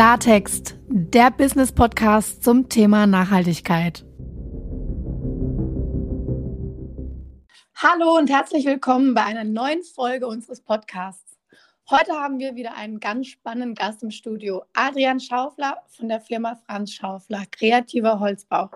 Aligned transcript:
Klartext, 0.00 0.78
der 0.88 1.30
Business 1.30 1.72
Podcast 1.72 2.42
zum 2.42 2.70
Thema 2.70 3.06
Nachhaltigkeit. 3.06 4.02
Hallo 7.74 8.16
und 8.16 8.30
herzlich 8.30 8.64
willkommen 8.64 9.12
bei 9.12 9.22
einer 9.22 9.44
neuen 9.44 9.82
Folge 9.82 10.26
unseres 10.26 10.62
Podcasts. 10.62 11.36
Heute 11.90 12.12
haben 12.12 12.38
wir 12.38 12.54
wieder 12.54 12.76
einen 12.76 12.98
ganz 12.98 13.26
spannenden 13.26 13.74
Gast 13.74 14.02
im 14.02 14.10
Studio, 14.10 14.64
Adrian 14.72 15.20
Schaufler 15.20 15.82
von 15.88 16.08
der 16.08 16.22
Firma 16.22 16.58
Franz 16.64 16.94
Schaufler, 16.94 17.42
kreativer 17.50 18.20
Holzbau. 18.20 18.70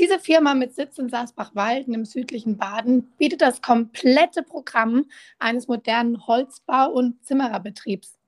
Diese 0.00 0.18
Firma 0.18 0.54
mit 0.54 0.74
Sitz 0.74 0.98
in 0.98 1.10
Saasbach-Walden 1.10 1.94
im 1.94 2.04
südlichen 2.04 2.56
Baden 2.56 3.04
bietet 3.18 3.40
das 3.40 3.62
komplette 3.62 4.42
Programm 4.42 5.04
eines 5.38 5.68
modernen 5.68 6.26
Holzbau- 6.26 6.90
und 6.90 7.24
Zimmererbetriebs. 7.24 8.18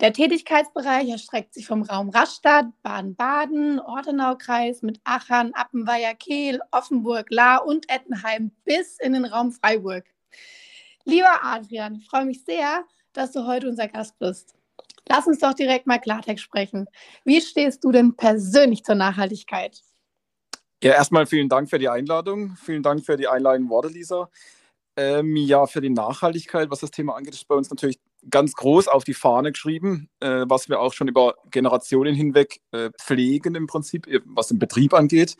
Der 0.00 0.14
Tätigkeitsbereich 0.14 1.10
erstreckt 1.10 1.52
sich 1.52 1.66
vom 1.66 1.82
Raum 1.82 2.08
Rastatt, 2.08 2.64
Baden-Baden, 2.82 3.80
Ortenaukreis 3.80 4.80
mit 4.80 4.98
Achern, 5.04 5.52
Appenweier, 5.52 6.14
Kehl, 6.14 6.60
Offenburg, 6.70 7.26
Lahr 7.28 7.66
und 7.66 7.90
Ettenheim 7.90 8.50
bis 8.64 8.98
in 8.98 9.12
den 9.12 9.26
Raum 9.26 9.52
Freiburg. 9.52 10.04
Lieber 11.04 11.44
Adrian, 11.44 11.96
ich 11.96 12.06
freue 12.08 12.24
mich 12.24 12.42
sehr, 12.44 12.84
dass 13.12 13.32
du 13.32 13.46
heute 13.46 13.68
unser 13.68 13.88
Gast 13.88 14.18
bist. 14.18 14.54
Lass 15.06 15.26
uns 15.26 15.40
doch 15.40 15.52
direkt 15.52 15.86
mal 15.86 15.98
Klartext 15.98 16.44
sprechen. 16.44 16.86
Wie 17.26 17.42
stehst 17.42 17.84
du 17.84 17.92
denn 17.92 18.16
persönlich 18.16 18.84
zur 18.84 18.94
Nachhaltigkeit? 18.94 19.82
Ja, 20.82 20.92
erstmal 20.92 21.26
vielen 21.26 21.50
Dank 21.50 21.68
für 21.68 21.78
die 21.78 21.90
Einladung. 21.90 22.56
Vielen 22.56 22.82
Dank 22.82 23.04
für 23.04 23.18
die 23.18 23.28
einleitenden 23.28 23.68
Worte, 23.68 23.88
Lisa. 23.88 24.30
Ähm, 24.96 25.36
ja, 25.36 25.66
für 25.66 25.82
die 25.82 25.90
Nachhaltigkeit, 25.90 26.70
was 26.70 26.80
das 26.80 26.90
Thema 26.90 27.16
angeht, 27.16 27.34
ist 27.34 27.46
bei 27.46 27.54
uns 27.54 27.68
natürlich 27.68 27.98
ganz 28.28 28.52
groß 28.54 28.88
auf 28.88 29.04
die 29.04 29.14
Fahne 29.14 29.52
geschrieben, 29.52 30.08
äh, 30.20 30.44
was 30.46 30.68
wir 30.68 30.80
auch 30.80 30.92
schon 30.92 31.08
über 31.08 31.36
Generationen 31.50 32.14
hinweg 32.14 32.60
äh, 32.72 32.90
pflegen 33.00 33.54
im 33.54 33.66
Prinzip, 33.66 34.06
äh, 34.06 34.20
was 34.24 34.48
den 34.48 34.58
Betrieb 34.58 34.92
angeht. 34.92 35.36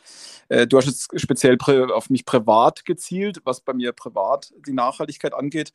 Äh, 0.48 0.66
du 0.66 0.78
hast 0.78 0.86
jetzt 0.86 1.20
speziell 1.20 1.58
auf 1.92 2.10
mich 2.10 2.24
privat 2.24 2.84
gezielt, 2.84 3.40
was 3.44 3.60
bei 3.60 3.74
mir 3.74 3.92
privat 3.92 4.52
die 4.66 4.72
Nachhaltigkeit 4.72 5.34
angeht. 5.34 5.72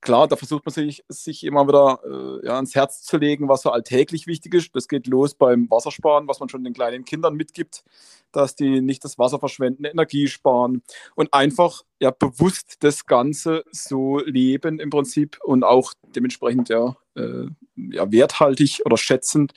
Klar, 0.00 0.28
da 0.28 0.36
versucht 0.36 0.64
man 0.64 0.72
sich, 0.72 1.04
sich 1.08 1.42
immer 1.44 1.66
wieder 1.66 1.98
äh, 2.04 2.46
ja, 2.46 2.54
ans 2.54 2.76
Herz 2.76 3.02
zu 3.02 3.16
legen, 3.16 3.48
was 3.48 3.62
so 3.62 3.70
alltäglich 3.70 4.28
wichtig 4.28 4.54
ist. 4.54 4.74
Das 4.74 4.86
geht 4.86 5.08
los 5.08 5.34
beim 5.34 5.68
Wassersparen, 5.70 6.28
was 6.28 6.38
man 6.38 6.48
schon 6.48 6.62
den 6.62 6.72
kleinen 6.72 7.04
Kindern 7.04 7.34
mitgibt, 7.34 7.82
dass 8.30 8.54
die 8.54 8.80
nicht 8.80 9.02
das 9.02 9.18
Wasser 9.18 9.40
verschwenden, 9.40 9.84
Energie 9.84 10.28
sparen 10.28 10.82
und 11.16 11.34
einfach 11.34 11.82
ja 12.00 12.12
bewusst 12.12 12.76
das 12.80 13.06
Ganze 13.06 13.64
so 13.72 14.20
leben 14.20 14.78
im 14.78 14.90
Prinzip 14.90 15.38
und 15.42 15.64
auch 15.64 15.92
dementsprechend 16.14 16.68
ja, 16.68 16.96
äh, 17.16 17.46
ja 17.74 18.12
werthaltig 18.12 18.82
oder 18.84 18.96
schätzend, 18.96 19.52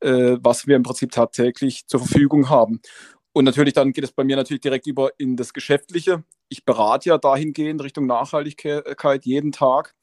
äh, 0.00 0.38
was 0.40 0.66
wir 0.66 0.76
im 0.76 0.84
Prinzip 0.84 1.10
tagtäglich 1.10 1.86
zur 1.86 2.00
Verfügung 2.00 2.48
haben. 2.48 2.80
Und 3.34 3.44
natürlich 3.44 3.74
dann 3.74 3.92
geht 3.92 4.04
es 4.04 4.12
bei 4.12 4.24
mir 4.24 4.36
natürlich 4.36 4.62
direkt 4.62 4.86
über 4.86 5.10
in 5.18 5.36
das 5.36 5.52
Geschäftliche. 5.52 6.24
Ich 6.52 6.66
berate 6.66 7.08
ja 7.08 7.16
dahingehend 7.16 7.82
Richtung 7.82 8.04
Nachhaltigkeit 8.06 9.24
jeden 9.24 9.52
Tag 9.52 9.94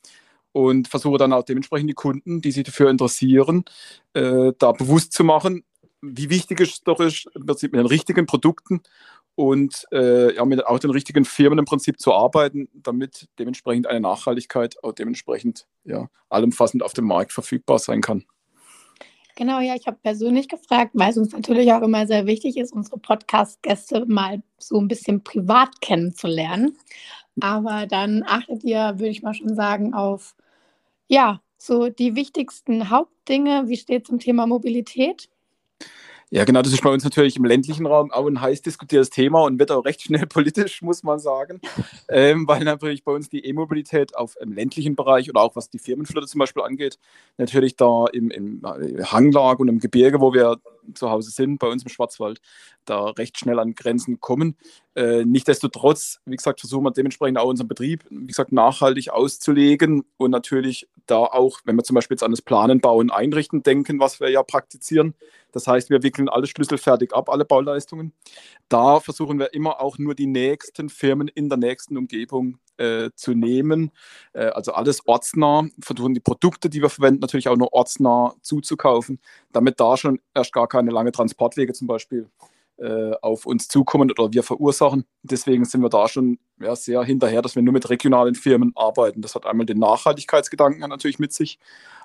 und 0.51 0.87
versuche 0.87 1.19
dann 1.19 1.31
auch 1.31 1.43
dementsprechend 1.43 1.91
die 1.91 1.95
Kunden, 1.95 2.41
die 2.41 2.51
sich 2.51 2.63
dafür 2.63 2.89
interessieren, 2.89 3.65
äh, 4.13 4.51
da 4.57 4.71
bewusst 4.71 5.13
zu 5.13 5.23
machen, 5.23 5.63
wie 6.01 6.31
wichtig 6.31 6.59
es 6.61 6.81
doch 6.81 6.99
ist, 7.01 7.27
im 7.35 7.45
Prinzip 7.45 7.71
mit 7.71 7.79
den 7.79 7.85
richtigen 7.85 8.25
Produkten 8.25 8.81
und 9.35 9.85
äh, 9.91 10.33
ja, 10.33 10.43
mit 10.43 10.65
auch 10.65 10.79
den 10.79 10.89
richtigen 10.89 11.23
Firmen 11.23 11.59
im 11.59 11.65
Prinzip 11.65 11.99
zu 11.99 12.13
arbeiten, 12.13 12.67
damit 12.73 13.27
dementsprechend 13.37 13.85
eine 13.85 13.99
Nachhaltigkeit 13.99 14.83
auch 14.83 14.93
dementsprechend 14.93 15.67
ja, 15.83 16.09
allumfassend 16.29 16.81
auf 16.81 16.93
dem 16.93 17.05
Markt 17.05 17.31
verfügbar 17.31 17.77
sein 17.77 18.01
kann. 18.01 18.25
Genau, 19.39 19.61
ja, 19.61 19.73
ich 19.73 19.87
habe 19.87 19.95
persönlich 20.03 20.49
gefragt, 20.49 20.91
weil 20.95 21.11
es 21.11 21.17
uns 21.17 21.31
natürlich 21.31 21.71
auch 21.71 21.81
immer 21.81 22.05
sehr 22.05 22.25
wichtig 22.25 22.57
ist, 22.57 22.73
unsere 22.73 22.97
Podcast-Gäste 22.99 24.05
mal 24.05 24.43
so 24.57 24.77
ein 24.81 24.89
bisschen 24.89 25.23
privat 25.23 25.79
kennenzulernen. 25.79 26.77
Aber 27.39 27.87
dann 27.87 28.23
achtet 28.27 28.65
ihr, 28.65 28.95
würde 28.99 29.07
ich 29.07 29.21
mal 29.23 29.33
schon 29.33 29.55
sagen, 29.55 29.93
auf 29.93 30.35
ja, 31.07 31.41
so 31.57 31.87
die 31.87 32.15
wichtigsten 32.15 32.89
Hauptdinge. 32.89 33.69
Wie 33.69 33.77
steht 33.77 34.03
es 34.03 34.09
zum 34.09 34.19
Thema 34.19 34.45
Mobilität? 34.45 35.29
Ja, 36.31 36.45
genau, 36.45 36.61
das 36.61 36.73
ist 36.73 36.83
bei 36.83 36.91
uns 36.91 37.03
natürlich 37.03 37.37
im 37.37 37.45
ländlichen 37.45 37.87
Raum 37.87 38.11
auch 38.11 38.27
ein 38.27 38.39
heiß 38.39 38.61
diskutiertes 38.61 39.09
Thema 39.09 39.43
und 39.45 39.57
wird 39.57 39.71
auch 39.71 39.83
recht 39.83 40.03
schnell 40.03 40.25
politisch, 40.27 40.83
muss 40.83 41.01
man 41.01 41.17
sagen, 41.17 41.59
ähm, 42.07 42.47
weil 42.47 42.63
natürlich 42.63 43.03
bei 43.03 43.11
uns 43.11 43.29
die 43.29 43.43
E-Mobilität 43.45 44.15
auf 44.15 44.35
im 44.39 44.53
ländlichen 44.53 44.95
Bereich 44.95 45.27
oder 45.27 45.41
auch 45.41 45.55
was 45.55 45.71
die 45.71 45.79
Firmenflotte 45.79 46.27
zum 46.27 46.37
Beispiel 46.37 46.61
angeht, 46.61 46.99
natürlich 47.37 47.75
da 47.77 48.05
im, 48.13 48.29
im 48.29 48.61
äh, 48.63 49.03
Hanglag 49.05 49.59
und 49.59 49.69
im 49.69 49.79
Gebirge, 49.79 50.21
wo 50.21 50.31
wir 50.31 50.57
zu 50.95 51.09
Hause 51.09 51.31
sind, 51.31 51.59
bei 51.59 51.67
uns 51.67 51.83
im 51.83 51.89
Schwarzwald, 51.89 52.39
da 52.85 53.05
recht 53.05 53.37
schnell 53.37 53.59
an 53.59 53.75
Grenzen 53.75 54.19
kommen. 54.19 54.57
Äh, 54.95 55.25
Nichtsdestotrotz, 55.25 56.19
wie 56.25 56.35
gesagt, 56.35 56.59
versuchen 56.59 56.83
wir 56.83 56.91
dementsprechend 56.91 57.37
auch 57.37 57.47
unseren 57.47 57.67
Betrieb, 57.67 58.05
wie 58.09 58.27
gesagt, 58.27 58.51
nachhaltig 58.51 59.09
auszulegen 59.11 60.03
und 60.17 60.31
natürlich 60.31 60.87
da 61.05 61.17
auch, 61.17 61.59
wenn 61.65 61.75
wir 61.75 61.83
zum 61.83 61.95
Beispiel 61.95 62.15
jetzt 62.15 62.23
an 62.23 62.31
das 62.31 62.41
Planen, 62.41 62.81
Bauen, 62.81 63.11
Einrichten 63.11 63.63
denken, 63.63 63.99
was 63.99 64.19
wir 64.19 64.29
ja 64.29 64.43
praktizieren. 64.43 65.15
Das 65.51 65.67
heißt, 65.67 65.89
wir 65.89 66.03
wickeln 66.03 66.29
alle 66.29 66.47
Schlüssel 66.47 66.77
fertig 66.77 67.13
ab, 67.13 67.29
alle 67.29 67.45
Bauleistungen. 67.45 68.13
Da 68.67 68.99
versuchen 68.99 69.39
wir 69.39 69.53
immer 69.53 69.81
auch 69.81 69.97
nur 69.97 70.15
die 70.15 70.27
nächsten 70.27 70.89
Firmen 70.89 71.27
in 71.27 71.49
der 71.49 71.57
nächsten 71.57 71.97
Umgebung 71.97 72.59
äh, 72.79 73.11
zu 73.15 73.33
nehmen. 73.33 73.91
Äh, 74.33 74.45
also 74.45 74.71
alles 74.71 75.05
ortsnah, 75.07 75.67
versuchen 75.79 76.13
die 76.13 76.19
Produkte, 76.19 76.69
die 76.69 76.81
wir 76.81 76.89
verwenden, 76.89 77.19
natürlich 77.19 77.49
auch 77.49 77.57
nur 77.57 77.73
ortsnah 77.73 78.33
zuzukaufen, 78.41 79.19
damit 79.51 79.79
da 79.79 79.97
schon 79.97 80.19
erst 80.33 80.53
gar 80.53 80.67
keine 80.67 80.91
lange 80.91 81.11
Transportwege 81.11 81.73
zum 81.73 81.87
Beispiel 81.87 82.29
äh, 82.77 83.11
auf 83.21 83.45
uns 83.45 83.67
zukommen 83.67 84.09
oder 84.11 84.31
wir 84.31 84.43
verursachen. 84.43 85.05
Deswegen 85.23 85.65
sind 85.65 85.81
wir 85.81 85.89
da 85.89 86.07
schon 86.07 86.39
ja, 86.61 86.75
sehr 86.75 87.03
hinterher, 87.03 87.41
dass 87.41 87.55
wir 87.55 87.61
nur 87.61 87.73
mit 87.73 87.89
regionalen 87.89 88.35
Firmen 88.35 88.71
arbeiten. 88.75 89.21
Das 89.21 89.35
hat 89.35 89.45
einmal 89.45 89.65
den 89.65 89.79
Nachhaltigkeitsgedanken 89.79 90.87
natürlich 90.89 91.19
mit 91.19 91.33
sich, 91.33 91.59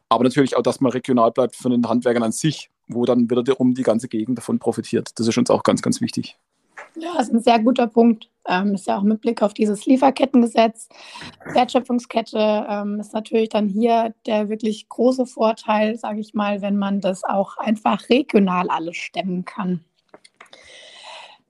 aber 0.08 0.24
natürlich 0.24 0.56
auch, 0.56 0.62
dass 0.62 0.80
man 0.80 0.92
regional 0.92 1.30
bleibt 1.30 1.54
von 1.56 1.70
den 1.70 1.88
Handwerkern 1.88 2.24
an 2.24 2.32
sich, 2.32 2.70
wo 2.88 3.04
dann 3.04 3.30
wiederum 3.30 3.74
die 3.74 3.82
ganze 3.84 4.08
Gegend 4.08 4.38
davon 4.38 4.58
profitiert. 4.58 5.12
Das 5.18 5.28
ist 5.28 5.38
uns 5.38 5.50
auch 5.50 5.62
ganz, 5.62 5.80
ganz 5.80 6.00
wichtig. 6.00 6.36
Ja, 6.96 7.14
das 7.16 7.28
ist 7.28 7.34
ein 7.34 7.42
sehr 7.42 7.58
guter 7.58 7.86
Punkt. 7.86 8.30
Ähm, 8.46 8.74
ist 8.74 8.86
ja 8.86 8.98
auch 8.98 9.02
mit 9.02 9.20
Blick 9.20 9.42
auf 9.42 9.54
dieses 9.54 9.86
Lieferkettengesetz. 9.86 10.88
Wertschöpfungskette 11.52 12.66
ähm, 12.68 13.00
ist 13.00 13.14
natürlich 13.14 13.48
dann 13.48 13.68
hier 13.68 14.14
der 14.26 14.48
wirklich 14.48 14.88
große 14.88 15.26
Vorteil, 15.26 15.96
sage 15.96 16.20
ich 16.20 16.34
mal, 16.34 16.60
wenn 16.62 16.76
man 16.76 17.00
das 17.00 17.24
auch 17.24 17.56
einfach 17.56 18.08
regional 18.10 18.68
alles 18.68 18.96
stemmen 18.96 19.44
kann. 19.44 19.84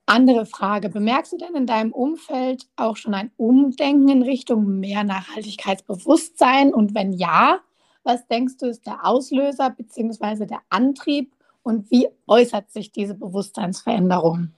Andere 0.07 0.45
Frage, 0.45 0.89
bemerkst 0.89 1.33
du 1.33 1.37
denn 1.37 1.55
in 1.55 1.65
deinem 1.65 1.91
Umfeld 1.91 2.67
auch 2.75 2.95
schon 2.95 3.13
ein 3.13 3.31
Umdenken 3.37 4.07
in 4.07 4.21
Richtung 4.21 4.79
mehr 4.79 5.03
Nachhaltigkeitsbewusstsein? 5.03 6.73
Und 6.73 6.95
wenn 6.95 7.11
ja, 7.11 7.59
was 8.03 8.25
denkst 8.27 8.57
du 8.57 8.67
ist 8.67 8.85
der 8.85 9.05
Auslöser 9.05 9.71
bzw. 9.71 10.45
der 10.45 10.61
Antrieb 10.69 11.33
und 11.63 11.89
wie 11.89 12.07
äußert 12.27 12.71
sich 12.71 12.91
diese 12.91 13.15
Bewusstseinsveränderung? 13.15 14.53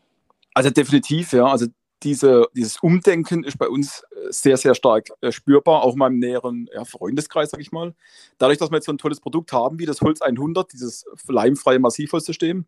Also 0.58 0.72
definitiv, 0.72 1.34
ja. 1.34 1.46
Also 1.46 1.68
diese, 2.02 2.48
dieses 2.56 2.78
Umdenken 2.78 3.44
ist 3.44 3.60
bei 3.60 3.68
uns 3.68 4.02
äh, 4.10 4.32
sehr, 4.32 4.58
sehr 4.58 4.74
stark 4.74 5.10
äh, 5.22 5.32
spürbar, 5.32 5.84
auch 5.84 5.94
in 5.94 6.00
meinem 6.00 6.18
näheren 6.18 6.68
ja, 6.74 6.84
Freundeskreis, 6.84 7.52
sage 7.52 7.62
ich 7.62 7.72
mal. 7.72 7.94
Dadurch, 8.40 8.58
dass 8.58 8.72
wir 8.72 8.78
jetzt 8.78 8.88
so 8.88 8.92
ein 8.92 8.98
tolles 8.98 9.20
Produkt 9.20 9.54
haben 9.54 9.78
wie 9.78 9.86
das 9.86 10.02
Holz 10.02 10.20
100, 10.20 10.74
dieses 10.74 11.06
leimfreie 11.28 11.78
Massivholzsystem, 11.78 12.66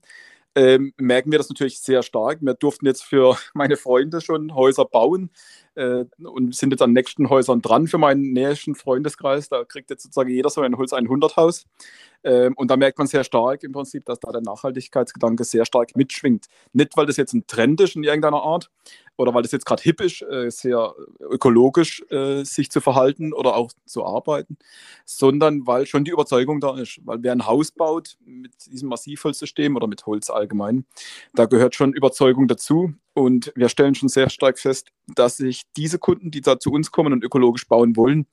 ähm, 0.53 0.94
merken 0.97 1.31
wir 1.31 1.39
das 1.39 1.50
natürlich 1.50 1.79
sehr 1.79 2.03
stark. 2.03 2.38
Wir 2.41 2.53
durften 2.53 2.85
jetzt 2.85 3.03
für 3.03 3.35
meine 3.55 3.75
Freunde 3.75 4.21
schon 4.21 4.53
Häuser 4.53 4.85
bauen 4.85 5.31
äh, 5.75 6.06
und 6.24 6.56
sind 6.56 6.72
jetzt 6.72 6.81
an 6.81 6.94
nächsten 6.94 7.30
Häusern 7.30 7.62
dran 7.62 7.88
für 7.88 7.97
meinen 7.97 8.34
nächsten 8.34 8.75
Freundeskreis. 8.75 9.50
Da 9.50 9.63
kriegt 9.63 9.89
jetzt 9.89 10.04
sozusagen 10.04 10.30
jeder 10.30 10.50
so 10.50 10.62
ein 10.62 10.77
Holz 10.77 10.94
100 10.94 11.38
Haus. 11.38 11.66
Ähm, 12.24 12.54
und 12.56 12.69
da 12.69 12.77
merkt 12.77 12.98
man 12.98 13.07
sehr 13.07 13.24
stark 13.24 13.63
im 13.63 13.71
Prinzip, 13.71 14.06
dass 14.06 14.19
da 14.19 14.31
der 14.31 14.42
Nachhaltigkeitsgedanke 14.42 15.44
sehr 15.44 15.66
stark 15.66 15.95
mitschwingt. 15.95 16.48
Nicht, 16.74 16.98
weil 16.98 17.06
das 17.06 17.18
jetzt 17.18 17.33
ein 17.33 17.48
Trend 17.48 17.80
ist 17.81 17.95
in 17.95 18.04
irgendeiner 18.04 18.42
Art 18.42 18.69
oder 19.16 19.33
weil 19.33 19.42
das 19.42 19.51
jetzt 19.51 19.66
gerade 19.66 19.83
hip 19.83 20.01
ist, 20.01 20.21
äh, 20.21 20.50
sehr 20.50 20.94
ökologisch 21.19 22.04
äh, 22.10 22.44
sich 22.44 22.71
zu 22.71 22.81
verhalten 22.81 23.33
oder 23.33 23.56
auch 23.56 23.71
zu 23.86 24.06
arbeiten, 24.06 24.57
sondern 25.06 25.68
weil 25.68 25.86
schon 25.86 26.04
die 26.04 26.12
Überzeugung 26.12 26.60
da 26.60 26.77
ist. 26.77 27.00
Weil 27.06 27.19
wer 27.21 27.31
ein 27.31 27.45
Haus 27.45 27.71
baut 27.71 28.18
mit 28.25 28.54
diesem 28.71 28.89
Massivholzsystem 28.89 29.75
oder 29.75 29.88
mit 29.88 30.06
Holz 30.06 30.30
allgemein, 30.30 30.86
da 31.33 31.45
gehört 31.45 31.75
schon 31.75 31.94
Überzeugung 31.94 32.48
dazu. 32.48 32.94
Und 33.13 33.51
wir 33.56 33.68
stellen 33.68 33.95
schon 33.95 34.07
sehr 34.07 34.30
stark 34.30 34.60
fest, 34.60 34.92
dass 35.07 35.38
sich 35.38 35.58
diese 35.77 36.00
Kunden, 36.00 36.31
die 36.31 36.41
da 36.41 36.59
zu 36.59 36.71
uns 36.71 36.91
kommen 36.91 37.13
und 37.13 37.23
ökologisch 37.23 37.67
bauen 37.67 37.95
wollen, 37.95 38.27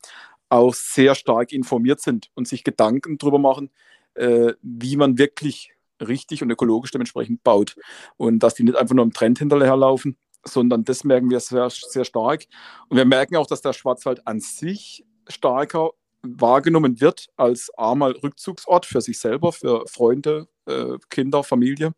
auch 0.49 0.75
sehr 0.75 1.14
stark 1.14 1.52
informiert 1.52 2.00
sind 2.00 2.31
und 2.34 2.46
sich 2.49 2.64
Gedanken 2.64 3.19
darüber 3.19 3.38
machen, 3.38 3.70
äh, 4.14 4.52
wie 4.62 4.96
man 4.96 5.19
wirklich 5.19 5.73
richtig 6.00 6.43
und 6.43 6.50
ökologisch 6.50 6.90
dementsprechend 6.90 7.43
baut. 7.43 7.76
Und 8.17 8.40
dass 8.40 8.55
die 8.55 8.62
nicht 8.62 8.76
einfach 8.76 8.94
nur 8.94 9.05
im 9.05 9.12
Trend 9.12 9.38
hinterherlaufen, 9.38 10.17
sondern 10.44 10.84
das 10.84 11.05
merken 11.05 11.31
wir 11.31 11.40
sehr, 11.40 11.69
sehr 11.70 12.05
stark. 12.05 12.46
Und 12.88 12.96
wir 12.96 13.05
merken 13.05 13.37
auch, 13.37 13.46
dass 13.46 13.62
der 13.62 13.73
Schwarzwald 13.73 14.26
an 14.26 14.40
sich 14.40 15.05
stärker 15.28 15.90
wahrgenommen 16.23 17.00
wird 17.00 17.28
als 17.37 17.70
einmal 17.76 18.12
Rückzugsort 18.12 18.87
für 18.87 19.00
sich 19.00 19.19
selber, 19.19 19.52
für 19.52 19.87
Freunde, 19.87 20.49
äh, 20.67 20.99
Kinder, 21.08 21.43
Familie 21.43 21.93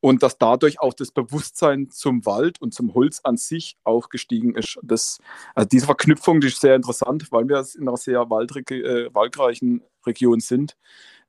und 0.00 0.22
dass 0.22 0.38
dadurch 0.38 0.80
auch 0.80 0.94
das 0.94 1.10
Bewusstsein 1.10 1.90
zum 1.90 2.24
Wald 2.24 2.60
und 2.60 2.72
zum 2.72 2.94
Holz 2.94 3.20
an 3.24 3.36
sich 3.36 3.76
auch 3.84 4.08
gestiegen 4.08 4.54
ist. 4.54 4.78
Das, 4.82 5.18
also 5.54 5.68
diese 5.68 5.86
Verknüpfung 5.86 6.40
die 6.40 6.48
ist 6.48 6.60
sehr 6.60 6.76
interessant, 6.76 7.30
weil 7.30 7.48
wir 7.48 7.64
in 7.76 7.88
einer 7.88 7.96
sehr 7.96 8.20
äh, 8.20 9.14
waldreichen 9.14 9.82
Region 10.06 10.40
sind. 10.40 10.76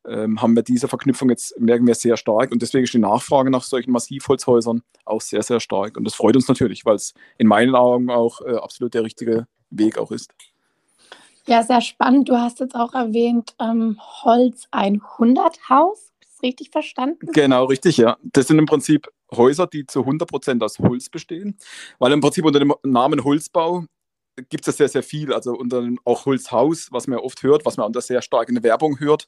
Ähm, 0.07 0.41
haben 0.41 0.55
wir 0.55 0.63
diese 0.63 0.87
Verknüpfung 0.87 1.29
jetzt, 1.29 1.59
merken 1.59 1.85
wir 1.85 1.93
sehr 1.93 2.15
stark 2.15 2.51
und 2.51 2.61
deswegen 2.61 2.85
ist 2.85 2.93
die 2.93 2.99
Nachfrage 2.99 3.51
nach 3.51 3.63
solchen 3.63 3.91
Massivholzhäusern 3.91 4.81
auch 5.03 5.19
sehr, 5.19 5.43
sehr 5.43 5.59
stark 5.59 5.97
und 5.97 6.05
das 6.05 6.15
freut 6.15 6.37
uns 6.37 6.47
natürlich, 6.47 6.85
weil 6.85 6.95
es 6.95 7.13
in 7.37 7.47
meinen 7.47 7.75
Augen 7.75 8.09
auch 8.09 8.39
äh, 8.41 8.55
absolut 8.55 8.93
der 8.93 9.03
richtige 9.03 9.45
Weg 9.71 9.97
auch 9.97 10.11
ist. 10.11 10.31
Ja, 11.47 11.63
sehr 11.63 11.81
spannend. 11.81 12.29
Du 12.29 12.37
hast 12.37 12.59
jetzt 12.59 12.75
auch 12.75 12.93
erwähnt, 12.93 13.55
ähm, 13.59 13.99
Holz 14.23 14.67
100 14.71 15.69
Haus. 15.69 16.08
Richtig 16.41 16.69
verstanden? 16.71 17.27
Genau, 17.33 17.65
richtig, 17.65 17.97
ja. 17.97 18.17
Das 18.23 18.47
sind 18.47 18.59
im 18.59 18.65
Prinzip 18.65 19.07
Häuser, 19.31 19.67
die 19.67 19.85
zu 19.85 20.01
100 20.01 20.29
Prozent 20.29 20.63
aus 20.63 20.79
Holz 20.79 21.09
bestehen, 21.09 21.57
weil 21.99 22.11
im 22.11 22.21
Prinzip 22.21 22.45
unter 22.45 22.59
dem 22.59 22.73
Namen 22.83 23.23
Holzbau 23.23 23.85
gibt 24.49 24.67
es 24.67 24.67
ja 24.67 24.77
sehr, 24.77 24.89
sehr 24.89 25.03
viel. 25.03 25.33
Also 25.33 25.53
unter 25.53 25.81
dem 25.81 25.99
auch 26.05 26.25
Holzhaus, 26.25 26.87
was 26.91 27.07
man 27.07 27.19
ja 27.19 27.25
oft 27.25 27.43
hört, 27.43 27.65
was 27.65 27.77
man 27.77 27.93
auch 27.93 28.01
sehr 28.01 28.21
stark 28.21 28.47
in 28.49 28.55
der 28.55 28.63
Werbung 28.63 28.99
hört, 28.99 29.27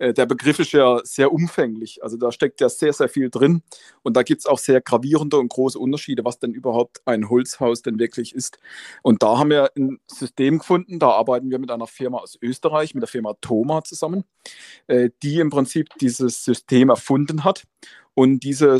der 0.00 0.26
Begriff 0.26 0.58
ist 0.58 0.72
ja 0.72 1.00
sehr 1.04 1.30
umfänglich. 1.32 2.02
Also 2.02 2.16
da 2.16 2.32
steckt 2.32 2.60
ja 2.60 2.68
sehr, 2.68 2.92
sehr 2.92 3.08
viel 3.08 3.28
drin. 3.28 3.62
Und 4.02 4.16
da 4.16 4.22
gibt 4.22 4.40
es 4.40 4.46
auch 4.46 4.58
sehr 4.58 4.80
gravierende 4.80 5.38
und 5.38 5.48
große 5.48 5.78
Unterschiede, 5.78 6.24
was 6.24 6.38
denn 6.38 6.52
überhaupt 6.52 7.02
ein 7.04 7.28
Holzhaus 7.28 7.82
denn 7.82 7.98
wirklich 7.98 8.34
ist. 8.34 8.58
Und 9.02 9.22
da 9.22 9.38
haben 9.38 9.50
wir 9.50 9.70
ein 9.76 10.00
System 10.06 10.58
gefunden, 10.58 10.98
da 10.98 11.10
arbeiten 11.10 11.50
wir 11.50 11.58
mit 11.58 11.70
einer 11.70 11.86
Firma 11.86 12.18
aus 12.18 12.38
Österreich, 12.40 12.94
mit 12.94 13.02
der 13.02 13.08
Firma 13.08 13.34
Thoma 13.40 13.84
zusammen, 13.84 14.24
äh, 14.86 15.10
die 15.22 15.38
im 15.38 15.50
Prinzip 15.50 15.88
dieses 16.00 16.44
System 16.44 16.88
erfunden 16.88 17.44
hat. 17.44 17.64
Und 18.14 18.40
diese 18.40 18.78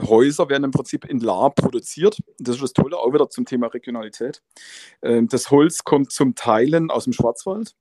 Häuser 0.00 0.48
werden 0.48 0.64
im 0.64 0.70
Prinzip 0.70 1.04
in 1.04 1.20
Lahr 1.20 1.50
produziert. 1.50 2.20
Das 2.38 2.56
ist 2.56 2.62
das 2.62 2.72
Tolle, 2.72 2.96
auch 2.96 3.12
wieder 3.12 3.28
zum 3.28 3.44
Thema 3.44 3.66
Regionalität. 3.66 4.42
Ähm, 5.02 5.28
das 5.28 5.50
Holz 5.50 5.84
kommt 5.84 6.12
zum 6.12 6.34
Teilen 6.34 6.90
aus 6.90 7.04
dem 7.04 7.12
Schwarzwald 7.12 7.74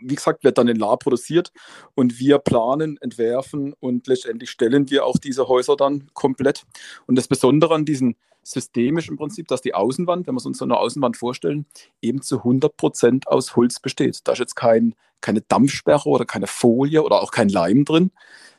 wie 0.00 0.14
gesagt, 0.14 0.44
wird 0.44 0.58
dann 0.58 0.68
in 0.68 0.76
La 0.76 0.96
produziert 0.96 1.52
und 1.94 2.18
wir 2.18 2.38
planen, 2.38 2.98
entwerfen 3.00 3.72
und 3.78 4.06
letztendlich 4.06 4.50
stellen 4.50 4.90
wir 4.90 5.04
auch 5.04 5.18
diese 5.18 5.48
Häuser 5.48 5.76
dann 5.76 6.10
komplett. 6.12 6.64
Und 7.06 7.16
das 7.16 7.28
Besondere 7.28 7.74
an 7.74 7.84
diesem 7.84 8.16
System 8.42 8.98
ist 8.98 9.08
im 9.08 9.16
Prinzip, 9.16 9.48
dass 9.48 9.60
die 9.60 9.74
Außenwand, 9.74 10.26
wenn 10.26 10.34
wir 10.34 10.46
uns 10.46 10.58
so 10.58 10.64
eine 10.64 10.76
Außenwand 10.76 11.16
vorstellen, 11.16 11.66
eben 12.00 12.22
zu 12.22 12.38
100 12.38 12.76
Prozent 12.76 13.28
aus 13.28 13.56
Holz 13.56 13.80
besteht. 13.80 14.20
Da 14.24 14.32
ist 14.32 14.38
jetzt 14.38 14.56
kein, 14.56 14.94
keine 15.20 15.40
Dampfsperre 15.40 16.08
oder 16.08 16.24
keine 16.24 16.46
Folie 16.46 17.02
oder 17.02 17.22
auch 17.22 17.32
kein 17.32 17.48
Leim 17.48 17.84
drin, 17.84 18.12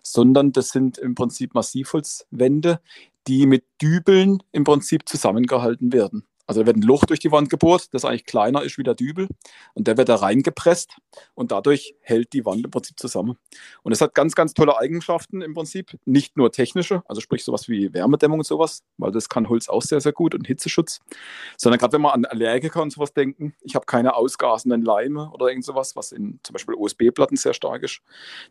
sondern 0.03 0.51
das 0.51 0.69
sind 0.69 0.97
im 0.97 1.15
Prinzip 1.15 1.53
Massivholzwände, 1.53 2.81
die 3.27 3.45
mit 3.45 3.65
Dübeln 3.81 4.43
im 4.51 4.63
Prinzip 4.63 5.07
zusammengehalten 5.07 5.93
werden. 5.93 6.25
Also 6.47 6.61
da 6.61 6.67
wird 6.67 6.77
ein 6.77 6.81
Loch 6.81 7.03
durch 7.03 7.19
die 7.19 7.31
Wand 7.31 7.49
gebohrt, 7.49 7.93
das 7.93 8.05
eigentlich 8.05 8.25
kleiner 8.25 8.63
ist 8.63 8.77
wie 8.77 8.83
der 8.83 8.95
Dübel. 8.95 9.27
Und 9.73 9.87
der 9.87 9.97
wird 9.97 10.07
da 10.07 10.15
reingepresst 10.15 10.95
und 11.35 11.51
dadurch 11.51 11.95
hält 11.99 12.31
die 12.31 12.45
Wand 12.45 12.63
im 12.63 12.71
Prinzip 12.71 12.97
zusammen. 12.97 13.37
Und 13.83 13.91
es 13.91 13.99
hat 13.99 14.15
ganz, 14.15 14.33
ganz 14.33 14.53
tolle 14.53 14.77
Eigenschaften 14.77 15.41
im 15.41 15.53
Prinzip. 15.53 15.97
Nicht 16.05 16.37
nur 16.37 16.51
technische, 16.51 17.03
also 17.07 17.19
sprich 17.19 17.43
sowas 17.43 17.67
wie 17.67 17.93
Wärmedämmung 17.93 18.39
und 18.39 18.45
sowas, 18.45 18.83
weil 18.97 19.11
das 19.11 19.27
kann 19.27 19.49
Holz 19.49 19.67
auch 19.67 19.81
sehr, 19.81 19.99
sehr 19.99 20.13
gut 20.13 20.33
und 20.33 20.47
Hitzeschutz. 20.47 21.01
Sondern 21.57 21.79
gerade 21.79 21.93
wenn 21.93 22.01
wir 22.01 22.13
an 22.13 22.25
Allergiker 22.25 22.81
und 22.81 22.91
sowas 22.91 23.13
denken, 23.13 23.53
ich 23.61 23.75
habe 23.75 23.85
keine 23.85 24.15
ausgasenden 24.15 24.83
Leime 24.83 25.29
oder 25.31 25.49
irgend 25.49 25.65
sowas, 25.65 25.97
was 25.97 26.13
in 26.13 26.39
zum 26.43 26.53
Beispiel 26.53 26.75
USB-Platten 26.75 27.35
sehr 27.35 27.53
stark 27.53 27.83
ist. 27.83 27.99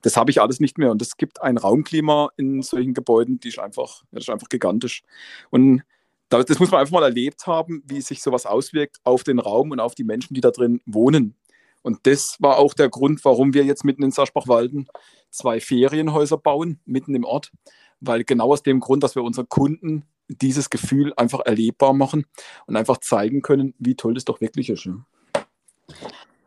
Das 0.03 0.19
habe 0.19 0.31
ich 0.31 0.43
alles 0.43 0.61
nicht 0.61 0.77
mehr. 0.77 0.91
Und 0.91 1.01
es 1.01 1.17
gibt 1.17 1.41
ein 1.41 1.57
Raumklima 1.57 2.31
in 2.37 2.61
solchen 2.61 2.93
Gebäuden, 2.93 3.41
die 3.41 3.49
ist 3.49 3.59
einfach, 3.59 4.03
das 4.13 4.25
ist 4.25 4.31
einfach 4.31 4.51
gigantisch. 4.51 5.03
Und 5.49 5.83
das 6.29 6.59
muss 6.59 6.71
man 6.71 6.81
einfach 6.81 6.93
mal 6.93 7.05
erlebt 7.05 7.47
haben, 7.47 7.83
wie 7.87 8.01
sich 8.01 8.23
sowas 8.23 8.47
auswirkt 8.47 8.99
auf 9.05 9.23
den 9.23 9.39
Raum 9.39 9.71
und 9.71 9.81
auf 9.81 9.95
die 9.95 10.05
Menschen, 10.05 10.35
die 10.35 10.41
da 10.41 10.51
drin 10.51 10.81
wohnen. 10.87 11.37
Und 11.83 12.07
das 12.07 12.37
war 12.41 12.59
auch 12.59 12.75
der 12.75 12.89
Grund, 12.89 13.25
warum 13.25 13.55
wir 13.55 13.65
jetzt 13.65 13.85
mitten 13.85 14.03
in 14.03 14.11
Saschbach-Walden 14.11 14.89
zwei 15.31 15.61
Ferienhäuser 15.61 16.37
bauen, 16.37 16.81
mitten 16.85 17.15
im 17.15 17.25
Ort. 17.25 17.53
Weil 18.01 18.25
genau 18.25 18.53
aus 18.53 18.63
dem 18.63 18.81
Grund, 18.81 19.05
dass 19.05 19.15
wir 19.15 19.23
unseren 19.23 19.49
Kunden 19.49 20.05
dieses 20.29 20.71
Gefühl 20.71 21.13
einfach 21.17 21.41
erlebbar 21.45 21.93
machen 21.93 22.27
und 22.67 22.77
einfach 22.77 22.99
zeigen 22.99 23.43
können, 23.43 23.75
wie 23.79 23.95
toll 23.95 24.15
das 24.15 24.25
doch 24.25 24.41
wirklich 24.41 24.69
ist. 24.69 24.89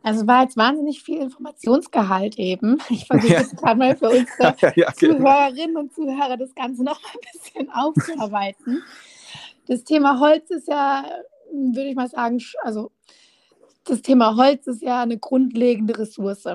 Also 0.04 0.28
war 0.28 0.44
jetzt 0.44 0.58
wahnsinnig 0.58 1.04
viel 1.04 1.22
Informationsgehalt 1.22 2.38
eben. 2.38 2.80
Ich 2.90 3.06
versuche 3.06 3.34
jetzt 3.34 3.58
gerade 3.58 3.78
mal 3.78 3.96
für 3.96 4.10
unsere 4.10 4.56
ja, 4.62 4.74
ja, 4.76 4.94
Zuhörerinnen 4.94 5.78
und 5.78 5.94
Zuhörer 5.94 6.38
das 6.38 6.54
Ganze 6.56 6.84
noch 6.84 7.00
ein 7.02 7.20
bisschen 7.32 7.70
aufzuarbeiten. 7.70 8.84
Das 9.70 9.84
Thema 9.84 10.20
Holz 10.20 10.50
ist 10.50 10.68
ja, 10.68 11.06
würde 11.54 11.90
ich 11.90 11.96
mal 11.96 12.10
sagen, 12.10 12.42
also 12.64 12.92
das 13.86 14.02
Thema 14.02 14.36
Holz 14.36 14.66
ist 14.66 14.82
ja 14.82 15.04
eine 15.04 15.20
grundlegende 15.20 15.98
Ressource. 15.98 16.46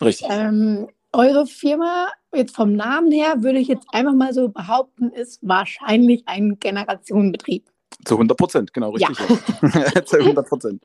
Richtig. 0.00 0.26
Ähm, 0.28 0.88
eure 1.12 1.46
Firma, 1.46 2.08
jetzt 2.34 2.56
vom 2.56 2.74
Namen 2.74 3.12
her, 3.12 3.44
würde 3.44 3.60
ich 3.60 3.68
jetzt 3.68 3.86
einfach 3.92 4.12
mal 4.12 4.34
so 4.34 4.48
behaupten, 4.48 5.10
ist 5.10 5.38
wahrscheinlich 5.42 6.24
ein 6.26 6.58
Generationenbetrieb. 6.58 7.70
Zu 8.04 8.14
100 8.14 8.36
Prozent, 8.36 8.74
genau, 8.74 8.90
richtig. 8.90 9.18
Ja. 9.20 10.04
Zu 10.04 10.16
100 10.16 10.48
Prozent. 10.48 10.82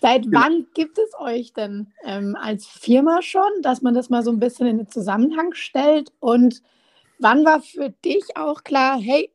Seit 0.00 0.22
genau. 0.22 0.40
wann 0.40 0.66
gibt 0.72 0.96
es 0.96 1.10
euch 1.18 1.52
denn 1.52 1.92
ähm, 2.04 2.38
als 2.40 2.66
Firma 2.66 3.20
schon, 3.20 3.50
dass 3.60 3.82
man 3.82 3.92
das 3.92 4.08
mal 4.08 4.22
so 4.22 4.30
ein 4.30 4.40
bisschen 4.40 4.66
in 4.66 4.78
den 4.78 4.88
Zusammenhang 4.88 5.52
stellt? 5.52 6.10
Und 6.20 6.62
wann 7.18 7.44
war 7.44 7.60
für 7.60 7.90
dich 8.02 8.24
auch 8.34 8.64
klar, 8.64 8.98
hey, 8.98 9.30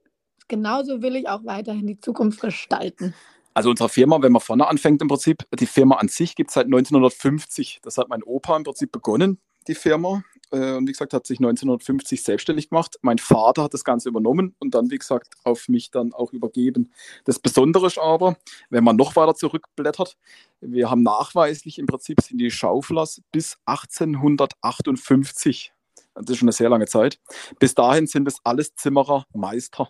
genauso 0.47 1.01
will 1.01 1.15
ich 1.15 1.27
auch 1.27 1.45
weiterhin 1.45 1.87
die 1.87 1.99
Zukunft 1.99 2.41
gestalten. 2.41 3.15
Also 3.53 3.69
unsere 3.69 3.89
Firma, 3.89 4.21
wenn 4.21 4.31
man 4.31 4.41
vorne 4.41 4.67
anfängt 4.67 5.01
im 5.01 5.07
Prinzip, 5.07 5.45
die 5.59 5.67
Firma 5.67 5.97
an 5.97 6.07
sich 6.07 6.35
gibt 6.35 6.49
es 6.49 6.55
seit 6.55 6.65
1950. 6.65 7.79
Das 7.83 7.97
hat 7.97 8.09
mein 8.09 8.23
Opa 8.23 8.57
im 8.57 8.63
Prinzip 8.63 8.91
begonnen, 8.91 9.39
die 9.67 9.75
Firma. 9.75 10.23
Äh, 10.51 10.73
und 10.73 10.87
wie 10.87 10.91
gesagt, 10.91 11.13
hat 11.13 11.27
sich 11.27 11.37
1950 11.39 12.23
selbstständig 12.23 12.69
gemacht. 12.69 12.97
Mein 13.01 13.19
Vater 13.19 13.63
hat 13.63 13.75
das 13.75 13.83
Ganze 13.83 14.09
übernommen 14.09 14.55
und 14.59 14.73
dann, 14.73 14.89
wie 14.89 14.97
gesagt, 14.97 15.35
auf 15.43 15.67
mich 15.67 15.91
dann 15.91 16.13
auch 16.13 16.33
übergeben. 16.33 16.91
Das 17.25 17.37
Besondere 17.37 17.85
ist 17.87 17.99
aber, 17.99 18.37
wenn 18.69 18.83
man 18.83 18.95
noch 18.95 19.15
weiter 19.15 19.35
zurückblättert, 19.35 20.17
wir 20.61 20.89
haben 20.89 21.03
nachweislich 21.03 21.77
im 21.77 21.85
Prinzip 21.85 22.21
sind 22.21 22.39
die 22.39 22.49
Schauflers 22.49 23.21
bis 23.31 23.57
1858 23.65 25.73
das 26.15 26.29
ist 26.29 26.37
schon 26.37 26.47
eine 26.47 26.53
sehr 26.53 26.69
lange 26.69 26.85
Zeit. 26.85 27.19
Bis 27.59 27.73
dahin 27.73 28.07
sind 28.07 28.27
es 28.27 28.37
alles 28.43 28.75
Zimmerer, 28.75 29.25
Meister. 29.33 29.89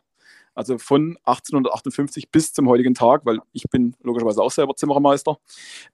Also 0.55 0.77
von 0.77 1.17
1858 1.23 2.29
bis 2.29 2.53
zum 2.53 2.67
heutigen 2.69 2.93
Tag, 2.93 3.25
weil 3.25 3.39
ich 3.51 3.63
bin 3.69 3.95
logischerweise 4.01 4.41
auch 4.41 4.51
selber 4.51 4.75
Zimmermeister, 4.75 5.37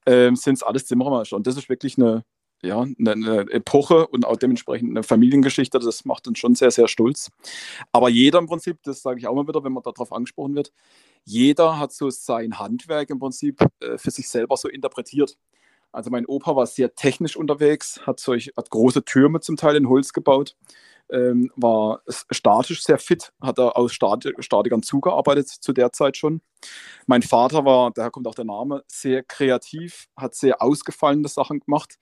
äh, 0.06 0.34
sind 0.36 0.56
es 0.56 0.64
alles 0.64 0.86
Zimmermeister. 0.86 1.36
Und 1.36 1.48
das 1.48 1.58
ist 1.58 1.70
wirklich 1.70 1.98
eine, 1.98 2.24
ja, 2.62 2.82
eine, 2.82 3.12
eine, 3.12 3.52
Epoche 3.52 4.08
und 4.08 4.26
auch 4.26 4.36
dementsprechend 4.36 4.90
eine 4.90 5.04
Familiengeschichte. 5.04 5.80
Das 5.80 6.04
macht 6.04 6.28
uns 6.28 6.40
schon 6.40 6.56
sehr, 6.56 6.72
sehr 6.72 6.88
stolz. 6.88 7.32
Aber 7.92 8.10
jeder 8.10 8.40
im 8.40 8.48
Prinzip, 8.48 8.78
das 8.84 9.02
sage 9.02 9.20
ich 9.20 9.28
auch 9.28 9.36
mal 9.36 9.48
wieder, 9.48 9.64
wenn 9.64 9.74
man 9.74 9.84
darauf 9.84 10.12
angesprochen 10.12 10.56
wird, 10.56 10.74
jeder 11.24 11.80
hat 11.80 11.94
so 11.94 12.10
sein 12.10 12.60
Handwerk 12.60 13.10
im 13.10 13.20
Prinzip 13.20 13.62
äh, 13.80 13.98
für 13.98 14.12
sich 14.12 14.30
selber 14.30 14.58
so 14.58 14.68
interpretiert. 14.68 15.38
Also 15.92 16.12
mein 16.12 16.26
Opa 16.26 16.56
war 16.56 16.68
sehr 16.68 16.94
technisch 16.94 17.36
unterwegs, 17.36 18.06
hat, 18.06 18.20
solch, 18.20 18.52
hat 18.56 18.70
große 18.70 19.06
Türme 19.06 19.40
zum 19.40 19.58
Teil 19.58 19.76
in 19.76 19.90
Holz 19.90 20.14
gebaut 20.14 20.56
ähm, 21.12 21.52
war 21.56 22.02
statisch 22.08 22.84
sehr 22.84 22.98
fit, 22.98 23.32
hat 23.42 23.58
er 23.60 23.78
aus 23.78 23.94
Stat 23.94 24.26
Statikern 24.40 24.84
zugearbeitet 24.84 25.48
zu 25.48 25.74
der 25.74 25.92
Zeit 25.92 26.18
schon. 26.18 26.42
Mein 27.08 27.22
Vater 27.22 27.66
war, 27.66 27.92
daher 27.92 28.12
kommt 28.12 28.28
auch 28.28 28.36
der 28.36 28.46
Name, 28.46 28.84
sehr 28.88 29.24
kreativ, 29.24 30.08
hat 30.16 30.36
sehr 30.36 30.62
ausgefallene 30.62 31.28
Sachen 31.28 31.60
gemacht, 31.62 31.98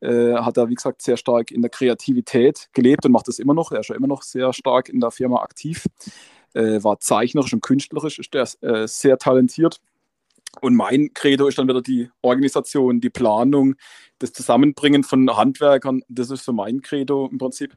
äh, 0.00 0.34
hat 0.34 0.56
er, 0.56 0.68
wie 0.68 0.74
gesagt, 0.74 1.02
sehr 1.02 1.16
stark 1.16 1.50
in 1.50 1.62
der 1.62 1.70
Kreativität 1.70 2.68
gelebt 2.72 3.04
und 3.04 3.12
macht 3.12 3.28
das 3.28 3.38
immer 3.38 3.54
noch. 3.54 3.72
Er 3.72 3.80
ist 3.80 3.88
ja 3.88 3.96
immer 3.96 4.06
noch 4.08 4.22
sehr 4.22 4.52
stark 4.52 4.88
in 4.88 5.00
der 5.00 5.10
Firma 5.10 5.42
aktiv, 5.42 5.86
äh, 6.54 6.82
war 6.82 7.00
zeichnerisch 7.00 7.52
und 7.52 7.62
künstlerisch, 7.62 8.18
ist 8.18 8.34
der 8.34 8.48
äh, 8.60 8.86
sehr 8.86 9.18
talentiert. 9.18 9.80
Und 10.60 10.76
mein 10.76 11.14
Credo 11.14 11.48
ist 11.48 11.58
dann 11.58 11.68
wieder 11.68 11.80
die 11.80 12.10
Organisation, 12.20 13.00
die 13.00 13.08
Planung, 13.08 13.74
das 14.18 14.32
Zusammenbringen 14.32 15.02
von 15.02 15.34
Handwerkern. 15.34 16.02
Das 16.08 16.30
ist 16.30 16.44
so 16.44 16.52
mein 16.52 16.82
Credo 16.82 17.28
im 17.32 17.38
Prinzip. 17.38 17.74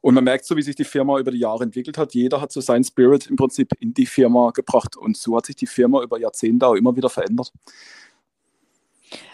Und 0.00 0.14
man 0.14 0.24
merkt 0.24 0.44
so, 0.44 0.56
wie 0.56 0.62
sich 0.62 0.76
die 0.76 0.84
Firma 0.84 1.18
über 1.18 1.30
die 1.30 1.38
Jahre 1.38 1.64
entwickelt 1.64 1.98
hat. 1.98 2.14
Jeder 2.14 2.40
hat 2.40 2.52
so 2.52 2.60
seinen 2.60 2.84
Spirit 2.84 3.26
im 3.26 3.36
Prinzip 3.36 3.72
in 3.80 3.92
die 3.94 4.06
Firma 4.06 4.50
gebracht. 4.50 4.96
Und 4.96 5.16
so 5.16 5.36
hat 5.36 5.46
sich 5.46 5.56
die 5.56 5.66
Firma 5.66 6.02
über 6.02 6.18
Jahrzehnte 6.20 6.66
auch 6.66 6.74
immer 6.74 6.94
wieder 6.94 7.10
verändert. 7.10 7.52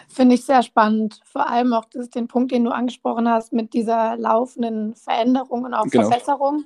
Finde 0.07 0.35
ich 0.35 0.45
sehr 0.45 0.63
spannend. 0.63 1.19
Vor 1.25 1.47
allem 1.47 1.73
auch 1.73 1.85
das, 1.85 2.09
den 2.09 2.27
Punkt, 2.27 2.51
den 2.51 2.63
du 2.63 2.71
angesprochen 2.71 3.29
hast, 3.29 3.53
mit 3.53 3.73
dieser 3.73 4.15
laufenden 4.17 4.95
Veränderung 4.95 5.65
und 5.65 5.73
auch 5.73 5.85
genau. 5.85 6.09
Verbesserung, 6.09 6.65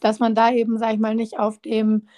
dass 0.00 0.18
man 0.18 0.34
da 0.34 0.50
eben, 0.50 0.78
sage 0.78 0.94
ich 0.94 1.00
mal, 1.00 1.14
nicht 1.14 1.38
auf 1.38 1.58
dem 1.60 2.08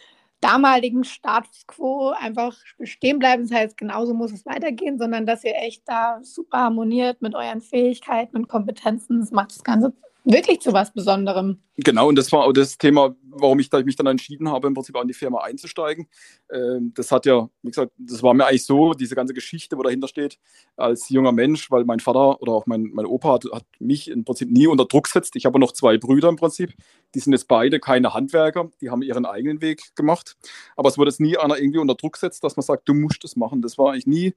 damaligen 0.41 1.05
Status 1.05 1.67
quo 1.67 2.13
einfach 2.19 2.57
bestehen 2.79 3.19
bleiben. 3.19 3.47
Das 3.47 3.57
heißt, 3.57 3.77
genauso 3.77 4.15
muss 4.15 4.33
es 4.33 4.47
weitergehen, 4.47 4.99
sondern 4.99 5.27
dass 5.27 5.45
ihr 5.45 5.55
echt 5.55 5.83
da 5.87 6.19
super 6.23 6.59
harmoniert 6.59 7.21
mit 7.21 7.35
euren 7.35 7.61
Fähigkeiten 7.61 8.37
und 8.37 8.49
Kompetenzen. 8.49 9.21
Das 9.21 9.33
macht 9.33 9.53
das 9.53 9.63
Ganze 9.63 9.93
wirklich 10.33 10.61
zu 10.61 10.73
was 10.73 10.93
Besonderem. 10.93 11.63
Genau, 11.77 12.09
und 12.09 12.17
das 12.17 12.31
war 12.33 12.45
auch 12.45 12.53
das 12.53 12.77
Thema, 12.77 13.15
warum 13.23 13.59
ich 13.59 13.71
mich 13.73 13.97
dann 13.97 14.07
entschieden 14.07 14.51
habe, 14.51 14.69
im 14.69 14.75
Prinzip 14.75 14.97
an 14.97 15.09
die 15.09 15.15
Firma 15.15 15.39
einzusteigen. 15.41 16.09
Ähm, 16.53 16.93
das 16.95 17.11
hat 17.11 17.27
ja, 17.27 17.49
wie 17.63 17.71
gesagt, 17.71 17.93
das 17.97 18.23
war 18.23 18.35
mir 18.35 18.47
eigentlich 18.47 18.67
so, 18.67 18.93
diese 18.93 19.15
ganze 19.15 19.33
Geschichte, 19.33 19.79
wo 19.79 19.83
dahinter 19.83 20.09
steht, 20.09 20.39
als 20.77 21.09
junger 21.09 21.33
Mensch, 21.33 21.71
weil 21.71 21.85
mein 21.85 22.01
Vater 22.01 22.41
oder 22.43 22.53
auch 22.53 22.67
mein, 22.67 22.91
mein 22.93 23.07
Opa 23.07 23.35
hat, 23.35 23.45
hat 23.53 23.65
mich 23.79 24.11
im 24.11 24.25
Prinzip 24.25 24.51
nie 24.51 24.67
unter 24.67 24.85
Druck 24.85 25.05
gesetzt. 25.05 25.37
Ich 25.37 25.47
habe 25.47 25.59
noch 25.59 25.73
zwei 25.73 25.97
Brüder 25.97 26.29
im 26.29 26.37
Prinzip, 26.37 26.75
die 27.15 27.21
sind 27.21 27.33
jetzt 27.33 27.49
beide 27.49 27.81
keine 27.81 28.15
Handwerker, 28.15 28.71
die 28.81 28.91
haben 28.91 29.03
ihren 29.03 29.27
eigenen 29.27 29.61
Weg 29.61 29.95
gemacht. 29.97 30.37
Aber 30.77 30.89
es 30.89 30.99
wurde 30.99 31.11
jetzt 31.11 31.21
nie 31.21 31.37
einer 31.37 31.59
irgendwie 31.59 31.79
unter 31.79 31.95
Druck 31.95 32.15
gesetzt, 32.15 32.45
dass 32.45 32.57
man 32.57 32.63
sagt, 32.63 32.89
du 32.89 32.95
musst 32.95 33.25
das 33.25 33.37
machen. 33.37 33.63
Das 33.63 33.79
war 33.79 33.93
eigentlich 33.93 34.07
nie 34.07 34.35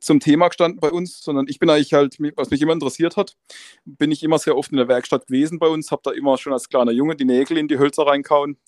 zum 0.00 0.20
Thema 0.20 0.48
gestanden 0.48 0.80
bei 0.80 0.90
uns, 0.90 1.22
sondern 1.22 1.46
ich 1.48 1.58
bin 1.58 1.70
eigentlich 1.70 1.94
halt, 1.94 2.16
was 2.36 2.50
mich 2.50 2.60
immer 2.60 2.72
interessiert 2.72 3.16
hat, 3.16 3.36
bin 3.84 4.12
ich 4.12 4.22
immer 4.22 4.38
sehr 4.38 4.56
oft 4.56 4.70
in 4.70 4.76
der 4.76 4.88
Werkstatt 4.88 5.26
gewesen 5.26 5.58
bei 5.58 5.68
uns, 5.68 5.90
habe 5.90 6.02
da 6.04 6.10
immer 6.10 6.36
schon 6.38 6.52
als 6.52 6.68
kleiner 6.68 6.92
Junge 6.92 7.16
die 7.16 7.24
Nägel 7.24 7.56
in 7.56 7.68
die 7.68 7.78
Hölzer 7.78 8.06
reinkauen. 8.06 8.58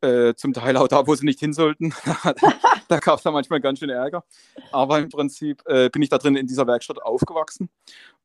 Äh, 0.00 0.34
zum 0.36 0.52
Teil 0.52 0.76
auch 0.76 0.86
da, 0.86 1.08
wo 1.08 1.14
sie 1.16 1.24
nicht 1.24 1.40
hin 1.40 1.52
sollten. 1.52 1.92
da 2.88 2.98
gab 3.00 3.16
es 3.16 3.24
dann 3.24 3.32
manchmal 3.32 3.60
ganz 3.60 3.80
schön 3.80 3.90
Ärger. 3.90 4.22
Aber 4.70 5.00
im 5.00 5.08
Prinzip 5.08 5.60
äh, 5.66 5.90
bin 5.90 6.02
ich 6.02 6.08
da 6.08 6.18
drin 6.18 6.36
in 6.36 6.46
dieser 6.46 6.68
Werkstatt 6.68 7.02
aufgewachsen 7.02 7.68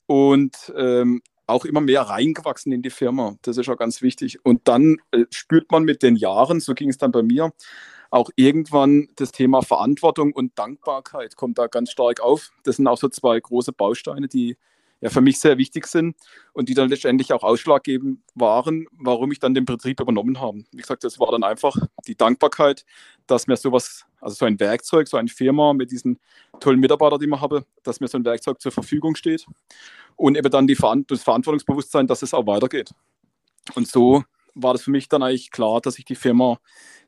und 0.05 0.71
ähm, 0.77 1.23
auch 1.47 1.65
immer 1.65 1.81
mehr 1.81 2.01
reingewachsen 2.01 2.71
in 2.71 2.81
die 2.81 2.89
Firma. 2.89 3.35
Das 3.41 3.57
ist 3.57 3.69
auch 3.69 3.77
ganz 3.77 4.01
wichtig. 4.01 4.43
Und 4.45 4.67
dann 4.67 4.97
äh, 5.11 5.25
spürt 5.29 5.71
man 5.71 5.83
mit 5.83 6.03
den 6.03 6.15
Jahren, 6.15 6.59
so 6.59 6.73
ging 6.73 6.89
es 6.89 6.97
dann 6.97 7.11
bei 7.11 7.23
mir, 7.23 7.51
auch 8.09 8.29
irgendwann 8.35 9.09
das 9.15 9.31
Thema 9.31 9.61
Verantwortung 9.63 10.33
und 10.33 10.57
Dankbarkeit 10.57 11.35
kommt 11.35 11.57
da 11.57 11.67
ganz 11.67 11.91
stark 11.91 12.19
auf. 12.21 12.51
Das 12.63 12.75
sind 12.77 12.87
auch 12.87 12.97
so 12.97 13.09
zwei 13.09 13.39
große 13.39 13.73
Bausteine, 13.73 14.27
die 14.27 14.57
ja 15.03 15.09
für 15.09 15.19
mich 15.19 15.37
sehr 15.37 15.57
wichtig 15.57 15.85
sind 15.87 16.15
und 16.53 16.69
die 16.69 16.73
dann 16.73 16.87
letztendlich 16.87 17.33
auch 17.33 17.43
ausschlaggebend 17.43 18.19
waren, 18.35 18.87
warum 18.93 19.33
ich 19.33 19.39
dann 19.39 19.53
den 19.53 19.65
Betrieb 19.65 19.99
übernommen 19.99 20.39
habe. 20.39 20.63
Wie 20.71 20.77
gesagt, 20.77 21.03
das 21.03 21.19
war 21.19 21.29
dann 21.29 21.43
einfach 21.43 21.75
die 22.07 22.15
Dankbarkeit, 22.15 22.85
dass 23.27 23.45
mir 23.45 23.57
sowas, 23.57 24.05
also 24.21 24.35
so 24.35 24.45
ein 24.45 24.61
Werkzeug, 24.61 25.09
so 25.09 25.17
eine 25.17 25.27
Firma 25.27 25.73
mit 25.73 25.91
diesen 25.91 26.19
tollen 26.61 26.79
Mitarbeitern, 26.79 27.19
die 27.19 27.27
ich 27.27 27.41
habe, 27.41 27.65
dass 27.83 27.99
mir 27.99 28.07
so 28.07 28.17
ein 28.17 28.23
Werkzeug 28.23 28.61
zur 28.61 28.71
Verfügung 28.71 29.15
steht 29.15 29.45
und 30.15 30.37
eben 30.37 30.49
dann 30.49 30.67
die 30.67 30.75
Verant 30.75 31.11
das 31.11 31.21
Verantwortungsbewusstsein, 31.21 32.07
dass 32.07 32.21
es 32.21 32.33
auch 32.33 32.47
weitergeht. 32.47 32.91
Und 33.75 33.89
so 33.89 34.23
war 34.55 34.73
das 34.73 34.83
für 34.83 34.91
mich 34.91 35.09
dann 35.09 35.21
eigentlich 35.21 35.51
klar, 35.51 35.81
dass 35.81 35.99
ich 35.99 36.05
die 36.05 36.15
Firma 36.15 36.59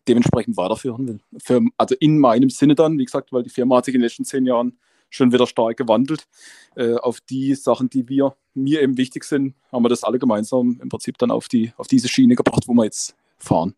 dementsprechend 0.09 0.57
weiterführen 0.57 1.07
will. 1.07 1.19
Für, 1.41 1.61
also 1.77 1.95
in 2.01 2.19
meinem 2.19 2.49
Sinne 2.49 2.75
dann, 2.75 2.97
wie 2.97 3.05
gesagt, 3.05 3.31
weil 3.31 3.43
die 3.43 3.49
Firma 3.49 3.77
hat 3.77 3.85
sich 3.85 3.95
in 3.95 4.01
den 4.01 4.05
letzten 4.05 4.25
zehn 4.25 4.45
Jahren 4.45 4.77
schon 5.09 5.31
wieder 5.31 5.47
stark 5.47 5.77
gewandelt. 5.77 6.27
Äh, 6.75 6.95
auf 6.95 7.21
die 7.21 7.55
Sachen, 7.55 7.89
die 7.89 8.07
wir, 8.09 8.35
mir 8.53 8.81
eben 8.81 8.97
wichtig 8.97 9.23
sind, 9.23 9.55
haben 9.71 9.83
wir 9.83 9.89
das 9.89 10.03
alle 10.03 10.19
gemeinsam 10.19 10.79
im 10.81 10.89
Prinzip 10.89 11.17
dann 11.17 11.31
auf, 11.31 11.47
die, 11.47 11.73
auf 11.77 11.87
diese 11.87 12.07
Schiene 12.07 12.35
gebracht, 12.35 12.67
wo 12.67 12.73
wir 12.73 12.85
jetzt 12.85 13.15
fahren. 13.37 13.75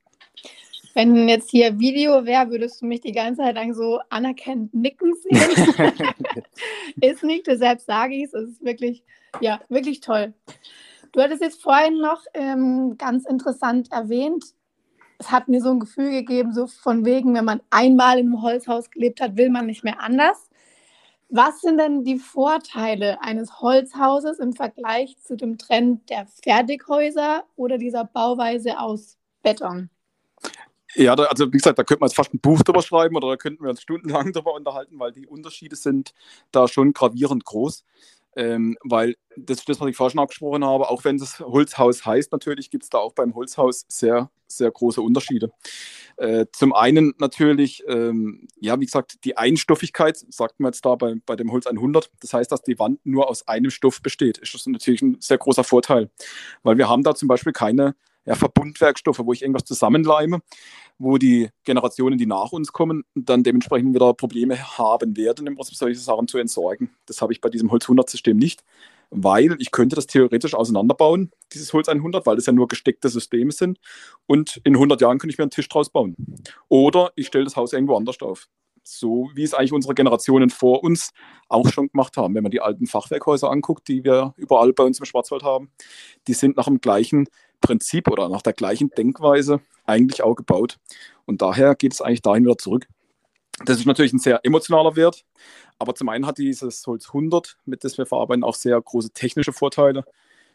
Wenn 0.94 1.30
jetzt 1.30 1.52
hier 1.52 1.78
Video 1.78 2.26
wäre, 2.26 2.50
würdest 2.50 2.82
du 2.82 2.88
mich 2.88 3.02
die 3.02 3.12
ganze 3.12 3.42
Zeit 3.42 3.56
lang 3.56 3.74
so 3.74 4.00
anerkennend 4.10 4.74
nicken 4.74 5.14
sehen. 5.14 5.38
ist 7.02 7.24
nicht, 7.24 7.46
deshalb 7.46 7.82
sage 7.82 8.16
ich 8.16 8.24
es. 8.24 8.34
Es 8.34 8.50
ist 8.50 8.66
wirklich, 8.66 9.04
ja, 9.40 9.60
wirklich 9.70 10.00
toll. 10.02 10.34
Du 11.12 11.22
hattest 11.22 11.42
jetzt 11.42 11.62
vorhin 11.62 12.00
noch 12.00 12.24
ähm, 12.34 12.96
ganz 12.98 13.26
interessant 13.26 13.92
erwähnt, 13.92 14.44
es 15.20 15.32
hat 15.32 15.48
mir 15.48 15.62
so 15.62 15.72
ein 15.72 15.80
Gefühl 15.80 16.12
gegeben, 16.12 16.54
so 16.54 16.68
von 16.68 17.06
wegen, 17.06 17.34
wenn 17.34 17.46
man 17.46 17.62
einmal 17.70 18.20
in 18.20 18.28
einem 18.28 18.42
Holzhaus 18.42 18.92
gelebt 18.92 19.22
hat, 19.22 19.36
will 19.36 19.50
man 19.50 19.66
nicht 19.66 19.84
mehr 19.84 20.02
anders. 20.02 20.47
Was 21.30 21.60
sind 21.62 21.78
denn 21.78 22.06
die 22.06 22.20
Vorteile 22.20 23.22
eines 23.22 23.60
Holzhauses 23.60 24.40
im 24.40 24.54
Vergleich 24.54 25.18
zu 25.20 25.36
dem 25.36 25.58
Trend 25.58 26.10
der 26.10 26.26
Fertighäuser 26.42 27.44
oder 27.58 27.78
dieser 27.78 28.06
Bauweise 28.06 28.80
aus 28.80 29.18
Beton? 29.44 29.90
Ja, 30.96 31.16
da, 31.16 31.26
also 31.26 31.48
wie 31.48 31.58
gesagt, 31.58 31.78
da 31.78 31.84
könnte 31.84 32.00
man 32.00 32.08
jetzt 32.08 32.16
fast 32.16 32.34
ein 32.34 32.40
Buch 32.40 32.64
drüber 32.64 32.82
schreiben 32.82 33.16
oder 33.18 33.28
da 33.30 33.36
könnten 33.36 33.64
wir 33.64 33.70
uns 33.70 33.82
stundenlang 33.82 34.32
darüber 34.34 34.54
unterhalten, 34.54 34.98
weil 35.00 35.12
die 35.12 35.28
Unterschiede 35.28 35.76
sind 35.76 36.14
da 36.52 36.68
schon 36.68 36.94
gravierend 36.94 37.44
groß. 37.44 37.84
Ähm, 38.38 38.78
weil 38.84 39.16
das 39.36 39.66
das, 39.66 39.82
was 39.82 39.90
ich 39.90 39.98
vorhin 39.98 40.12
schon 40.12 40.24
abgesprochen 40.24 40.64
habe, 40.64 40.90
auch 40.90 41.04
wenn 41.04 41.18
das 41.18 41.40
Holzhaus 41.40 42.06
heißt, 42.06 42.32
natürlich 42.32 42.70
gibt 42.70 42.84
es 42.84 42.90
da 42.92 43.00
auch 43.00 43.14
beim 43.14 43.34
Holzhaus 43.34 43.86
sehr, 43.88 44.30
sehr 44.48 44.70
große 44.70 45.02
Unterschiede. 45.02 45.52
Äh, 46.18 46.46
zum 46.54 46.74
einen 46.74 47.16
natürlich, 47.18 47.84
ähm, 47.88 48.48
ja, 48.60 48.80
wie 48.80 48.86
gesagt, 48.86 49.24
die 49.26 49.38
Einstoffigkeit, 49.38 50.18
sagt 50.30 50.60
man 50.60 50.72
jetzt 50.72 50.86
da 50.86 50.94
bei, 50.94 51.16
bei 51.26 51.36
dem 51.36 51.52
Holz 51.52 51.66
100, 51.66 52.12
das 52.22 52.34
heißt, 52.34 52.52
dass 52.52 52.62
die 52.62 52.78
Wand 52.78 53.04
nur 53.04 53.28
aus 53.28 53.48
einem 53.48 53.72
Stoff 53.72 54.04
besteht, 54.04 54.38
ist 54.38 54.54
das 54.54 54.68
natürlich 54.68 55.02
ein 55.02 55.18
sehr 55.20 55.40
großer 55.40 55.64
Vorteil, 55.64 56.12
weil 56.62 56.78
wir 56.78 56.88
haben 56.88 57.04
da 57.04 57.16
zum 57.16 57.28
Beispiel 57.28 57.54
keine 57.54 57.96
ja, 58.26 58.36
Verbundwerkstoffe, 58.36 59.20
wo 59.20 59.34
ich 59.34 59.42
irgendwas 59.42 59.64
zusammenleime, 59.64 60.42
wo 61.00 61.18
die 61.18 61.50
Generationen, 61.64 62.18
die 62.18 62.26
nach 62.26 62.52
uns 62.52 62.72
kommen, 62.74 63.04
dann 63.16 63.44
dementsprechend 63.44 63.94
wieder 63.94 64.14
Probleme 64.14 64.58
haben 64.78 65.16
werden, 65.16 65.48
im 65.48 65.56
Prinzip 65.56 65.76
solche 65.76 66.00
Sachen 66.00 66.28
zu 66.28 66.38
entsorgen. 66.38 66.90
Das 67.06 67.22
habe 67.22 67.34
ich 67.34 67.42
bei 67.42 67.50
diesem 67.50 67.72
Holz 67.72 67.86
100-System 67.86 68.38
nicht, 68.38 68.64
weil 69.10 69.56
ich 69.60 69.72
könnte 69.72 69.96
das 69.96 70.08
theoretisch 70.08 70.54
auseinanderbauen, 70.54 71.32
dieses 71.54 71.72
Holz 71.74 71.88
100, 71.88 72.26
weil 72.26 72.36
das 72.36 72.46
ja 72.46 72.54
nur 72.54 72.68
gesteckte 72.68 73.10
Systeme 73.10 73.52
sind 73.52 73.80
und 74.26 74.60
in 74.64 74.76
100 74.76 75.00
Jahren 75.02 75.20
könnte 75.20 75.34
ich 75.34 75.38
mir 75.38 75.44
einen 75.44 75.52
Tisch 75.52 75.70
draus 75.70 75.90
bauen. 75.90 76.16
Oder 76.68 77.12
ich 77.16 77.28
stelle 77.28 77.46
das 77.46 77.56
Haus 77.56 77.74
irgendwo 77.74 77.96
anders 77.96 78.20
auf 78.22 78.48
so 78.88 79.30
wie 79.34 79.44
es 79.44 79.54
eigentlich 79.54 79.74
unsere 79.74 79.94
Generationen 79.94 80.50
vor 80.50 80.84
uns 80.84 81.12
auch 81.50 81.68
schon 81.70 81.90
gemacht 81.90 82.18
haben. 82.18 82.36
Wenn 82.36 82.44
man 82.44 82.52
die 82.52 82.62
alten 82.62 82.88
Fachwerkhäuser 82.88 83.52
anguckt, 83.52 83.88
die 83.88 84.04
wir 84.04 84.34
überall 84.38 84.74
bei 84.74 84.84
uns 84.84 85.00
im 85.00 85.06
Schwarzwald 85.06 85.44
haben, 85.44 85.70
die 86.28 86.34
sind 86.34 86.58
nach 86.58 86.66
dem 86.66 86.80
gleichen 86.80 87.28
Prinzip 87.68 88.08
oder 88.08 88.30
nach 88.30 88.42
der 88.42 88.54
gleichen 88.54 88.90
Denkweise 88.92 89.60
eigentlich 89.86 90.24
auch 90.24 90.36
gebaut. 90.36 90.78
Und 91.26 91.42
daher 91.42 91.76
geht 91.76 91.94
es 91.94 92.02
eigentlich 92.02 92.22
dahin 92.22 92.46
wieder 92.46 92.58
zurück. 92.58 92.88
Das 93.66 93.78
ist 93.78 93.86
natürlich 93.86 94.14
ein 94.14 94.20
sehr 94.20 94.40
emotionaler 94.46 94.96
Wert, 94.96 95.26
aber 95.80 95.96
zum 95.96 96.10
einen 96.10 96.26
hat 96.26 96.38
dieses 96.38 96.86
Holz 96.88 97.08
100, 97.08 97.58
mit 97.66 97.84
dem 97.84 97.92
wir 97.98 98.06
verarbeiten, 98.06 98.44
auch 98.44 98.56
sehr 98.56 98.80
große 98.80 99.12
technische 99.12 99.52
Vorteile. 99.52 100.06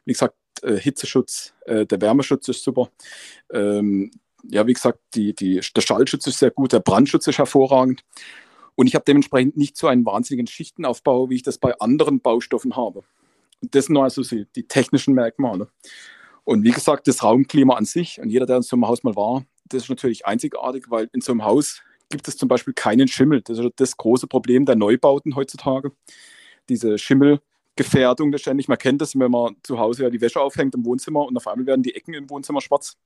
Wie 0.05 0.13
gesagt, 0.13 0.37
äh, 0.63 0.77
Hitzeschutz, 0.77 1.53
äh, 1.67 1.85
der 1.85 2.01
Wärmeschutz 2.01 2.49
ist 2.49 2.65
super. 2.65 2.89
Ähm, 3.53 4.11
ja, 4.45 4.67
wie 4.67 4.73
gesagt, 4.73 5.01
die, 5.15 5.35
die, 5.35 5.61
der 5.77 5.81
Schallschutz 5.81 6.27
ist 6.27 6.39
sehr 6.39 6.51
gut, 6.51 6.73
der 6.73 6.81
Brandschutz 6.81 7.27
ist 7.27 7.39
hervorragend. 7.39 8.03
Und 8.75 8.87
ich 8.87 8.95
habe 8.95 9.05
dementsprechend 9.05 9.57
nicht 9.57 9.77
so 9.77 9.87
einen 9.89 10.07
wahnsinnigen 10.07 10.47
Schichtenaufbau, 10.47 11.29
wie 11.29 11.37
ich 11.37 11.43
das 11.43 11.59
bei 11.59 11.79
anderen 11.79 12.21
Baustoffen 12.21 12.75
habe. 12.75 13.03
Das 13.61 13.87
sind 13.87 13.97
also 13.97 14.23
die 14.23 14.67
technischen 14.67 15.15
Merkmale. 15.15 15.69
Und 16.45 16.65
wie 16.65 16.71
gesagt, 16.71 17.07
das 17.07 17.23
Raumklima 17.23 17.75
an 17.75 17.85
sich, 17.85 18.21
und 18.21 18.31
jeder, 18.31 18.47
der 18.47 18.57
in 18.57 18.63
so 18.63 18.77
einem 18.77 18.89
Haus 18.89 19.05
mal 19.05 19.15
war, 19.15 19.45
das 19.69 19.85
ist 19.85 19.89
natürlich 19.89 20.27
einzigartig, 20.27 20.87
weil 20.89 21.09
in 21.13 21.21
so 21.21 21.33
einem 21.33 21.45
Haus 21.45 21.83
gibt 22.11 22.29
es 22.29 22.37
zum 22.37 22.49
Beispiel 22.49 22.75
keinen 22.75 23.09
Schimmel. 23.09 23.43
Das 23.43 23.59
ist 23.59 23.71
das 23.77 23.97
große 23.97 24.27
Problem 24.27 24.67
der 24.67 24.77
Neubauten 24.77 25.37
heutzutage. 25.37 25.93
Diese 26.69 26.99
Schimmelgefährdung 26.99 28.33
letztendlich. 28.33 28.69
Man 28.69 28.79
kennt 28.79 29.01
das, 29.01 29.19
wenn 29.19 29.31
man 29.31 29.57
zu 29.63 29.79
Hause 29.79 30.05
ja 30.05 30.11
die 30.11 30.21
Wäsche 30.21 30.41
aufhängt 30.41 30.75
im 30.75 30.85
Wohnzimmer 30.85 31.25
und 31.25 31.37
auf 31.37 31.47
einmal 31.47 31.67
werden 31.67 31.83
die 31.83 31.95
Ecken 31.95 32.15
im 32.15 32.29
Wohnzimmer 32.29 32.61
schwarz. 32.61 32.97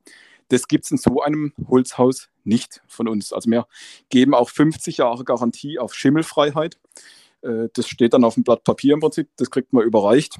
Das 0.49 0.67
gibt 0.67 0.85
es 0.85 0.91
in 0.91 0.97
so 0.97 1.21
einem 1.23 1.53
Holzhaus 1.69 2.29
nicht 2.45 2.83
von 2.89 3.07
uns. 3.09 3.33
Also 3.33 3.51
wir 3.51 3.67
geben 4.09 4.35
auch 4.35 4.51
50 4.51 4.99
Jahre 4.99 5.25
Garantie 5.25 5.79
auf 5.79 5.95
Schimmelfreiheit. 5.95 6.79
Äh, 7.43 7.69
das 7.75 7.89
steht 7.89 8.13
dann 8.13 8.25
auf 8.25 8.35
dem 8.35 8.45
Blatt 8.45 8.65
Papier 8.65 8.95
im 8.95 9.01
Prinzip, 9.01 9.29
das 9.37 9.51
kriegt 9.51 9.73
man 9.73 9.85
überreicht 9.85 10.39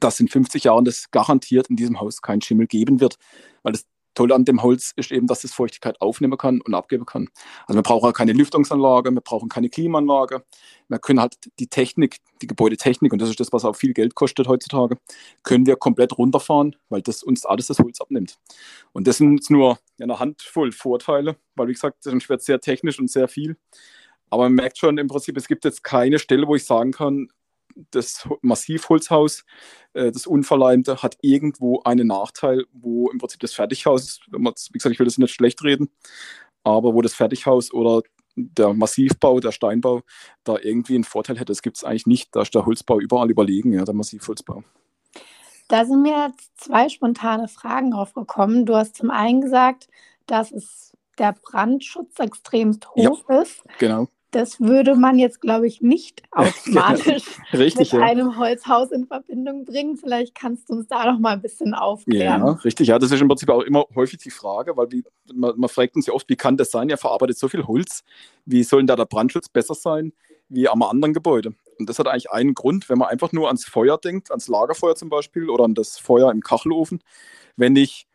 dass 0.00 0.20
in 0.20 0.28
50 0.28 0.64
Jahren 0.64 0.84
das 0.84 1.10
garantiert 1.10 1.68
in 1.68 1.76
diesem 1.76 2.00
Haus 2.00 2.22
keinen 2.22 2.42
Schimmel 2.42 2.66
geben 2.66 3.00
wird, 3.00 3.16
weil 3.62 3.72
das 3.72 3.84
Tolle 4.14 4.34
an 4.34 4.44
dem 4.44 4.62
Holz 4.62 4.92
ist 4.96 5.10
eben, 5.10 5.26
dass 5.26 5.44
es 5.44 5.54
Feuchtigkeit 5.54 6.00
aufnehmen 6.00 6.36
kann 6.36 6.60
und 6.60 6.74
abgeben 6.74 7.06
kann. 7.06 7.28
Also 7.66 7.78
wir 7.78 7.82
brauchen 7.82 8.12
keine 8.12 8.32
Lüftungsanlage, 8.32 9.10
wir 9.10 9.20
brauchen 9.20 9.48
keine 9.48 9.70
Klimaanlage. 9.70 10.44
Wir 10.88 10.98
können 10.98 11.20
halt 11.20 11.36
die 11.58 11.68
Technik, 11.68 12.18
die 12.42 12.46
Gebäudetechnik, 12.46 13.12
und 13.12 13.22
das 13.22 13.30
ist 13.30 13.40
das, 13.40 13.52
was 13.52 13.64
auch 13.64 13.74
viel 13.74 13.94
Geld 13.94 14.14
kostet 14.14 14.48
heutzutage, 14.48 14.98
können 15.42 15.66
wir 15.66 15.76
komplett 15.76 16.18
runterfahren, 16.18 16.76
weil 16.90 17.00
das 17.00 17.22
uns 17.22 17.46
alles 17.46 17.68
das 17.68 17.78
Holz 17.78 18.00
abnimmt. 18.00 18.38
Und 18.92 19.06
das 19.06 19.16
sind 19.16 19.48
nur 19.48 19.78
eine 19.98 20.18
Handvoll 20.18 20.72
Vorteile, 20.72 21.36
weil 21.54 21.68
wie 21.68 21.72
gesagt, 21.72 22.04
das 22.04 22.28
wird 22.28 22.42
sehr 22.42 22.60
technisch 22.60 22.98
und 22.98 23.10
sehr 23.10 23.28
viel. 23.28 23.56
Aber 24.28 24.44
man 24.44 24.54
merkt 24.54 24.78
schon 24.78 24.98
im 24.98 25.08
Prinzip, 25.08 25.36
es 25.36 25.48
gibt 25.48 25.64
jetzt 25.64 25.84
keine 25.84 26.18
Stelle, 26.18 26.46
wo 26.46 26.54
ich 26.54 26.64
sagen 26.64 26.92
kann, 26.92 27.28
das 27.90 28.28
Massivholzhaus, 28.42 29.44
äh, 29.92 30.10
das 30.12 30.26
Unverleimte, 30.26 31.02
hat 31.02 31.18
irgendwo 31.20 31.82
einen 31.82 32.08
Nachteil, 32.08 32.64
wo 32.72 33.10
im 33.10 33.18
Prinzip 33.18 33.40
das 33.40 33.52
Fertighaus, 33.52 34.20
wie 34.30 34.78
gesagt, 34.78 34.92
ich 34.92 34.98
will 34.98 35.06
das 35.06 35.18
nicht 35.18 35.34
schlecht 35.34 35.62
reden, 35.62 35.90
aber 36.64 36.94
wo 36.94 37.02
das 37.02 37.14
Fertighaus 37.14 37.72
oder 37.72 38.02
der 38.34 38.72
Massivbau, 38.72 39.40
der 39.40 39.52
Steinbau 39.52 40.02
da 40.44 40.56
irgendwie 40.58 40.94
einen 40.94 41.04
Vorteil 41.04 41.36
hätte. 41.36 41.46
Das 41.46 41.62
gibt 41.62 41.76
es 41.76 41.84
eigentlich 41.84 42.06
nicht. 42.06 42.34
Da 42.34 42.42
ist 42.42 42.54
der 42.54 42.64
Holzbau 42.64 42.98
überall 42.98 43.30
überlegen, 43.30 43.72
ja, 43.72 43.84
der 43.84 43.94
Massivholzbau. 43.94 44.64
Da 45.68 45.84
sind 45.84 46.02
mir 46.02 46.28
jetzt 46.28 46.50
zwei 46.58 46.88
spontane 46.88 47.48
Fragen 47.48 47.92
aufgekommen. 47.94 48.66
Du 48.66 48.74
hast 48.74 48.96
zum 48.96 49.10
einen 49.10 49.40
gesagt, 49.40 49.88
dass 50.26 50.50
es 50.50 50.92
der 51.18 51.34
Brandschutz 51.34 52.18
extremst 52.18 52.88
hoch 52.90 53.24
ja, 53.28 53.40
ist. 53.40 53.62
Genau. 53.78 54.08
Das 54.32 54.60
würde 54.60 54.96
man 54.96 55.18
jetzt, 55.18 55.40
glaube 55.40 55.66
ich, 55.66 55.82
nicht 55.82 56.22
automatisch 56.32 57.24
richtig, 57.52 57.92
mit 57.92 58.00
ja. 58.00 58.06
einem 58.06 58.38
Holzhaus 58.38 58.90
in 58.90 59.06
Verbindung 59.06 59.64
bringen. 59.64 59.96
Vielleicht 59.96 60.34
kannst 60.34 60.68
du 60.68 60.74
uns 60.74 60.88
da 60.88 61.12
noch 61.12 61.20
mal 61.20 61.34
ein 61.34 61.42
bisschen 61.42 61.74
aufklären. 61.74 62.40
Ja, 62.40 62.52
richtig. 62.64 62.88
Ja, 62.88 62.98
das 62.98 63.12
ist 63.12 63.20
im 63.20 63.28
Prinzip 63.28 63.50
auch 63.50 63.60
immer 63.60 63.86
häufig 63.94 64.18
die 64.18 64.30
Frage, 64.30 64.76
weil 64.76 64.88
die, 64.88 65.04
man, 65.32 65.52
man, 65.56 65.68
fragt 65.68 65.94
uns 65.96 66.06
ja 66.06 66.14
oft, 66.14 66.28
wie 66.28 66.36
kann 66.36 66.56
das 66.56 66.70
sein? 66.70 66.88
Er 66.88 66.98
verarbeitet 66.98 67.38
so 67.38 67.48
viel 67.48 67.66
Holz. 67.66 68.02
Wie 68.44 68.64
soll 68.64 68.80
denn 68.80 68.86
da 68.88 68.96
der 68.96 69.04
Brandschutz 69.04 69.48
besser 69.48 69.74
sein 69.74 70.12
wie 70.48 70.68
am 70.68 70.82
anderen 70.82 71.14
Gebäude? 71.14 71.54
Und 71.78 71.88
das 71.88 71.98
hat 71.98 72.08
eigentlich 72.08 72.30
einen 72.30 72.54
Grund, 72.54 72.88
wenn 72.88 72.98
man 72.98 73.08
einfach 73.08 73.32
nur 73.32 73.48
ans 73.48 73.64
Feuer 73.64 73.98
denkt, 73.98 74.30
ans 74.30 74.48
Lagerfeuer 74.48 74.96
zum 74.96 75.10
Beispiel 75.10 75.50
oder 75.50 75.64
an 75.64 75.74
das 75.74 75.98
Feuer 75.98 76.30
im 76.30 76.40
Kachelofen. 76.40 77.02
Wenn 77.56 77.76
ich 77.76 78.06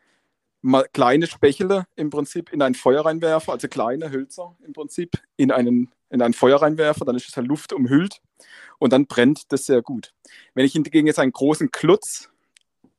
mal 0.61 0.85
kleine 0.91 1.27
Spechele 1.27 1.85
im 1.95 2.09
Prinzip 2.09 2.51
in 2.51 2.61
ein 2.61 2.75
Feuer 2.75 3.05
reinwerfe, 3.05 3.51
also 3.51 3.67
kleine 3.67 4.11
Hölzer 4.11 4.55
im 4.65 4.73
Prinzip 4.73 5.11
in, 5.37 5.51
einen, 5.51 5.91
in 6.09 6.21
ein 6.21 6.33
Feuer 6.33 6.61
reinwerfe, 6.61 7.05
dann 7.05 7.15
ist 7.15 7.27
es 7.27 7.35
halt 7.35 7.47
Luft 7.47 7.73
umhüllt 7.73 8.21
und 8.79 8.93
dann 8.93 9.07
brennt 9.07 9.51
das 9.51 9.65
sehr 9.65 9.81
gut. 9.81 10.13
Wenn 10.53 10.65
ich 10.65 10.73
hingegen 10.73 11.07
jetzt 11.07 11.19
einen 11.19 11.31
großen 11.31 11.71
Klotz 11.71 12.29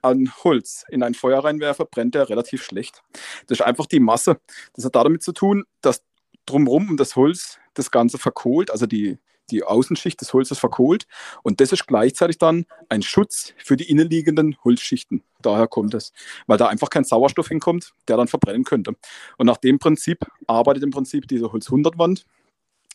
an 0.02 0.32
Holz 0.44 0.84
in 0.88 1.02
ein 1.02 1.14
Feuer 1.14 1.44
reinwerfe, 1.44 1.84
brennt 1.84 2.14
der 2.14 2.28
relativ 2.28 2.62
schlecht. 2.62 3.02
Das 3.46 3.60
ist 3.60 3.64
einfach 3.64 3.86
die 3.86 4.00
Masse. 4.00 4.40
Das 4.74 4.84
hat 4.84 4.94
damit 4.94 5.22
zu 5.22 5.32
tun, 5.32 5.64
dass 5.80 6.02
drumherum 6.46 6.90
um 6.90 6.96
das 6.96 7.16
Holz 7.16 7.58
das 7.74 7.90
Ganze 7.90 8.18
verkohlt, 8.18 8.70
also 8.70 8.86
die, 8.86 9.18
die 9.50 9.62
Außenschicht 9.64 10.20
des 10.20 10.32
Holzes 10.32 10.58
verkohlt. 10.58 11.06
Und 11.42 11.60
das 11.60 11.72
ist 11.72 11.86
gleichzeitig 11.86 12.38
dann 12.38 12.66
ein 12.88 13.02
Schutz 13.02 13.54
für 13.58 13.76
die 13.76 13.90
innenliegenden 13.90 14.56
Holzschichten. 14.64 15.22
Daher 15.40 15.68
kommt 15.68 15.94
es, 15.94 16.12
weil 16.46 16.58
da 16.58 16.68
einfach 16.68 16.90
kein 16.90 17.04
Sauerstoff 17.04 17.48
hinkommt, 17.48 17.92
der 18.08 18.16
dann 18.16 18.28
verbrennen 18.28 18.64
könnte. 18.64 18.94
Und 19.36 19.46
nach 19.46 19.58
dem 19.58 19.78
Prinzip 19.78 20.24
arbeitet 20.46 20.82
im 20.82 20.90
Prinzip 20.90 21.28
diese 21.28 21.52
Holz 21.52 21.66
100 21.66 21.98
Wand. 21.98 22.24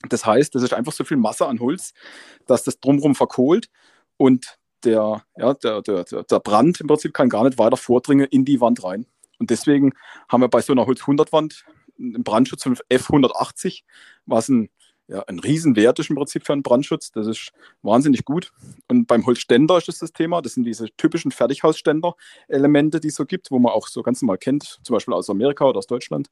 Das 0.10 0.25
heißt, 0.25 0.53
das 0.53 0.63
ist 0.63 0.74
einfach 0.74 0.91
so 0.91 1.03
viel 1.03 1.17
Masse 1.17 1.48
an 1.48 1.60
Holz, 1.60 1.93
dass 2.45 2.63
das 2.63 2.79
drumherum 2.79 3.15
verkohlt 3.15 3.69
und 4.17 4.57
der, 4.83 5.24
ja, 5.38 5.53
der, 5.53 5.81
der, 5.81 6.03
der 6.03 6.39
Brand 6.39 6.81
im 6.81 6.88
Prinzip 6.88 7.13
kann 7.13 7.29
gar 7.29 7.45
nicht 7.45 7.57
weiter 7.57 7.77
vordringen 7.77 8.27
in 8.27 8.43
die 8.43 8.60
Wand 8.60 8.83
rein. 8.83 9.05
Und 9.39 9.50
deswegen 9.50 9.93
haben 10.29 10.41
wir 10.41 10.50
bei 10.50 10.62
so 10.62 10.74
einer 10.74 10.86
Holz 10.86 11.01
100 11.01 11.31
Wand 11.31 11.63
einen 11.98 12.24
Brandschutz 12.24 12.63
von 12.63 12.75
F180, 12.89 13.83
was 14.25 14.50
ein 14.50 14.69
ja, 15.07 15.22
ein 15.27 15.39
Riesenwert 15.39 16.00
ist 16.00 16.10
im 16.10 16.15
Prinzip 16.15 16.45
für 16.45 16.53
einen 16.53 16.63
Brandschutz. 16.63 17.12
Das 17.12 17.27
ist 17.27 17.51
wahnsinnig 17.81 18.24
gut. 18.24 18.53
Und 18.88 19.05
beim 19.05 19.25
Holzständer 19.25 19.77
ist 19.77 19.88
das 19.88 20.00
das 20.00 20.13
Thema. 20.13 20.41
Das 20.41 20.53
sind 20.53 20.63
diese 20.63 20.88
typischen 20.95 21.31
Fertighausständer-Elemente, 21.31 23.00
die 23.00 23.10
es 23.10 23.15
so 23.15 23.25
gibt, 23.25 23.51
wo 23.51 23.60
man 23.60 23.74
auch 23.74 23.88
so 23.88 24.01
ganz 24.01 24.22
normal 24.22 24.38
kennt, 24.38 24.79
zum 24.83 24.93
Beispiel 24.93 25.13
aus 25.13 25.29
Amerika 25.29 25.65
oder 25.65 25.79
aus 25.79 25.88
Deutschland. 25.88 26.29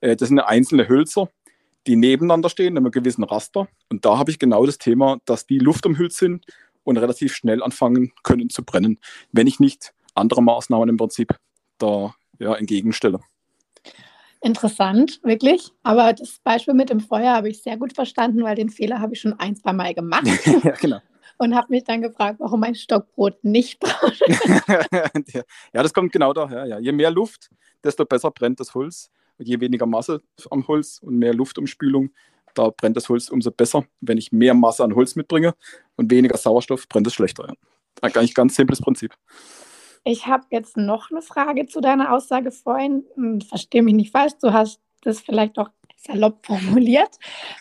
Äh, 0.00 0.16
das 0.16 0.28
sind 0.28 0.38
einzelne 0.40 0.88
Hölzer, 0.88 1.30
die 1.86 1.96
nebeneinander 1.96 2.48
stehen, 2.48 2.76
in 2.76 2.78
einem 2.78 2.90
gewissen 2.90 3.24
Raster. 3.24 3.68
Und 3.88 4.04
da 4.04 4.18
habe 4.18 4.30
ich 4.30 4.38
genau 4.38 4.66
das 4.66 4.78
Thema, 4.78 5.18
dass 5.24 5.46
die 5.46 5.58
luftumhüllt 5.58 6.12
sind 6.12 6.44
und 6.84 6.96
relativ 6.96 7.34
schnell 7.34 7.62
anfangen 7.62 8.12
können 8.22 8.50
zu 8.50 8.64
brennen, 8.64 8.98
wenn 9.32 9.46
ich 9.46 9.60
nicht 9.60 9.92
andere 10.14 10.42
Maßnahmen 10.42 10.88
im 10.88 10.96
Prinzip 10.96 11.34
da 11.78 12.14
ja, 12.38 12.54
entgegenstelle. 12.54 13.20
Interessant, 14.40 15.20
wirklich. 15.22 15.70
Aber 15.84 16.12
das 16.12 16.40
Beispiel 16.42 16.74
mit 16.74 16.90
dem 16.90 17.00
Feuer 17.00 17.32
habe 17.34 17.48
ich 17.48 17.62
sehr 17.62 17.76
gut 17.76 17.94
verstanden, 17.94 18.42
weil 18.42 18.56
den 18.56 18.70
Fehler 18.70 19.00
habe 19.00 19.14
ich 19.14 19.20
schon 19.20 19.38
ein, 19.38 19.54
zwei 19.54 19.72
Mal 19.72 19.94
gemacht. 19.94 20.26
ja, 20.64 20.72
genau. 20.72 20.98
Und 21.38 21.54
habe 21.54 21.68
mich 21.70 21.84
dann 21.84 22.02
gefragt, 22.02 22.40
warum 22.40 22.62
ein 22.64 22.74
Stockbrot 22.74 23.42
nicht 23.44 23.80
braucht. 23.80 24.20
ja, 25.32 25.82
das 25.82 25.94
kommt 25.94 26.12
genau 26.12 26.32
daher. 26.32 26.66
Ja. 26.66 26.78
Je 26.78 26.92
mehr 26.92 27.10
Luft, 27.10 27.50
desto 27.82 28.04
besser 28.04 28.30
brennt 28.30 28.60
das 28.60 28.74
Holz. 28.74 29.10
Je 29.38 29.60
weniger 29.60 29.86
Masse 29.86 30.22
am 30.50 30.66
Holz 30.68 31.00
und 31.02 31.18
mehr 31.18 31.34
Luftumspülung, 31.34 32.10
da 32.54 32.70
brennt 32.70 32.96
das 32.96 33.08
Holz 33.08 33.28
umso 33.28 33.50
besser. 33.50 33.84
Wenn 34.00 34.18
ich 34.18 34.32
mehr 34.32 34.54
Masse 34.54 34.84
an 34.84 34.94
Holz 34.94 35.16
mitbringe 35.16 35.54
und 35.96 36.10
weniger 36.10 36.36
Sauerstoff, 36.36 36.88
brennt 36.88 37.06
es 37.06 37.14
schlechter. 37.14 37.46
Ja. 37.48 37.54
Eigentlich 38.02 38.34
ganz 38.34 38.54
simples 38.54 38.80
Prinzip. 38.80 39.14
Ich 40.04 40.26
habe 40.26 40.44
jetzt 40.50 40.76
noch 40.76 41.10
eine 41.10 41.22
Frage 41.22 41.66
zu 41.66 41.80
deiner 41.80 42.12
Aussage 42.12 42.50
vorhin. 42.50 43.04
Hm, 43.14 43.40
verstehe 43.40 43.82
mich 43.82 43.94
nicht 43.94 44.10
falsch, 44.10 44.32
du 44.40 44.52
hast 44.52 44.80
das 45.02 45.20
vielleicht 45.20 45.58
auch 45.58 45.70
salopp 45.96 46.44
formuliert. 46.46 47.18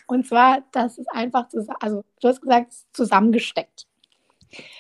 Und 0.08 0.28
zwar, 0.28 0.64
dass 0.72 0.98
es 0.98 1.08
einfach, 1.10 1.48
also 1.80 2.04
du 2.22 2.28
hast 2.28 2.42
gesagt, 2.42 2.74
zusammengesteckt. 2.94 3.88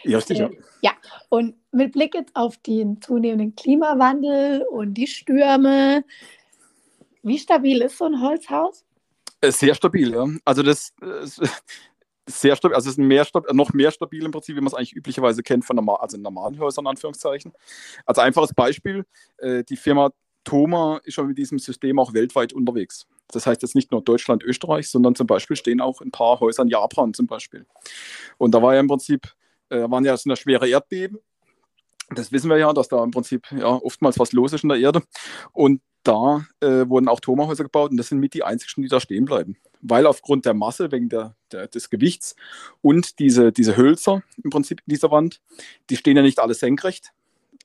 Ja, 0.04 0.18
richtig. 0.18 0.39
Äh, 0.39 0.50
ja, 0.82 0.92
und 1.30 1.56
mit 1.72 1.94
Blick 1.94 2.13
jetzt 2.15 2.36
auf 2.36 2.58
den 2.58 3.02
zunehmenden 3.02 3.56
Klimawandel 3.56 4.65
und 4.70 4.96
die 4.96 5.08
Stürme, 5.08 6.04
wie 7.24 7.38
stabil 7.38 7.82
ist 7.82 7.98
so 7.98 8.06
ein 8.06 8.22
Holzhaus? 8.22 8.86
Äh, 9.42 9.52
sehr 9.52 9.76
stabil, 9.76 10.12
ja. 10.12 10.26
Also 10.46 10.64
das, 10.64 10.94
sehr 12.28 12.56
stabil, 12.56 12.76
also 12.76 12.90
es 12.90 12.98
ist 12.98 13.04
mehr 13.04 13.26
noch 13.52 13.74
mehr 13.74 13.92
stabil 13.92 14.24
im 14.24 14.32
Prinzip, 14.32 14.56
wie 14.56 14.62
man 14.62 14.68
es 14.68 14.74
eigentlich 14.74 14.96
üblicherweise 14.96 15.44
kennt 15.44 15.66
von 15.66 15.76
normal, 15.76 15.98
also 16.00 16.18
normalen 16.18 16.60
Häusern, 16.60 16.88
Anführungszeichen. 16.88 17.54
Als 18.06 18.20
einfaches 18.20 18.54
Beispiel, 18.54 19.06
äh, 19.38 19.64
die 19.64 19.78
Firma 19.78 20.12
Thoma 20.44 21.00
ist 21.04 21.14
schon 21.14 21.28
mit 21.28 21.38
diesem 21.38 21.60
System 21.60 22.00
auch 22.00 22.14
weltweit 22.14 22.54
unterwegs. 22.54 23.08
Das 23.28 23.46
heißt 23.46 23.62
jetzt 23.62 23.76
nicht 23.76 23.92
nur 23.92 24.02
Deutschland, 24.02 24.44
Österreich, 24.44 24.90
sondern 24.90 25.16
zum 25.16 25.28
Beispiel 25.28 25.56
stehen 25.56 25.82
auch 25.82 26.02
ein 26.02 26.12
paar 26.12 26.40
Häuser 26.40 26.64
in 26.64 26.70
Japan 26.70 27.14
zum 27.14 27.28
Beispiel. 27.28 27.66
Und 28.38 28.54
da 28.54 28.62
war 28.62 28.74
ja 28.74 28.80
im 28.80 28.88
Prinzip, 28.88 29.34
äh, 29.70 29.90
waren 29.90 30.04
ja 30.04 30.18
so 30.18 30.30
eine 30.30 30.36
schwere 30.36 30.68
Erdbeben. 30.68 31.20
Das 32.10 32.32
wissen 32.32 32.50
wir 32.50 32.58
ja, 32.58 32.74
dass 32.74 32.90
da 32.90 33.04
im 33.04 33.12
Prinzip 33.12 33.50
ja, 33.52 33.68
oftmals 33.68 34.20
was 34.20 34.34
los 34.34 34.52
ist 34.52 34.64
in 34.64 34.70
der 34.70 34.80
Erde. 34.80 35.02
Und 35.54 35.82
da 36.04 36.46
äh, 36.60 36.88
wurden 36.88 37.08
auch 37.08 37.20
Thoma-Häuser 37.20 37.64
gebaut 37.64 37.92
und 37.92 37.98
das 37.98 38.08
sind 38.08 38.20
mit 38.20 38.34
die 38.34 38.44
einzigen, 38.44 38.82
die 38.82 38.90
da 38.90 39.00
stehen 39.00 39.26
bleiben 39.26 39.58
weil 39.82 40.06
aufgrund 40.06 40.46
der 40.46 40.54
Masse, 40.54 40.92
wegen 40.92 41.10
der, 41.10 41.36
der, 41.52 41.68
des 41.68 41.90
Gewichts 41.90 42.36
und 42.82 43.20
diese, 43.20 43.52
diese 43.52 43.76
Hölzer 43.76 44.24
im 44.44 44.50
Prinzip 44.50 44.82
in 44.86 44.92
dieser 44.92 45.12
Wand, 45.12 45.42
die 45.90 45.98
stehen 45.98 46.18
ja 46.18 46.24
nicht 46.24 46.40
alle 46.40 46.54
senkrecht 46.54 47.12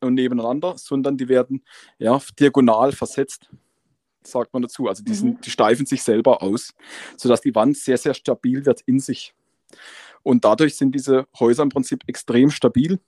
und 0.01 0.15
nebeneinander, 0.15 0.77
sondern 0.79 1.17
die 1.17 1.29
werden 1.29 1.63
ja 1.99 2.21
diagonal 2.39 2.93
versetzt, 2.93 3.51
sagt 4.23 4.53
man 4.53 4.63
dazu. 4.63 4.89
Also 4.89 5.05
die, 5.05 5.15
sind, 5.15 5.37
mhm. 5.37 5.41
die 5.43 5.51
steifen 5.51 5.87
sich 5.87 6.03
selber 6.03 6.43
aus, 6.43 6.75
sodass 7.17 7.41
die 7.41 7.55
Wand 7.55 7.77
sehr, 7.77 7.99
sehr 7.99 8.15
stabil 8.15 8.65
wird 8.67 8.81
in 8.83 8.99
sich. 8.99 9.35
Und 10.23 10.45
dadurch 10.45 10.77
sind 10.77 10.95
diese 10.95 11.27
Häuser 11.39 11.63
im 11.63 11.69
Prinzip 11.69 12.03
extrem 12.09 12.51
stabil 12.51 12.99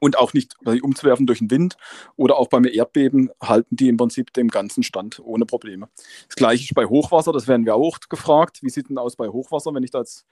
und 0.00 0.18
auch 0.18 0.34
nicht 0.34 0.54
umzuwerfen 0.64 1.26
durch 1.26 1.38
den 1.38 1.50
Wind 1.50 1.76
oder 2.16 2.36
auch 2.36 2.48
beim 2.48 2.64
Erdbeben 2.64 3.30
halten 3.42 3.74
die 3.76 3.88
im 3.88 3.96
Prinzip 3.96 4.32
dem 4.32 4.48
ganzen 4.48 4.82
Stand 4.82 5.20
ohne 5.20 5.46
Probleme. 5.46 5.88
Das 6.26 6.36
gleiche 6.36 6.64
ist 6.64 6.74
bei 6.74 6.86
Hochwasser, 6.86 7.32
das 7.32 7.48
werden 7.48 7.64
wir 7.64 7.74
auch 7.74 7.98
gefragt. 8.08 8.58
Wie 8.62 8.70
sieht 8.70 8.90
denn 8.90 8.98
aus 8.98 9.16
bei 9.16 9.28
Hochwasser, 9.28 9.74
wenn 9.74 9.82
ich 9.82 9.90
da 9.90 10.00
jetzt 10.00 10.26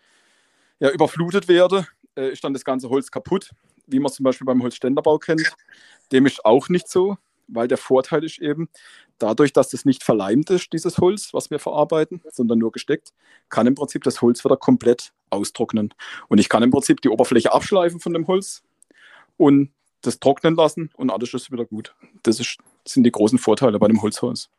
ja, 0.79 0.91
überflutet 0.91 1.49
werde? 1.49 1.87
Äh, 2.17 2.33
ist 2.33 2.45
dann 2.45 2.53
das 2.53 2.65
ganze 2.65 2.91
Holz 2.91 3.11
kaputt, 3.11 3.51
wie 3.87 3.99
man 3.99 4.11
es 4.11 4.17
zum 4.17 4.25
Beispiel 4.25 4.45
beim 4.45 4.63
Holzständerbau 4.63 5.19
kennt? 5.19 5.55
Dem 6.13 6.27
ist 6.27 6.45
auch 6.45 6.69
nicht 6.69 6.89
so, 6.89 7.17
weil 7.49 7.69
der 7.69 7.79
Vorteil 7.79 8.25
ist 8.25 8.39
eben, 8.39 8.69
dadurch, 9.19 9.53
dass 9.53 9.71
das 9.71 9.85
nicht 9.85 10.03
verleimt 10.03 10.51
ist, 10.51 10.73
dieses 10.73 10.99
Holz, 10.99 11.33
was 11.33 11.51
wir 11.51 11.59
verarbeiten, 11.59 12.21
sondern 12.31 12.59
nur 12.59 12.73
gesteckt, 12.73 13.13
kann 13.49 13.67
im 13.67 13.75
Prinzip 13.75 14.03
das 14.05 14.21
Holz 14.21 14.45
wieder 14.45 14.57
komplett 14.57 15.13
austrocknen. 15.31 15.95
Und 16.29 16.39
ich 16.39 16.49
kann 16.49 16.63
im 16.63 16.71
Prinzip 16.71 17.01
die 17.01 17.09
Oberfläche 17.09 17.53
abschleifen 17.53 18.01
von 18.01 18.13
dem 18.13 18.27
Holz, 18.27 18.63
und 19.37 19.73
das 20.03 20.21
trocknen 20.21 20.55
lassen 20.55 20.91
und 20.97 21.11
alles 21.11 21.35
ist 21.35 21.51
wieder 21.51 21.65
gut. 21.65 21.95
Das 22.23 22.41
ist, 22.41 22.59
sind 22.87 23.05
die 23.05 23.13
großen 23.13 23.39
Vorteile 23.39 23.79
bei 23.79 23.89
dem 23.89 24.03
Holzhaus. 24.03 24.51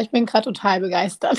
Ich 0.00 0.10
bin 0.10 0.24
gerade 0.24 0.46
total 0.46 0.80
begeistert. 0.80 1.38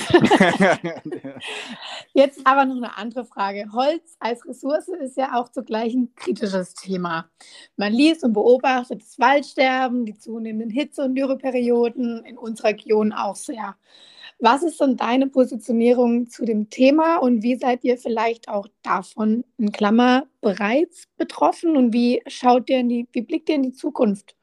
Jetzt 2.14 2.46
aber 2.46 2.64
noch 2.64 2.76
eine 2.76 2.96
andere 2.96 3.24
Frage. 3.24 3.66
Holz 3.72 4.16
als 4.20 4.46
Ressource 4.46 4.88
ist 4.88 5.16
ja 5.16 5.34
auch 5.34 5.48
zugleich 5.48 5.94
ein 5.94 6.14
kritisches 6.14 6.74
Thema. 6.74 7.28
Man 7.76 7.92
liest 7.92 8.22
und 8.22 8.34
beobachtet 8.34 9.02
das 9.02 9.18
Waldsterben, 9.18 10.06
die 10.06 10.16
zunehmenden 10.16 10.70
Hitze- 10.70 11.02
und 11.02 11.16
Dürreperioden 11.16 12.24
in 12.24 12.38
unserer 12.38 12.68
Region 12.68 13.12
auch 13.12 13.34
sehr. 13.34 13.74
Was 14.38 14.62
ist 14.62 14.80
denn 14.80 14.96
deine 14.96 15.28
Positionierung 15.28 16.28
zu 16.28 16.44
dem 16.44 16.68
Thema 16.68 17.16
und 17.16 17.42
wie 17.42 17.56
seid 17.56 17.84
ihr 17.84 17.96
vielleicht 17.96 18.48
auch 18.48 18.66
davon 18.82 19.44
in 19.56 19.72
Klammer 19.72 20.26
bereits 20.42 21.04
betroffen 21.16 21.76
und 21.76 21.94
wie 21.94 22.22
schaut 22.26 22.68
ihr 22.68 22.80
in 22.80 22.88
die, 22.90 23.08
wie 23.12 23.22
blickt 23.22 23.48
ihr 23.48 23.54
in 23.54 23.62
die 23.62 23.72
Zukunft? 23.72 24.36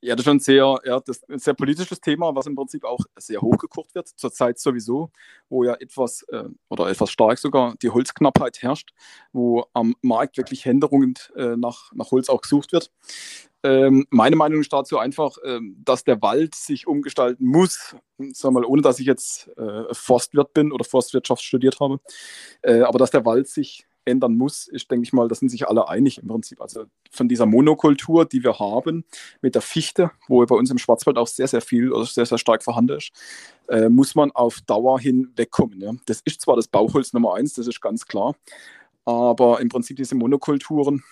Ja, 0.00 0.14
das 0.14 0.20
ist 0.20 0.30
schon 0.30 0.38
sehr, 0.38 0.78
ja, 0.84 1.00
das 1.00 1.28
ein 1.28 1.40
sehr 1.40 1.54
politisches 1.54 2.00
Thema, 2.00 2.32
was 2.32 2.46
im 2.46 2.54
Prinzip 2.54 2.84
auch 2.84 3.00
sehr 3.16 3.40
hochgekocht 3.40 3.96
wird, 3.96 4.06
zurzeit 4.06 4.58
sowieso, 4.60 5.10
wo 5.48 5.64
ja 5.64 5.74
etwas 5.74 6.22
äh, 6.28 6.44
oder 6.68 6.88
etwas 6.88 7.10
stark 7.10 7.36
sogar 7.38 7.74
die 7.82 7.90
Holzknappheit 7.90 8.62
herrscht, 8.62 8.90
wo 9.32 9.64
am 9.72 9.96
Markt 10.00 10.36
wirklich 10.36 10.64
händeringend 10.64 11.32
äh, 11.34 11.56
nach, 11.56 11.90
nach 11.94 12.12
Holz 12.12 12.28
auch 12.28 12.42
gesucht 12.42 12.72
wird. 12.72 12.92
Ähm, 13.64 14.06
meine 14.10 14.36
Meinung 14.36 14.60
ist 14.60 14.72
dazu 14.72 14.98
einfach, 14.98 15.36
ähm, 15.44 15.76
dass 15.84 16.04
der 16.04 16.22
Wald 16.22 16.54
sich 16.54 16.86
umgestalten 16.86 17.44
muss, 17.44 17.96
sag 18.32 18.52
mal, 18.52 18.64
ohne 18.64 18.82
dass 18.82 19.00
ich 19.00 19.06
jetzt 19.06 19.48
äh, 19.56 19.92
Forstwirt 19.92 20.54
bin 20.54 20.70
oder 20.70 20.84
Forstwirtschaft 20.84 21.42
studiert 21.42 21.80
habe, 21.80 21.98
äh, 22.62 22.82
aber 22.82 22.98
dass 22.98 23.10
der 23.10 23.24
Wald 23.24 23.48
sich 23.48 23.86
ändern 24.08 24.36
muss, 24.36 24.66
ist, 24.66 24.90
denke 24.90 25.04
ich 25.04 25.12
mal, 25.12 25.28
da 25.28 25.34
sind 25.34 25.50
sich 25.50 25.68
alle 25.68 25.88
einig 25.88 26.18
im 26.18 26.28
Prinzip. 26.28 26.60
Also 26.60 26.86
von 27.10 27.28
dieser 27.28 27.46
Monokultur, 27.46 28.24
die 28.24 28.42
wir 28.42 28.58
haben 28.58 29.04
mit 29.42 29.54
der 29.54 29.62
Fichte, 29.62 30.10
wo 30.26 30.44
bei 30.44 30.56
uns 30.56 30.70
im 30.70 30.78
Schwarzwald 30.78 31.18
auch 31.18 31.26
sehr, 31.28 31.46
sehr 31.46 31.60
viel 31.60 31.92
oder 31.92 32.06
sehr, 32.06 32.26
sehr 32.26 32.38
stark 32.38 32.62
vorhanden 32.62 32.96
ist, 32.96 33.10
äh, 33.68 33.88
muss 33.88 34.14
man 34.14 34.30
auf 34.32 34.60
Dauer 34.62 34.98
hin 34.98 35.32
wegkommen. 35.36 35.80
Ja. 35.80 35.92
Das 36.06 36.20
ist 36.24 36.40
zwar 36.40 36.56
das 36.56 36.68
Bauholz 36.68 37.12
Nummer 37.12 37.34
eins, 37.34 37.54
das 37.54 37.66
ist 37.66 37.80
ganz 37.80 38.06
klar, 38.06 38.34
aber 39.04 39.60
im 39.60 39.68
Prinzip 39.68 39.96
diese 39.96 40.14
Monokulturen, 40.14 41.02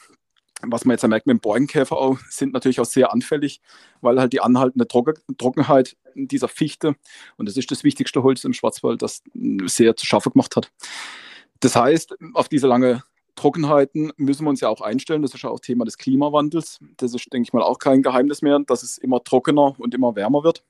was 0.63 0.85
man 0.85 0.95
jetzt 0.95 1.07
merkt 1.07 1.27
mit 1.27 1.35
dem 1.35 1.41
Borkenkäfer 1.41 1.97
auch, 1.97 2.19
sind 2.31 2.53
natürlich 2.53 2.81
auch 2.81 2.87
sehr 2.87 3.13
anfällig, 3.13 3.61
weil 4.01 4.19
halt 4.19 4.33
die 4.33 4.41
anhaltende 4.41 4.89
Trockenheit 4.89 5.97
dieser 6.15 6.49
Fichte, 6.49 6.97
und 7.37 7.49
das 7.49 7.57
ist 7.57 7.71
das 7.71 7.85
wichtigste 7.85 8.23
Holz 8.23 8.45
im 8.45 8.53
Schwarzwald, 8.53 9.03
das 9.03 9.23
sehr 9.67 9.97
zu 9.97 10.07
schaffen 10.07 10.33
gemacht 10.33 10.57
hat. 10.57 10.71
Das 11.61 11.77
heißt, 11.77 12.17
auf 12.35 12.49
diese 12.49 12.67
lange 12.67 13.03
Trockenheiten 13.35 14.13
müssen 14.17 14.45
wir 14.45 14.51
uns 14.51 14.61
ja 14.61 14.69
auch 14.69 14.81
einstellen. 14.81 15.23
Das 15.23 15.35
ist 15.35 15.43
ja 15.43 15.51
auch 15.51 15.61
Thema 15.61 15.85
des 15.85 15.99
Klimawandels. 15.99 16.81
Das 16.97 17.15
ist, 17.15 17.33
denke 17.33 17.47
ich 17.47 17.53
mal, 17.53 17.63
auch 17.63 17.79
kein 17.79 18.03
Geheimnis 18.03 18.43
mehr, 18.43 18.59
dass 18.67 18.83
es 18.83 18.99
immer 18.99 19.23
trockener 19.23 19.79
und 19.79 19.95
immer 19.95 20.17
wärmer 20.17 20.43
wird. 20.43 20.65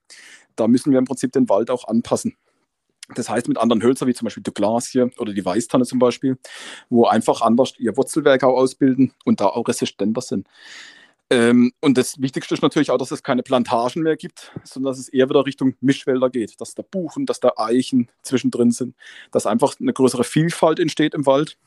Da 0.57 0.67
müssen 0.67 0.91
wir 0.91 0.99
im 0.99 1.05
Prinzip 1.05 1.33
den 1.33 1.49
Wald 1.49 1.71
auch 1.71 1.87
anpassen. 1.87 2.37
Das 3.15 3.29
heißt, 3.29 3.49
mit 3.49 3.59
anderen 3.59 3.83
Hölzern, 3.83 4.09
wie 4.09 4.15
zum 4.15 4.27
Beispiel 4.27 4.43
die 4.43 4.53
Glasie 4.53 5.03
oder 5.19 5.33
die 5.33 5.45
Weißtanne 5.45 5.85
zum 5.85 5.99
Beispiel, 5.99 6.39
wo 6.89 7.07
einfach 7.07 7.41
anders 7.41 7.75
ihr 7.79 7.97
Wurzelwerk 7.97 8.43
auch 8.43 8.57
ausbilden 8.57 9.13
und 9.25 9.41
da 9.41 9.47
auch 9.47 9.69
resistenter 9.69 10.21
sind. 10.21 10.49
Ähm, 11.29 11.73
und 11.81 11.99
das 11.99 12.21
Wichtigste 12.21 12.55
ist 12.55 12.63
natürlich 12.63 12.91
auch, 12.91 12.99
dass 12.99 13.11
es 13.11 13.23
keine 13.23 13.43
Plantagen 13.43 14.03
mehr 14.03 14.17
gibt, 14.17 14.53
sondern 14.63 14.93
dass 14.93 15.01
es 15.01 15.09
eher 15.09 15.29
wieder 15.29 15.45
Richtung 15.45 15.75
Mischwälder 15.81 16.31
geht, 16.31 16.61
dass 16.61 16.75
da 16.75 16.85
Buchen, 16.89 17.27
dass 17.27 17.41
da 17.41 17.53
Eichen 17.57 18.09
zwischendrin 18.23 18.71
sind, 18.71 18.95
dass 19.33 19.47
einfach 19.47 19.75
eine 19.81 19.93
größere 19.93 20.23
Vielfalt 20.23 20.79
entsteht 20.79 21.15
im 21.15 21.27
Wald 21.27 21.59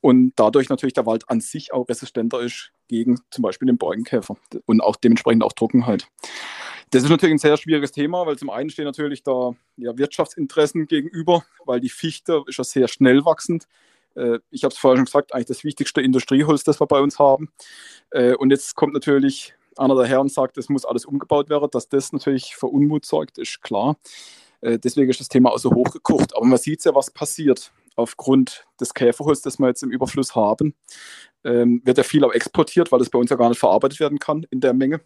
und 0.00 0.32
dadurch 0.36 0.68
natürlich 0.68 0.94
der 0.94 1.06
Wald 1.06 1.28
an 1.28 1.40
sich 1.40 1.72
auch 1.72 1.88
resistenter 1.88 2.40
ist 2.40 2.70
gegen 2.86 3.18
zum 3.30 3.42
Beispiel 3.42 3.66
den 3.66 3.78
Borkenkäfer 3.78 4.36
und 4.66 4.80
auch 4.80 4.94
dementsprechend 4.94 5.42
auch 5.42 5.52
Trockenheit. 5.52 6.06
Das 6.92 7.02
ist 7.02 7.08
natürlich 7.08 7.36
ein 7.36 7.38
sehr 7.38 7.56
schwieriges 7.56 7.90
Thema, 7.90 8.26
weil 8.26 8.36
zum 8.36 8.50
einen 8.50 8.68
stehen 8.68 8.84
natürlich 8.84 9.22
da 9.22 9.52
ja, 9.78 9.96
Wirtschaftsinteressen 9.96 10.86
gegenüber, 10.86 11.42
weil 11.64 11.80
die 11.80 11.88
Fichte 11.88 12.44
ist 12.46 12.58
ja 12.58 12.64
sehr 12.64 12.86
schnell 12.86 13.24
wachsend. 13.24 13.66
Äh, 14.14 14.40
ich 14.50 14.62
habe 14.62 14.74
es 14.74 14.78
vorher 14.78 14.98
schon 14.98 15.06
gesagt, 15.06 15.32
eigentlich 15.32 15.46
das 15.46 15.64
wichtigste 15.64 16.02
Industrieholz, 16.02 16.64
das 16.64 16.82
wir 16.82 16.86
bei 16.86 17.00
uns 17.00 17.18
haben. 17.18 17.50
Äh, 18.10 18.34
und 18.34 18.50
jetzt 18.50 18.74
kommt 18.74 18.92
natürlich 18.92 19.54
einer 19.78 19.94
daher 19.94 20.20
und 20.20 20.30
sagt, 20.30 20.58
es 20.58 20.68
muss 20.68 20.84
alles 20.84 21.06
umgebaut 21.06 21.48
werden, 21.48 21.66
dass 21.72 21.88
das 21.88 22.12
natürlich 22.12 22.56
für 22.56 22.66
Unmut 22.66 23.06
sorgt, 23.06 23.38
ist 23.38 23.62
klar. 23.62 23.96
Äh, 24.60 24.78
deswegen 24.78 25.10
ist 25.10 25.20
das 25.20 25.30
Thema 25.30 25.50
auch 25.50 25.58
so 25.58 25.72
hochgekocht. 25.72 26.36
Aber 26.36 26.44
man 26.44 26.58
sieht 26.58 26.84
ja, 26.84 26.94
was 26.94 27.10
passiert 27.10 27.72
aufgrund 27.96 28.66
des 28.78 28.92
Käferholz, 28.92 29.40
das 29.40 29.58
wir 29.58 29.68
jetzt 29.68 29.82
im 29.82 29.90
Überfluss 29.90 30.34
haben. 30.34 30.74
Ähm, 31.42 31.80
wird 31.86 31.96
ja 31.96 32.04
viel 32.04 32.22
auch 32.22 32.34
exportiert, 32.34 32.92
weil 32.92 33.00
es 33.00 33.08
bei 33.08 33.18
uns 33.18 33.30
ja 33.30 33.36
gar 33.36 33.48
nicht 33.48 33.58
verarbeitet 33.58 33.98
werden 33.98 34.18
kann 34.18 34.44
in 34.50 34.60
der 34.60 34.74
Menge. 34.74 35.00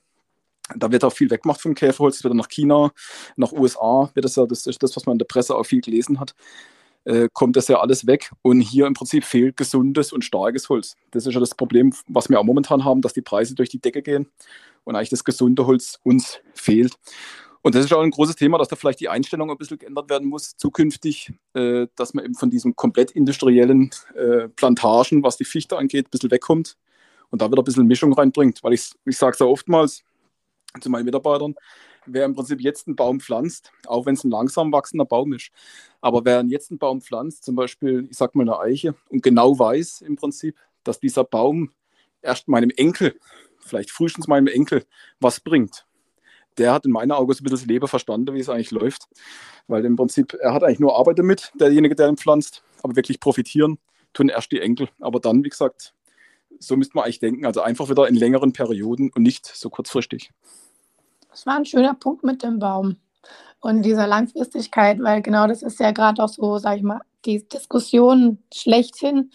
Da 0.75 0.91
wird 0.91 1.05
auch 1.05 1.13
viel 1.13 1.31
weggemacht 1.31 1.61
vom 1.61 1.75
Käferholz, 1.75 2.25
wird 2.25 2.35
nach 2.35 2.49
China, 2.49 2.91
nach 3.37 3.53
USA, 3.53 4.11
wird 4.15 4.25
das 4.25 4.37
ja, 4.37 4.47
das 4.47 4.67
ist 4.67 4.83
das, 4.83 4.97
was 4.97 5.07
man 5.07 5.15
in 5.15 5.19
der 5.19 5.27
Presse 5.27 5.55
auch 5.55 5.65
viel 5.65 5.81
gelesen 5.81 6.19
hat, 6.19 6.35
äh, 7.05 7.29
kommt 7.33 7.57
das 7.57 7.69
ja 7.69 7.79
alles 7.79 8.07
weg. 8.07 8.33
Und 8.43 8.61
hier 8.61 8.87
im 8.87 8.95
Prinzip 8.95 9.25
fehlt 9.25 9.57
gesundes 9.57 10.13
und 10.13 10.25
starkes 10.25 10.69
Holz. 10.69 10.97
Das 11.13 11.25
ist 11.27 11.35
ja 11.35 11.41
das 11.41 11.55
Problem, 11.55 11.93
was 12.09 12.29
wir 12.29 12.41
auch 12.41 12.45
momentan 12.45 12.85
haben, 12.85 13.01
dass 13.01 13.13
die 13.13 13.23
Preise 13.23 13.55
durch 13.55 13.69
die 13.69 13.81
Decke 13.81 14.03
gehen 14.03 14.27
und 14.85 14.97
eigentlich 14.97 15.11
das 15.11 15.25
gesunde 15.25 15.67
Holz 15.67 16.01
uns 16.03 16.41
fehlt. 16.55 16.95
Und 17.63 17.75
das 17.75 17.85
ist 17.85 17.93
auch 17.93 18.01
ein 18.01 18.13
großes 18.13 18.37
Thema, 18.37 18.59
dass 18.59 18.69
da 18.69 18.77
vielleicht 18.77 19.01
die 19.01 19.09
Einstellung 19.09 19.51
ein 19.51 19.59
bisschen 19.59 19.79
geändert 19.79 20.09
werden 20.09 20.29
muss 20.29 20.57
zukünftig, 20.57 21.33
äh, 21.55 21.89
dass 21.97 22.15
man 22.15 22.25
eben 22.25 22.35
von 22.35 22.51
diesem 22.51 22.77
komplett 22.77 23.11
industriellen 23.11 23.91
äh, 24.15 24.49
Plantagen, 24.49 25.25
was 25.25 25.37
die 25.37 25.45
Fichte 25.45 25.77
angeht, 25.77 26.07
ein 26.07 26.11
bisschen 26.11 26.31
wegkommt 26.31 26.77
und 27.31 27.43
da 27.43 27.51
wieder 27.51 27.63
ein 27.63 27.65
bisschen 27.65 27.87
Mischung 27.87 28.13
reinbringt. 28.13 28.63
Weil 28.63 28.75
ich, 28.75 28.93
ich 29.05 29.19
sage 29.19 29.33
es 29.33 29.41
ja 29.41 29.47
oftmals, 29.47 30.05
zu 30.81 30.91
meinen 30.91 31.05
Mitarbeitern, 31.05 31.55
wer 32.07 32.25
im 32.25 32.35
Prinzip 32.35 32.61
jetzt 32.61 32.87
einen 32.87 32.97
Baum 32.97 33.21
pflanzt, 33.21 33.73
auch 33.87 34.07
wenn 34.07 34.15
es 34.15 34.25
ein 34.25 34.31
langsam 34.31 34.73
wachsender 34.73 35.05
Baum 35.05 35.33
ist, 35.33 35.51
aber 36.01 36.25
wer 36.25 36.45
jetzt 36.47 36.71
einen 36.71 36.79
Baum 36.79 37.01
pflanzt, 37.01 37.45
zum 37.45 37.57
Beispiel, 37.57 38.07
ich 38.11 38.17
sag 38.17 38.35
mal 38.35 38.43
eine 38.43 38.59
Eiche, 38.59 38.95
und 39.09 39.23
genau 39.23 39.59
weiß 39.59 40.03
im 40.03 40.17
Prinzip, 40.17 40.57
dass 40.85 41.01
dieser 41.01 41.25
Baum 41.25 41.73
erst 42.23 42.49
meinem 42.49 42.71
Enkel, 42.71 43.19
vielleicht 43.59 43.91
frühestens 43.91 44.29
meinem 44.29 44.47
Enkel, 44.47 44.85
was 45.21 45.41
bringt, 45.41 45.87
der 46.59 46.73
hat 46.73 46.87
in 46.87 46.93
meinen 46.93 47.13
Augen 47.13 47.33
so 47.33 47.41
ein 47.41 47.45
bisschen 47.45 47.59
das 47.59 47.67
Leben 47.67 47.89
verstanden, 47.89 48.35
wie 48.35 48.41
es 48.41 48.49
eigentlich 48.49 48.71
läuft. 48.71 49.09
Weil 49.67 49.85
im 49.85 49.97
Prinzip, 49.97 50.35
er 50.41 50.55
hat 50.55 50.63
eigentlich 50.63 50.79
nur 50.79 50.97
Arbeit 50.97 51.19
damit, 51.19 51.53
derjenige, 51.55 51.95
der 51.95 52.09
ihn 52.09 52.17
pflanzt, 52.17 52.63
aber 52.83 52.97
wirklich 52.97 53.21
profitieren 53.21 53.79
tun 54.13 54.29
erst 54.29 54.53
die 54.53 54.61
Enkel. 54.61 54.89
Aber 55.01 55.21
dann, 55.21 55.45
wie 55.45 55.51
gesagt, 55.51 55.93
so 56.59 56.77
müsste 56.77 56.97
man 56.97 57.05
eigentlich 57.05 57.19
denken. 57.19 57.45
Also 57.45 57.61
einfach 57.61 57.91
wieder 57.91 58.09
in 58.09 58.15
längeren 58.15 58.53
Perioden 58.53 59.11
und 59.15 59.23
nicht 59.23 59.47
so 59.47 59.69
kurzfristig. 59.69 60.31
Das 61.37 61.45
war 61.45 61.57
ein 61.57 61.67
schöner 61.67 61.93
Punkt 61.93 62.25
mit 62.25 62.43
dem 62.43 62.59
Baum 62.59 62.97
und 63.61 63.83
dieser 63.83 64.07
Langfristigkeit, 64.07 65.03
weil 65.03 65.21
genau 65.21 65.47
das 65.47 65.63
ist 65.63 65.79
ja 65.79 65.91
gerade 65.91 66.25
auch 66.25 66.31
so, 66.31 66.57
sage 66.57 66.79
ich 66.79 66.83
mal, 66.83 67.03
die 67.27 67.47
Diskussion 67.47 68.39
schlechthin 68.55 69.31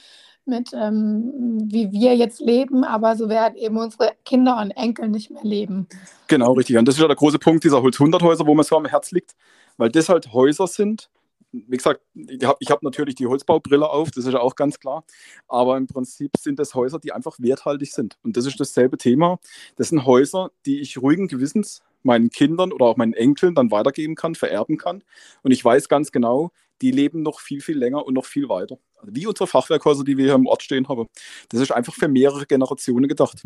mit, 0.45 0.71
ähm, 0.73 1.61
wie 1.65 1.91
wir 1.91 2.15
jetzt 2.15 2.39
leben, 2.39 2.83
aber 2.83 3.15
so 3.15 3.29
werden 3.29 3.55
eben 3.55 3.77
unsere 3.77 4.13
Kinder 4.25 4.57
und 4.59 4.71
Enkel 4.71 5.09
nicht 5.09 5.29
mehr 5.29 5.43
leben. 5.43 5.87
Genau, 6.27 6.53
richtig. 6.53 6.75
Und 6.75 6.87
das 6.87 6.95
ist 6.95 7.01
ja 7.01 7.07
der 7.07 7.15
große 7.15 7.37
Punkt 7.37 7.63
dieser 7.63 7.83
Holz 7.83 8.01
100 8.01 8.23
Häuser, 8.23 8.47
wo 8.47 8.55
mir 8.55 8.63
so 8.63 8.77
am 8.77 8.85
Herz 8.85 9.11
liegt, 9.11 9.35
weil 9.77 9.91
das 9.91 10.09
halt 10.09 10.33
Häuser 10.33 10.65
sind, 10.65 11.07
wie 11.51 11.77
gesagt, 11.77 12.01
ich 12.15 12.43
habe 12.43 12.57
hab 12.65 12.81
natürlich 12.81 13.13
die 13.13 13.27
Holzbaubrille 13.27 13.87
auf, 13.87 14.09
das 14.09 14.25
ist 14.25 14.33
ja 14.33 14.39
auch 14.39 14.55
ganz 14.55 14.79
klar. 14.79 15.03
Aber 15.47 15.77
im 15.77 15.85
Prinzip 15.85 16.31
sind 16.37 16.57
das 16.57 16.73
Häuser, 16.73 16.97
die 16.97 17.11
einfach 17.11 17.35
werthaltig 17.39 17.91
sind. 17.91 18.17
Und 18.23 18.37
das 18.37 18.45
ist 18.45 18.59
dasselbe 18.59 18.97
Thema. 18.97 19.39
Das 19.75 19.89
sind 19.89 20.05
Häuser, 20.05 20.51
die 20.65 20.79
ich 20.79 21.01
ruhigen 21.01 21.27
Gewissens 21.27 21.83
meinen 22.03 22.29
Kindern 22.29 22.71
oder 22.71 22.85
auch 22.85 22.97
meinen 22.97 23.13
Enkeln 23.13 23.55
dann 23.55 23.71
weitergeben 23.71 24.15
kann, 24.15 24.35
vererben 24.35 24.77
kann. 24.77 25.03
Und 25.43 25.51
ich 25.51 25.63
weiß 25.63 25.89
ganz 25.89 26.11
genau, 26.11 26.51
die 26.81 26.91
leben 26.91 27.21
noch 27.21 27.39
viel, 27.39 27.61
viel 27.61 27.77
länger 27.77 28.05
und 28.05 28.15
noch 28.15 28.25
viel 28.25 28.49
weiter. 28.49 28.77
Also 28.97 29.15
wie 29.15 29.27
unsere 29.27 29.47
Fachwerkhäuser, 29.47 30.03
die 30.03 30.17
wir 30.17 30.25
hier 30.25 30.33
im 30.33 30.47
Ort 30.47 30.63
stehen 30.63 30.87
haben. 30.89 31.07
Das 31.49 31.61
ist 31.61 31.71
einfach 31.71 31.93
für 31.93 32.07
mehrere 32.07 32.45
Generationen 32.45 33.07
gedacht. 33.07 33.43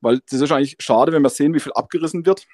Weil 0.00 0.20
das 0.30 0.40
ist 0.40 0.52
eigentlich 0.52 0.76
schade, 0.78 1.12
wenn 1.12 1.22
wir 1.22 1.30
sehen, 1.30 1.54
wie 1.54 1.60
viel 1.60 1.72
abgerissen 1.72 2.24
wird 2.26 2.46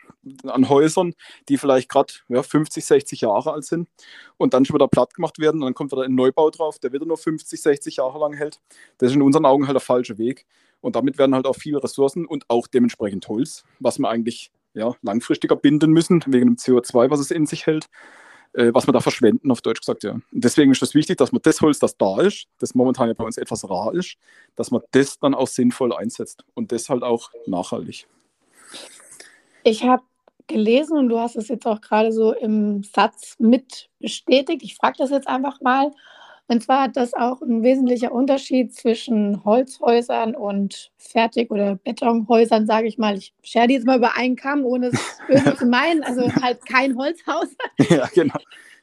an 0.44 0.68
Häusern, 0.68 1.14
die 1.48 1.58
vielleicht 1.58 1.88
gerade 1.88 2.12
ja, 2.28 2.42
50, 2.42 2.84
60 2.84 3.20
Jahre 3.20 3.52
alt 3.52 3.64
sind 3.64 3.88
und 4.38 4.54
dann 4.54 4.64
schon 4.64 4.74
wieder 4.74 4.88
platt 4.88 5.14
gemacht 5.14 5.38
werden 5.38 5.60
und 5.60 5.66
dann 5.66 5.74
kommt 5.74 5.92
wieder 5.92 6.02
ein 6.02 6.14
Neubau 6.14 6.50
drauf, 6.50 6.78
der 6.78 6.92
wieder 6.92 7.06
nur 7.06 7.18
50, 7.18 7.60
60 7.60 7.96
Jahre 7.96 8.18
lang 8.18 8.32
hält. 8.32 8.60
Das 8.98 9.10
ist 9.10 9.16
in 9.16 9.22
unseren 9.22 9.44
Augen 9.44 9.66
halt 9.66 9.74
der 9.74 9.80
falsche 9.80 10.18
Weg. 10.18 10.46
Und 10.80 10.96
damit 10.96 11.16
werden 11.16 11.34
halt 11.34 11.46
auch 11.46 11.56
viele 11.56 11.82
Ressourcen 11.82 12.26
und 12.26 12.44
auch 12.48 12.66
dementsprechend 12.66 13.28
Holz, 13.28 13.64
was 13.78 13.98
man 13.98 14.10
eigentlich 14.10 14.50
ja, 14.74 14.94
langfristiger 15.02 15.56
binden 15.56 15.92
müssen, 15.92 16.22
wegen 16.26 16.46
dem 16.46 16.56
CO2, 16.56 17.10
was 17.10 17.20
es 17.20 17.30
in 17.30 17.46
sich 17.46 17.66
hält, 17.66 17.88
äh, 18.54 18.72
was 18.72 18.86
wir 18.86 18.92
da 18.92 19.00
verschwenden, 19.00 19.50
auf 19.50 19.60
Deutsch 19.60 19.80
gesagt, 19.80 20.04
ja. 20.04 20.12
Und 20.12 20.24
deswegen 20.32 20.72
ist 20.72 20.82
es 20.82 20.94
wichtig, 20.94 21.18
dass 21.18 21.32
man 21.32 21.42
das 21.42 21.60
Holz, 21.60 21.78
das 21.78 21.96
da 21.96 22.20
ist, 22.20 22.46
das 22.58 22.74
momentan 22.74 23.08
ja 23.08 23.14
bei 23.14 23.24
uns 23.24 23.38
etwas 23.38 23.68
rar 23.68 23.94
ist, 23.94 24.16
dass 24.56 24.70
man 24.70 24.82
das 24.92 25.18
dann 25.18 25.34
auch 25.34 25.46
sinnvoll 25.46 25.94
einsetzt 25.94 26.44
und 26.54 26.72
das 26.72 26.88
halt 26.88 27.02
auch 27.02 27.30
nachhaltig. 27.46 28.06
Ich 29.64 29.84
habe 29.84 30.02
gelesen 30.48 30.98
und 30.98 31.08
du 31.08 31.18
hast 31.18 31.36
es 31.36 31.48
jetzt 31.48 31.66
auch 31.66 31.80
gerade 31.80 32.12
so 32.12 32.32
im 32.32 32.82
Satz 32.82 33.36
mit 33.38 33.88
bestätigt. 34.00 34.62
Ich 34.62 34.74
frage 34.74 34.96
das 34.98 35.10
jetzt 35.10 35.28
einfach 35.28 35.60
mal. 35.60 35.92
Und 36.48 36.62
zwar 36.62 36.82
hat 36.82 36.96
das 36.96 37.14
auch 37.14 37.40
ein 37.40 37.62
wesentlicher 37.62 38.12
Unterschied 38.12 38.74
zwischen 38.74 39.44
Holzhäusern 39.44 40.34
und 40.34 40.90
Fertig- 40.98 41.50
oder 41.50 41.76
Betonhäusern, 41.76 42.66
sage 42.66 42.88
ich 42.88 42.98
mal. 42.98 43.16
Ich 43.16 43.32
schere 43.42 43.68
die 43.68 43.74
jetzt 43.74 43.86
mal 43.86 43.98
über 43.98 44.16
einen 44.16 44.36
Kamm, 44.36 44.64
ohne 44.64 44.88
es 44.88 45.18
böse 45.28 45.56
zu 45.56 45.66
meinen. 45.66 46.02
Also 46.02 46.30
halt 46.42 46.64
kein 46.66 46.96
Holzhaus. 46.96 47.48
ja, 47.88 48.08
genau. 48.12 48.38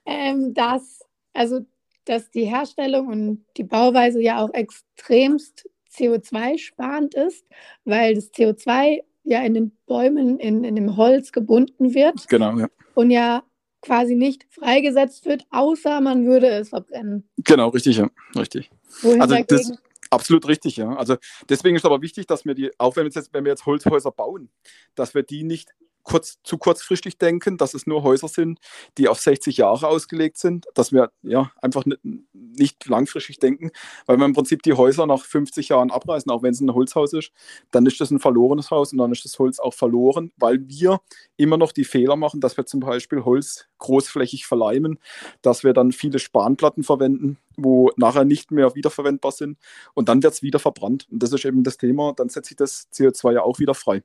Ähm, 0.06 0.54
dass, 0.54 1.02
also, 1.34 1.60
dass 2.06 2.32
die 2.32 2.45
Herstellung 2.45 3.08
und 3.08 3.45
die 3.58 3.65
Bauweise 3.65 4.22
ja 4.22 4.43
auch 4.43 4.54
extremst 4.54 5.69
CO2-sparend 5.91 7.13
ist, 7.13 7.45
weil 7.84 8.15
das 8.15 8.32
CO2 8.34 9.04
ja 9.24 9.41
in 9.43 9.54
den 9.54 9.78
Bäumen, 9.86 10.39
in, 10.39 10.63
in 10.63 10.76
dem 10.76 10.98
Holz 10.98 11.32
gebunden 11.32 11.93
wird. 11.93 12.28
Genau, 12.30 12.58
ja. 12.58 12.67
Und 12.95 13.12
ja 13.12 13.43
quasi 13.81 14.15
nicht 14.15 14.45
freigesetzt 14.49 15.25
wird, 15.25 15.45
außer 15.51 16.01
man 16.01 16.25
würde 16.25 16.47
es 16.47 16.69
verbrennen. 16.69 17.27
Genau, 17.37 17.69
richtig, 17.69 17.97
ja, 17.97 18.09
richtig. 18.35 18.69
Wohin 19.01 19.21
also 19.21 19.37
das, 19.47 19.71
absolut 20.09 20.47
richtig, 20.47 20.77
ja. 20.77 20.95
Also 20.95 21.17
deswegen 21.47 21.75
ist 21.75 21.85
aber 21.85 22.01
wichtig, 22.01 22.27
dass 22.27 22.45
wir 22.45 22.55
die, 22.55 22.71
auch 22.77 22.95
wenn 22.95 23.05
wir 23.05 23.11
jetzt, 23.11 23.33
wenn 23.33 23.45
wir 23.45 23.51
jetzt 23.51 23.65
Holzhäuser 23.65 24.11
bauen, 24.11 24.49
dass 24.95 25.13
wir 25.13 25.23
die 25.23 25.43
nicht 25.43 25.73
kurz, 26.03 26.39
zu 26.43 26.57
kurzfristig 26.57 27.17
denken, 27.17 27.57
dass 27.57 27.73
es 27.73 27.88
nur 27.88 28.03
Häuser 28.03 28.27
sind, 28.27 28.59
die 28.97 29.07
auf 29.07 29.19
60 29.19 29.57
Jahre 29.57 29.88
ausgelegt 29.88 30.38
sind, 30.38 30.65
dass 30.73 30.91
wir 30.91 31.12
ja 31.21 31.51
einfach 31.62 31.85
nicht, 31.85 31.99
nicht 32.33 32.85
langfristig 32.88 33.39
denken, 33.39 33.71
weil 34.05 34.17
wir 34.17 34.25
im 34.25 34.33
Prinzip 34.33 34.63
die 34.63 34.73
Häuser 34.73 35.05
nach 35.05 35.23
50 35.23 35.69
Jahren 35.69 35.91
abreißen, 35.91 36.31
auch 36.31 36.43
wenn 36.43 36.53
es 36.53 36.62
ein 36.62 36.73
Holzhaus 36.73 37.13
ist, 37.13 37.31
dann 37.71 37.85
ist 37.85 37.99
das 38.01 38.12
ein 38.12 38.19
verlorenes 38.19 38.71
Haus 38.71 38.91
und 38.91 38.97
dann 38.97 39.12
ist 39.12 39.25
das 39.25 39.38
Holz 39.39 39.59
auch 39.59 39.73
verloren, 39.73 40.31
weil 40.38 40.67
wir 40.67 40.99
immer 41.38 41.57
noch 41.57 41.71
die 41.71 41.85
Fehler 41.85 42.15
machen, 42.15 42.41
dass 42.41 42.57
wir 42.57 42.65
zum 42.65 42.79
Beispiel 42.79 43.23
Holz 43.23 43.67
großflächig 43.77 44.45
verleimen, 44.45 44.99
dass 45.41 45.63
wir 45.63 45.73
dann 45.73 45.91
viele 45.91 46.19
Spanplatten 46.19 46.83
verwenden, 46.83 47.38
wo 47.63 47.91
nachher 47.98 48.26
nicht 48.26 48.52
mehr 48.52 48.76
wiederverwendbar 48.76 49.32
sind 49.32 49.58
und 49.93 50.10
dann 50.10 50.24
wird 50.24 50.34
es 50.34 50.41
wieder 50.41 50.60
verbrannt. 50.60 51.08
Und 51.12 51.24
das 51.24 51.34
ist 51.34 51.45
eben 51.45 51.63
das 51.63 51.78
Thema, 51.78 52.13
dann 52.15 52.30
setzt 52.30 52.50
sich 52.50 52.58
das 52.58 52.88
CO2 52.93 53.34
ja 53.34 53.41
auch 53.43 53.60
wieder 53.60 53.74
frei. 53.74 54.04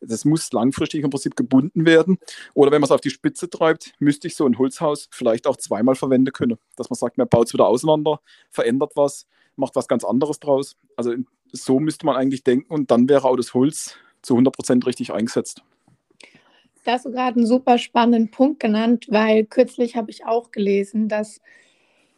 Das 0.00 0.24
muss 0.24 0.52
langfristig 0.52 1.04
im 1.04 1.10
Prinzip 1.10 1.36
gebunden 1.36 1.86
werden. 1.86 2.18
Oder 2.54 2.70
wenn 2.70 2.80
man 2.80 2.88
es 2.88 2.92
auf 2.92 3.00
die 3.00 3.10
Spitze 3.10 3.48
treibt, 3.48 3.92
müsste 3.98 4.28
ich 4.28 4.36
so 4.36 4.46
ein 4.46 4.58
Holzhaus 4.58 5.08
vielleicht 5.10 5.46
auch 5.46 5.56
zweimal 5.56 5.94
verwenden 5.94 6.32
können. 6.32 6.58
Dass 6.76 6.90
man 6.90 6.96
sagt, 6.96 7.18
man 7.18 7.28
baut 7.28 7.48
es 7.48 7.52
wieder 7.52 7.66
auseinander, 7.66 8.20
verändert 8.50 8.92
was, 8.94 9.26
macht 9.56 9.76
was 9.76 9.88
ganz 9.88 10.04
anderes 10.04 10.40
draus. 10.40 10.76
Also 10.96 11.14
so 11.52 11.80
müsste 11.80 12.06
man 12.06 12.16
eigentlich 12.16 12.44
denken 12.44 12.72
und 12.72 12.90
dann 12.90 13.08
wäre 13.08 13.28
auch 13.28 13.36
das 13.36 13.54
Holz 13.54 13.96
zu 14.22 14.34
100 14.34 14.54
Prozent 14.54 14.86
richtig 14.86 15.12
eingesetzt. 15.12 15.62
Da 16.84 16.92
hast 16.92 17.06
du 17.06 17.12
gerade 17.12 17.38
einen 17.38 17.46
super 17.46 17.78
spannenden 17.78 18.30
Punkt 18.30 18.60
genannt, 18.60 19.06
weil 19.08 19.44
kürzlich 19.44 19.96
habe 19.96 20.10
ich 20.10 20.26
auch 20.26 20.50
gelesen, 20.50 21.08
dass 21.08 21.40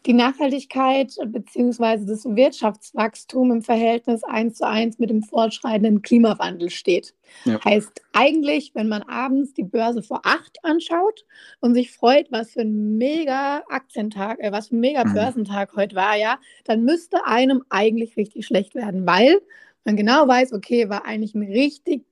die 0.06 0.12
Nachhaltigkeit 0.12 1.16
bzw. 1.26 2.06
das 2.06 2.24
Wirtschaftswachstum 2.24 3.50
im 3.50 3.62
Verhältnis 3.62 4.22
eins 4.22 4.58
zu 4.58 4.66
eins 4.66 4.98
mit 4.98 5.10
dem 5.10 5.22
fortschreitenden 5.22 6.02
Klimawandel 6.02 6.70
steht. 6.70 7.14
Ja. 7.44 7.62
Heißt 7.64 8.02
eigentlich, 8.12 8.72
wenn 8.74 8.88
man 8.88 9.02
abends 9.02 9.52
die 9.52 9.64
Börse 9.64 10.02
vor 10.02 10.20
acht 10.24 10.58
anschaut 10.62 11.24
und 11.60 11.74
sich 11.74 11.90
freut, 11.90 12.30
was 12.30 12.52
für 12.52 12.60
ein 12.60 12.96
mega 12.96 13.64
Aktientag, 13.68 14.38
äh, 14.40 14.52
was 14.52 14.68
für 14.68 14.76
ein 14.76 14.80
mega 14.80 15.04
mhm. 15.04 15.14
Börsentag 15.14 15.74
heute 15.74 15.96
war, 15.96 16.16
ja, 16.16 16.38
dann 16.64 16.84
müsste 16.84 17.26
einem 17.26 17.64
eigentlich 17.68 18.16
richtig 18.16 18.46
schlecht 18.46 18.76
werden, 18.76 19.06
weil 19.06 19.40
man 19.84 19.96
genau 19.96 20.28
weiß, 20.28 20.52
okay, 20.52 20.88
war 20.88 21.04
eigentlich 21.04 21.34
ein 21.34 21.42
richtig 21.42 22.04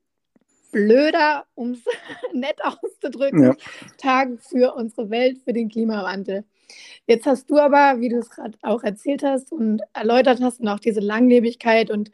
blöder, 0.72 1.44
um 1.54 1.72
es 1.72 1.84
nett 2.32 2.58
auszudrücken, 2.64 3.44
ja. 3.44 3.54
Tag 3.98 4.40
für 4.40 4.74
unsere 4.74 5.10
Welt, 5.10 5.38
für 5.44 5.52
den 5.52 5.68
Klimawandel. 5.68 6.44
Jetzt 7.06 7.26
hast 7.26 7.50
du 7.50 7.58
aber, 7.58 8.00
wie 8.00 8.08
du 8.08 8.18
es 8.18 8.30
gerade 8.30 8.56
auch 8.62 8.82
erzählt 8.82 9.22
hast 9.22 9.52
und 9.52 9.82
erläutert 9.92 10.40
hast, 10.40 10.60
und 10.60 10.68
auch 10.68 10.80
diese 10.80 11.00
Langlebigkeit 11.00 11.90
und 11.90 12.10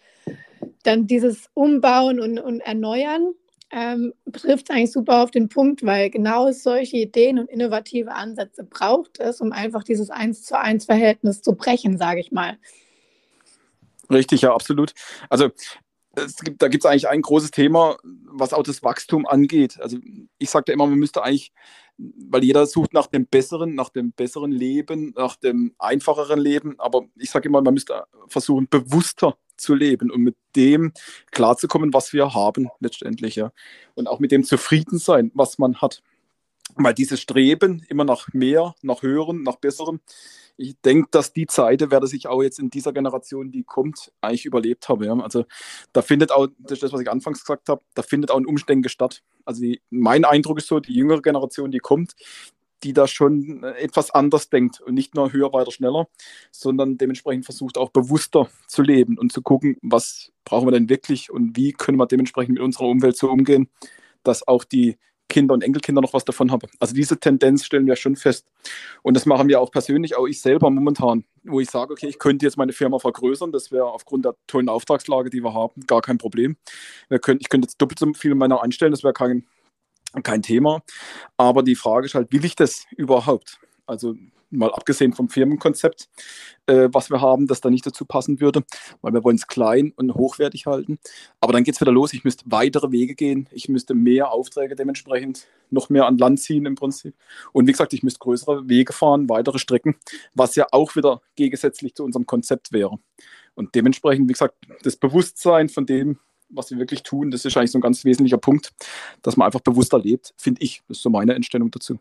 dann 0.82 1.06
dieses 1.06 1.48
Umbauen 1.54 2.20
und, 2.20 2.38
und 2.38 2.60
Erneuern, 2.60 3.34
ähm, 3.72 4.12
trifft 4.32 4.70
eigentlich 4.70 4.90
super 4.90 5.22
auf 5.22 5.30
den 5.30 5.48
Punkt, 5.48 5.84
weil 5.84 6.10
genau 6.10 6.50
solche 6.50 6.96
Ideen 6.96 7.38
und 7.38 7.48
innovative 7.48 8.12
Ansätze 8.12 8.64
braucht 8.64 9.20
es, 9.20 9.40
um 9.40 9.52
einfach 9.52 9.84
dieses 9.84 10.10
Eins 10.10 10.42
zu 10.42 10.58
eins 10.58 10.86
Verhältnis 10.86 11.40
zu 11.40 11.54
brechen, 11.54 11.96
sage 11.96 12.20
ich 12.20 12.32
mal. 12.32 12.58
Richtig, 14.10 14.40
ja, 14.40 14.52
absolut. 14.52 14.92
Also 15.28 15.50
Gibt, 16.42 16.60
da 16.60 16.68
gibt 16.68 16.84
es 16.84 16.90
eigentlich 16.90 17.08
ein 17.08 17.22
großes 17.22 17.52
Thema, 17.52 17.96
was 18.02 18.52
auch 18.52 18.64
das 18.64 18.82
Wachstum 18.82 19.26
angeht. 19.26 19.78
Also 19.80 19.98
ich 20.38 20.50
sagte 20.50 20.72
immer, 20.72 20.86
man 20.86 20.98
müsste 20.98 21.22
eigentlich 21.22 21.52
weil 22.30 22.44
jeder 22.44 22.66
sucht 22.66 22.94
nach 22.94 23.06
dem 23.06 23.26
besseren, 23.26 23.74
nach 23.74 23.90
dem 23.90 24.12
besseren 24.12 24.52
Leben, 24.52 25.12
nach 25.16 25.36
dem 25.36 25.74
einfacheren 25.78 26.40
Leben. 26.40 26.78
Aber 26.78 27.04
ich 27.16 27.30
sage 27.30 27.48
immer, 27.48 27.60
man 27.60 27.74
müsste 27.74 28.04
versuchen, 28.28 28.68
bewusster 28.68 29.36
zu 29.56 29.74
leben 29.74 30.10
und 30.10 30.22
mit 30.22 30.36
dem 30.56 30.92
klarzukommen, 31.30 31.92
was 31.92 32.12
wir 32.12 32.34
haben 32.34 32.68
letztendlich. 32.80 33.36
Ja. 33.36 33.52
Und 33.94 34.08
auch 34.08 34.18
mit 34.18 34.32
dem 34.32 34.44
zufrieden 34.44 34.98
sein, 34.98 35.30
was 35.34 35.58
man 35.58 35.76
hat. 35.76 36.02
Weil 36.76 36.94
dieses 36.94 37.20
Streben 37.20 37.84
immer 37.88 38.04
nach 38.04 38.28
mehr, 38.32 38.74
nach 38.82 39.02
höheren, 39.02 39.42
nach 39.42 39.56
besserem, 39.56 40.00
ich 40.60 40.78
denke, 40.82 41.08
dass 41.10 41.32
die 41.32 41.46
Zeiten 41.46 41.90
werde 41.90 42.06
sich 42.06 42.26
auch 42.26 42.42
jetzt 42.42 42.58
in 42.58 42.68
dieser 42.68 42.92
Generation, 42.92 43.50
die 43.50 43.62
kommt, 43.62 44.12
eigentlich 44.20 44.44
überlebt 44.44 44.88
haben. 44.88 45.04
Ja. 45.04 45.14
Also 45.18 45.46
da 45.92 46.02
findet 46.02 46.32
auch, 46.32 46.48
das 46.58 46.72
ist 46.72 46.82
das, 46.82 46.92
was 46.92 47.00
ich 47.00 47.10
anfangs 47.10 47.40
gesagt 47.40 47.68
habe, 47.70 47.82
da 47.94 48.02
findet 48.02 48.30
auch 48.30 48.36
ein 48.36 48.46
Umdenken 48.46 48.90
statt. 48.90 49.22
Also 49.44 49.62
die, 49.62 49.80
mein 49.88 50.24
Eindruck 50.24 50.58
ist 50.58 50.66
so, 50.66 50.78
die 50.78 50.92
jüngere 50.92 51.22
Generation, 51.22 51.70
die 51.70 51.78
kommt, 51.78 52.14
die 52.82 52.92
da 52.92 53.06
schon 53.06 53.62
etwas 53.62 54.10
anders 54.10 54.50
denkt 54.50 54.80
und 54.80 54.94
nicht 54.94 55.14
nur 55.14 55.32
höher, 55.32 55.52
weiter, 55.52 55.70
schneller, 55.70 56.08
sondern 56.50 56.98
dementsprechend 56.98 57.44
versucht 57.44 57.78
auch 57.78 57.90
bewusster 57.90 58.48
zu 58.66 58.82
leben 58.82 59.18
und 59.18 59.32
zu 59.32 59.42
gucken, 59.42 59.76
was 59.82 60.32
brauchen 60.44 60.66
wir 60.66 60.72
denn 60.72 60.88
wirklich 60.88 61.30
und 61.30 61.56
wie 61.56 61.72
können 61.72 61.98
wir 61.98 62.06
dementsprechend 62.06 62.54
mit 62.54 62.62
unserer 62.62 62.86
Umwelt 62.86 63.16
so 63.16 63.30
umgehen, 63.30 63.68
dass 64.22 64.46
auch 64.46 64.64
die 64.64 64.98
Kinder 65.30 65.54
und 65.54 65.64
Enkelkinder 65.64 66.02
noch 66.02 66.12
was 66.12 66.26
davon 66.26 66.52
haben. 66.52 66.68
Also 66.78 66.94
diese 66.94 67.18
Tendenz 67.18 67.64
stellen 67.64 67.86
wir 67.86 67.96
schon 67.96 68.16
fest. 68.16 68.46
Und 69.02 69.14
das 69.14 69.24
machen 69.24 69.48
wir 69.48 69.60
auch 69.60 69.70
persönlich, 69.70 70.16
auch 70.16 70.26
ich 70.26 70.42
selber 70.42 70.68
momentan, 70.68 71.24
wo 71.44 71.60
ich 71.60 71.70
sage, 71.70 71.92
okay, 71.92 72.08
ich 72.08 72.18
könnte 72.18 72.44
jetzt 72.44 72.58
meine 72.58 72.72
Firma 72.72 72.98
vergrößern. 72.98 73.52
Das 73.52 73.72
wäre 73.72 73.86
aufgrund 73.86 74.26
der 74.26 74.34
tollen 74.46 74.68
Auftragslage, 74.68 75.30
die 75.30 75.42
wir 75.42 75.54
haben, 75.54 75.86
gar 75.86 76.02
kein 76.02 76.18
Problem. 76.18 76.56
Können, 77.22 77.40
ich 77.40 77.48
könnte 77.48 77.66
jetzt 77.66 77.80
doppelt 77.80 77.98
so 77.98 78.12
viele 78.12 78.34
meiner 78.34 78.62
anstellen, 78.62 78.92
das 78.92 79.02
wäre 79.02 79.14
kein, 79.14 79.46
kein 80.22 80.42
Thema. 80.42 80.82
Aber 81.38 81.62
die 81.62 81.76
Frage 81.76 82.06
ist 82.06 82.14
halt, 82.14 82.30
will 82.32 82.44
ich 82.44 82.56
das 82.56 82.84
überhaupt? 82.96 83.58
Also 83.86 84.14
mal 84.50 84.72
abgesehen 84.72 85.12
vom 85.12 85.28
Firmenkonzept, 85.28 86.08
äh, 86.66 86.88
was 86.92 87.10
wir 87.10 87.20
haben, 87.20 87.46
das 87.46 87.60
da 87.60 87.70
nicht 87.70 87.86
dazu 87.86 88.04
passen 88.04 88.40
würde, 88.40 88.64
weil 89.00 89.12
wir 89.12 89.24
wollen 89.24 89.36
es 89.36 89.46
klein 89.46 89.92
und 89.96 90.14
hochwertig 90.14 90.66
halten. 90.66 90.98
Aber 91.40 91.52
dann 91.52 91.64
geht 91.64 91.74
es 91.74 91.80
wieder 91.80 91.92
los. 91.92 92.12
Ich 92.12 92.24
müsste 92.24 92.44
weitere 92.46 92.90
Wege 92.90 93.14
gehen. 93.14 93.48
Ich 93.52 93.68
müsste 93.68 93.94
mehr 93.94 94.30
Aufträge 94.32 94.74
dementsprechend 94.74 95.46
noch 95.70 95.88
mehr 95.88 96.06
an 96.06 96.18
Land 96.18 96.40
ziehen 96.40 96.66
im 96.66 96.74
Prinzip. 96.74 97.14
Und 97.52 97.66
wie 97.66 97.72
gesagt, 97.72 97.92
ich 97.92 98.02
müsste 98.02 98.18
größere 98.18 98.68
Wege 98.68 98.92
fahren, 98.92 99.28
weitere 99.28 99.58
Strecken, 99.58 99.96
was 100.34 100.56
ja 100.56 100.66
auch 100.72 100.96
wieder 100.96 101.22
gegensätzlich 101.36 101.94
zu 101.94 102.04
unserem 102.04 102.26
Konzept 102.26 102.72
wäre. 102.72 102.98
Und 103.54 103.74
dementsprechend, 103.74 104.28
wie 104.28 104.32
gesagt, 104.32 104.54
das 104.82 104.96
Bewusstsein 104.96 105.68
von 105.68 105.86
dem, 105.86 106.18
was 106.48 106.70
wir 106.70 106.78
wirklich 106.78 107.02
tun, 107.02 107.30
das 107.30 107.44
ist 107.44 107.56
eigentlich 107.56 107.70
so 107.70 107.78
ein 107.78 107.82
ganz 107.82 108.04
wesentlicher 108.04 108.38
Punkt, 108.38 108.72
dass 109.22 109.36
man 109.36 109.46
einfach 109.46 109.60
bewusster 109.60 109.98
lebt, 109.98 110.34
finde 110.36 110.62
ich. 110.62 110.82
Das 110.88 110.98
ist 110.98 111.02
so 111.02 111.10
meine 111.10 111.34
Einstellung 111.34 111.70
dazu. 111.70 111.98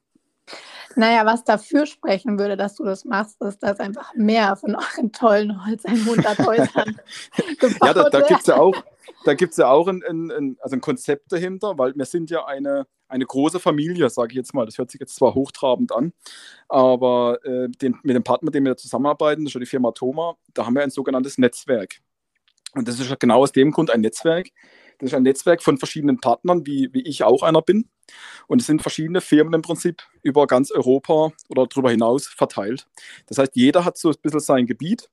Naja, 0.99 1.25
was 1.25 1.45
dafür 1.45 1.85
sprechen 1.85 2.37
würde, 2.37 2.57
dass 2.57 2.75
du 2.75 2.83
das 2.83 3.05
machst, 3.05 3.41
ist, 3.41 3.63
dass 3.63 3.79
einfach 3.79 4.13
mehr 4.15 4.57
von 4.57 4.75
euren 4.75 5.13
tollen 5.13 5.65
Holz 5.65 5.85
100 5.85 6.39
Häusern 6.39 6.99
gebaut 7.57 7.77
Ja, 7.85 7.93
da, 7.93 8.09
da 8.09 8.19
gibt 8.19 8.41
es 8.41 8.47
ja 8.47 8.57
auch, 8.57 8.75
da 9.23 9.33
gibt's 9.33 9.55
ja 9.55 9.69
auch 9.69 9.87
ein, 9.87 10.03
ein, 10.03 10.29
ein, 10.29 10.57
also 10.59 10.75
ein 10.75 10.81
Konzept 10.81 11.31
dahinter, 11.31 11.77
weil 11.77 11.95
wir 11.95 12.03
sind 12.03 12.29
ja 12.29 12.45
eine, 12.45 12.85
eine 13.07 13.25
große 13.25 13.61
Familie, 13.61 14.09
sage 14.09 14.33
ich 14.33 14.35
jetzt 14.35 14.53
mal. 14.53 14.65
Das 14.65 14.77
hört 14.77 14.91
sich 14.91 14.99
jetzt 14.99 15.15
zwar 15.15 15.35
hochtrabend 15.35 15.93
an, 15.93 16.11
aber 16.67 17.39
äh, 17.45 17.69
den, 17.69 17.97
mit 18.03 18.17
dem 18.17 18.23
Partner, 18.23 18.47
mit 18.47 18.55
dem 18.55 18.65
wir 18.65 18.75
zusammenarbeiten, 18.75 19.45
das 19.45 19.51
ist 19.51 19.53
ja 19.53 19.61
die 19.61 19.67
Firma 19.67 19.93
Thoma, 19.93 20.35
da 20.53 20.65
haben 20.65 20.75
wir 20.75 20.83
ein 20.83 20.89
sogenanntes 20.89 21.37
Netzwerk. 21.37 22.01
Und 22.75 22.89
das 22.89 22.99
ist 22.99 23.19
genau 23.21 23.43
aus 23.43 23.53
dem 23.53 23.71
Grund 23.71 23.89
ein 23.89 24.01
Netzwerk, 24.01 24.49
das 24.97 25.11
ist 25.11 25.13
ein 25.13 25.23
Netzwerk 25.23 25.63
von 25.63 25.77
verschiedenen 25.77 26.19
Partnern, 26.19 26.65
wie, 26.65 26.89
wie 26.91 27.03
ich 27.03 27.23
auch 27.23 27.41
einer 27.41 27.61
bin. 27.61 27.89
Und 28.47 28.61
es 28.61 28.67
sind 28.67 28.81
verschiedene 28.81 29.21
Firmen 29.21 29.53
im 29.53 29.61
Prinzip 29.61 30.03
über 30.23 30.47
ganz 30.47 30.71
Europa 30.71 31.31
oder 31.49 31.67
darüber 31.67 31.91
hinaus 31.91 32.27
verteilt. 32.27 32.87
Das 33.27 33.37
heißt, 33.37 33.55
jeder 33.55 33.85
hat 33.85 33.97
so 33.97 34.09
ein 34.09 34.15
bisschen 34.21 34.39
sein 34.39 34.65
Gebiet. 34.65 35.09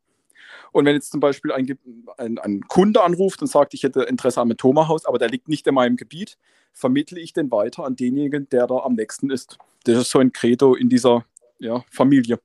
Und 0.72 0.84
wenn 0.84 0.94
jetzt 0.94 1.10
zum 1.10 1.20
Beispiel 1.20 1.52
ein, 1.52 1.78
ein, 2.18 2.38
ein 2.38 2.60
Kunde 2.62 3.02
anruft 3.02 3.40
und 3.40 3.48
sagt, 3.48 3.74
ich 3.74 3.82
hätte 3.82 4.02
Interesse 4.02 4.40
am 4.40 4.56
Thoma-Haus, 4.56 5.06
aber 5.06 5.18
der 5.18 5.28
liegt 5.28 5.48
nicht 5.48 5.66
in 5.66 5.74
meinem 5.74 5.96
Gebiet, 5.96 6.38
vermittle 6.72 7.20
ich 7.20 7.32
den 7.32 7.50
weiter 7.50 7.84
an 7.84 7.96
denjenigen, 7.96 8.48
der 8.50 8.66
da 8.66 8.78
am 8.78 8.94
nächsten 8.94 9.30
ist. 9.30 9.58
Das 9.84 9.96
ist 9.96 10.10
so 10.10 10.18
ein 10.18 10.32
Credo 10.32 10.74
in 10.74 10.88
dieser 10.88 11.24
ja, 11.58 11.84
Familie. 11.90 12.38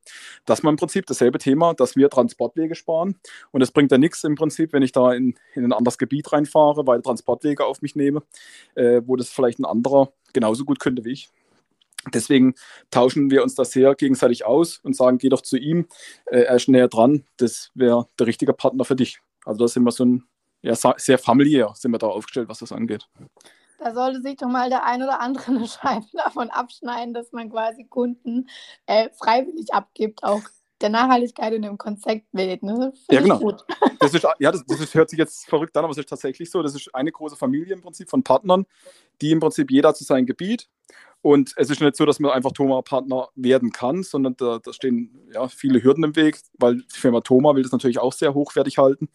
Das 0.46 0.60
ist 0.60 0.66
im 0.66 0.76
Prinzip 0.76 1.06
dasselbe 1.06 1.38
Thema, 1.38 1.74
dass 1.74 1.96
wir 1.96 2.10
Transportwege 2.10 2.76
sparen. 2.76 3.16
Und 3.52 3.62
es 3.62 3.72
bringt 3.72 3.92
ja 3.92 3.98
nichts 3.98 4.24
im 4.24 4.36
Prinzip, 4.36 4.74
wenn 4.74 4.84
ich 4.84 4.92
da 4.92 5.14
in, 5.14 5.36
in 5.54 5.66
ein 5.66 5.74
anderes 5.74 5.98
Gebiet 5.98 6.32
reinfahre, 6.32 6.88
weil 6.88 7.02
Transportwege 7.02 7.66
auf 7.66 7.82
mich 7.82 7.96
nehme, 7.96 8.24
äh, 8.76 9.02
wo 9.06 9.16
das 9.16 9.30
vielleicht 9.30 9.60
ein 9.60 9.66
anderer 9.66 10.14
genauso 10.34 10.66
gut 10.66 10.80
könnte 10.80 11.06
wie 11.06 11.12
ich. 11.12 11.30
Deswegen 12.14 12.56
tauschen 12.90 13.30
wir 13.30 13.44
uns 13.44 13.54
das 13.54 13.72
sehr 13.72 13.94
gegenseitig 13.94 14.44
aus 14.44 14.80
und 14.80 14.96
sagen, 14.96 15.20
geh 15.20 15.30
doch 15.30 15.42
zu 15.42 15.58
ihm, 15.58 15.88
äh, 16.26 16.42
er 16.42 16.56
ist 16.56 16.68
näher 16.68 16.88
dran, 16.88 17.26
das 17.38 17.70
wäre 17.76 18.08
der 18.18 18.28
richtige 18.28 18.54
Partner 18.54 18.86
für 18.86 18.96
dich. 18.96 19.20
Also 19.46 19.60
da 19.60 19.68
sind 19.68 19.84
wir 19.84 19.92
so 19.92 20.06
ein, 20.06 20.24
ja, 20.64 20.76
sehr 20.76 21.18
familiär 21.18 21.74
sind 21.76 21.92
wir 21.92 22.00
da 22.00 22.08
aufgestellt, 22.08 22.50
was 22.50 22.60
das 22.60 22.72
angeht. 22.72 23.08
Da 23.78 23.94
sollte 23.94 24.22
sich 24.22 24.36
doch 24.38 24.48
mal 24.48 24.70
der 24.70 24.84
ein 24.86 25.02
oder 25.02 25.20
andere 25.22 25.52
eine 25.52 25.68
Scheibe 25.68 26.06
davon 26.14 26.50
abschneiden, 26.50 27.14
dass 27.14 27.32
man 27.32 27.52
quasi 27.52 27.86
Kunden 27.86 28.50
äh, 28.88 29.10
freiwillig 29.12 29.74
abgibt, 29.74 30.24
auch 30.24 30.42
der 30.82 30.90
Nachhaltigkeit 30.90 31.54
in 31.54 31.62
dem 31.62 31.78
Konzept 31.78 32.26
wählt. 32.32 32.64
Ne? 32.64 32.94
Ja, 33.10 33.22
genau. 33.22 33.58
Das 34.00 34.14
ist, 34.14 34.26
ja, 34.40 34.52
das, 34.52 34.66
das 34.66 34.80
ist, 34.80 34.94
hört 34.96 35.10
sich 35.10 35.20
jetzt 35.20 35.48
verrückt 35.48 35.76
an, 35.78 35.84
aber 35.84 35.92
es 35.92 35.98
ist 35.98 36.10
tatsächlich 36.10 36.50
so. 36.50 36.62
Das 36.62 36.76
ist 36.76 36.94
eine 36.94 37.12
große 37.12 37.36
Familie 37.36 37.74
im 37.74 37.82
Prinzip 37.82 38.10
von 38.10 38.24
Partnern, 38.24 38.66
die 39.22 39.32
im 39.32 39.40
Prinzip 39.40 39.72
jeder 39.72 39.94
zu 39.94 40.04
seinem 40.04 40.26
Gebiet 40.26 40.68
und 41.22 41.54
es 41.56 41.70
ist 41.70 41.82
nicht 41.82 41.96
so, 41.96 42.06
dass 42.06 42.20
man 42.20 42.32
einfach 42.32 42.52
Thoma-Partner 42.52 43.30
werden 43.36 43.72
kann, 43.72 44.02
sondern 44.02 44.36
da, 44.38 44.60
da, 44.64 44.74
stehen 44.74 45.12
ja, 45.32 45.48
viele 45.48 45.84
Hürden 45.84 46.04
im 46.04 46.16
Weg, 46.16 46.40
weil 46.58 46.78
die 46.78 47.00
Firma 47.00 47.22
Thoma 47.22 47.56
will 47.56 47.62
das 47.62 47.72
natürlich 47.72 48.00
auch 48.00 48.14
sehr 48.14 48.34
hochwertig 48.34 48.80
halten. 48.80 49.08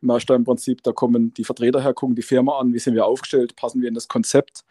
Man 0.00 0.16
ist 0.16 0.30
da 0.30 0.34
im 0.34 0.44
Prinzip, 0.44 0.82
da 0.82 0.92
kommen 0.92 1.34
die 1.34 1.44
Vertreter 1.44 1.82
her, 1.82 1.92
gucken 1.92 2.16
die 2.16 2.22
Firma 2.22 2.58
an, 2.58 2.72
wie 2.72 2.78
sind 2.78 2.94
wir 2.94 3.04
aufgestellt, 3.04 3.56
passen 3.56 3.82
wir 3.82 3.88
in 3.88 3.94
das 3.94 4.08
Konzept. 4.08 4.64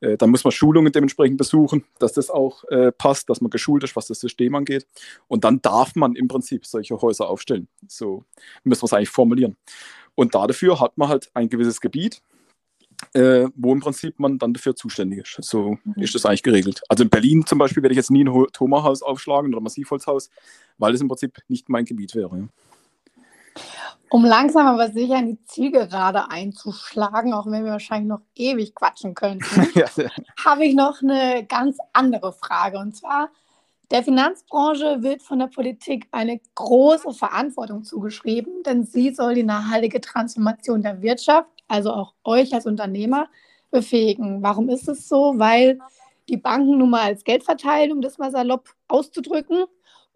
Äh, 0.00 0.16
dann 0.16 0.30
muss 0.30 0.44
man 0.44 0.52
Schulungen 0.52 0.92
dementsprechend 0.92 1.36
besuchen, 1.36 1.84
dass 1.98 2.12
das 2.12 2.30
auch 2.30 2.62
äh, 2.64 2.92
passt, 2.92 3.28
dass 3.28 3.40
man 3.40 3.50
geschult 3.50 3.82
ist, 3.82 3.96
was 3.96 4.06
das 4.06 4.20
System 4.20 4.54
angeht. 4.54 4.86
Und 5.26 5.42
dann 5.42 5.60
darf 5.62 5.96
man 5.96 6.14
im 6.14 6.28
Prinzip 6.28 6.64
solche 6.64 7.00
Häuser 7.00 7.28
aufstellen. 7.28 7.66
So 7.88 8.22
müssen 8.62 8.82
wir 8.82 8.86
es 8.86 8.92
eigentlich 8.92 9.10
formulieren. 9.10 9.56
Und 10.16 10.34
dafür 10.34 10.80
hat 10.80 10.96
man 10.96 11.08
halt 11.08 11.30
ein 11.34 11.48
gewisses 11.48 11.80
Gebiet, 11.80 12.22
äh, 13.12 13.48
wo 13.54 13.72
im 13.72 13.80
Prinzip 13.80 14.18
man 14.18 14.38
dann 14.38 14.52
dafür 14.52 14.76
zuständig 14.76 15.20
ist. 15.20 15.48
So 15.48 15.78
mhm. 15.84 15.94
ist 16.02 16.14
das 16.14 16.26
eigentlich 16.26 16.42
geregelt. 16.42 16.82
Also 16.88 17.04
in 17.04 17.10
Berlin 17.10 17.46
zum 17.46 17.58
Beispiel 17.58 17.82
werde 17.82 17.92
ich 17.92 17.98
jetzt 17.98 18.10
nie 18.10 18.24
ein 18.24 18.46
Thomahaus 18.52 19.02
aufschlagen 19.02 19.52
oder 19.52 19.62
Massivholzhaus, 19.62 20.30
weil 20.78 20.94
es 20.94 21.00
im 21.00 21.08
Prinzip 21.08 21.38
nicht 21.48 21.68
mein 21.68 21.84
Gebiet 21.84 22.14
wäre. 22.14 22.36
Ja. 22.36 22.48
Um 24.08 24.24
langsam 24.24 24.66
aber 24.66 24.90
sicher 24.90 25.18
in 25.18 25.26
die 25.26 25.44
Zielgerade 25.46 26.30
einzuschlagen, 26.30 27.32
auch 27.32 27.46
wenn 27.46 27.64
wir 27.64 27.72
wahrscheinlich 27.72 28.08
noch 28.08 28.20
ewig 28.36 28.74
quatschen 28.74 29.14
könnten, 29.14 29.68
ja. 29.74 29.86
habe 30.44 30.64
ich 30.64 30.74
noch 30.74 31.02
eine 31.02 31.44
ganz 31.46 31.78
andere 31.92 32.32
Frage. 32.32 32.78
Und 32.78 32.96
zwar, 32.96 33.30
der 33.90 34.04
Finanzbranche 34.04 35.02
wird 35.02 35.22
von 35.22 35.40
der 35.40 35.48
Politik 35.48 36.06
eine 36.12 36.40
große 36.54 37.12
Verantwortung 37.14 37.82
zugeschrieben, 37.82 38.62
denn 38.64 38.84
sie 38.84 39.12
soll 39.12 39.34
die 39.34 39.42
nachhaltige 39.42 40.00
Transformation 40.00 40.82
der 40.82 41.02
Wirtschaft, 41.02 41.50
also 41.68 41.92
auch 41.92 42.14
euch 42.24 42.54
als 42.54 42.66
Unternehmer, 42.66 43.28
befähigen. 43.70 44.42
Warum 44.42 44.68
ist 44.68 44.88
es 44.88 45.08
so? 45.08 45.34
Weil 45.36 45.78
die 46.28 46.36
Banken 46.36 46.78
nun 46.78 46.90
mal 46.90 47.02
als 47.02 47.24
Geld 47.24 47.44
verteilen, 47.44 47.92
um 47.92 48.00
das 48.00 48.18
mal 48.18 48.30
salopp 48.30 48.74
auszudrücken, 48.88 49.64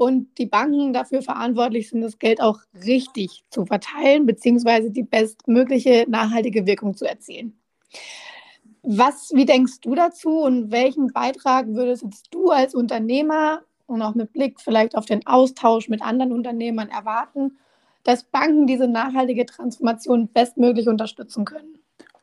und 0.01 0.39
die 0.39 0.47
Banken 0.47 0.95
dafür 0.95 1.21
verantwortlich 1.21 1.91
sind, 1.91 2.01
das 2.01 2.19
Geld 2.19 2.41
auch 2.41 2.61
richtig 2.87 3.45
zu 3.51 3.67
verteilen, 3.67 4.25
beziehungsweise 4.25 4.91
die 4.91 5.03
bestmögliche 5.03 6.07
nachhaltige 6.09 6.65
Wirkung 6.65 6.97
zu 6.97 7.05
erzielen. 7.05 7.61
Was, 8.83 9.31
wie 9.35 9.45
denkst 9.45 9.83
du 9.83 9.95
dazu 9.95 10.39
und 10.41 10.71
welchen 10.71 11.13
Beitrag 11.13 11.67
würdest 11.69 12.07
du 12.31 12.49
als 12.49 12.75
Unternehmer 12.75 13.61
und 13.85 14.01
auch 14.01 14.15
mit 14.15 14.33
Blick 14.33 14.59
vielleicht 14.59 14.97
auf 14.97 15.05
den 15.05 15.27
Austausch 15.27 15.91
mit 15.91 16.01
anderen 16.01 16.33
Unternehmern 16.33 16.89
erwarten, 16.89 17.59
dass 18.05 18.25
Banken 18.25 18.67
diese 18.67 18.89
nachhaltige 18.89 19.47
Transformation 19.47 20.29
bestmöglich 20.29 20.89
unterstützen 20.89 21.45
können? 21.45 21.81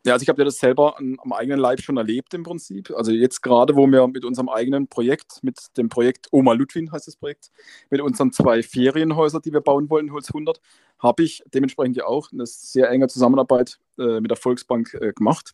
Ja, 0.08 0.14
also 0.14 0.24
ich 0.24 0.30
habe 0.30 0.42
ja 0.42 0.46
das 0.46 0.58
selber 0.58 0.98
an, 0.98 1.18
am 1.22 1.34
eigenen 1.34 1.60
Leib 1.60 1.82
schon 1.82 1.98
erlebt 1.98 2.34
im 2.34 2.44
Prinzip. 2.44 2.92
Also 2.96 3.12
jetzt 3.12 3.42
gerade, 3.42 3.76
wo 3.76 3.88
wir 3.88 4.08
mit 4.08 4.24
unserem 4.24 4.48
eigenen 4.48 4.88
Projekt, 4.88 5.44
mit 5.44 5.60
dem 5.76 5.90
Projekt 5.90 6.28
Oma 6.32 6.54
Ludwin 6.54 6.92
heißt 6.94 7.08
das 7.08 7.18
Projekt, 7.18 7.52
mit 7.90 8.00
unseren 8.00 8.32
zwei 8.32 8.64
Ferienhäusern, 8.64 9.42
die 9.42 9.52
wir 9.52 9.60
bauen 9.60 9.90
wollen, 9.90 10.14
Holz 10.14 10.30
100, 10.30 10.62
habe 11.00 11.24
ich 11.24 11.44
dementsprechend 11.54 11.98
ja 11.98 12.06
auch 12.06 12.32
eine 12.32 12.46
sehr 12.46 12.90
enge 12.90 13.08
Zusammenarbeit 13.10 13.80
äh, 13.98 14.20
mit 14.20 14.32
der 14.32 14.38
Volksbank 14.38 14.94
äh, 14.94 15.14
gemacht 15.14 15.54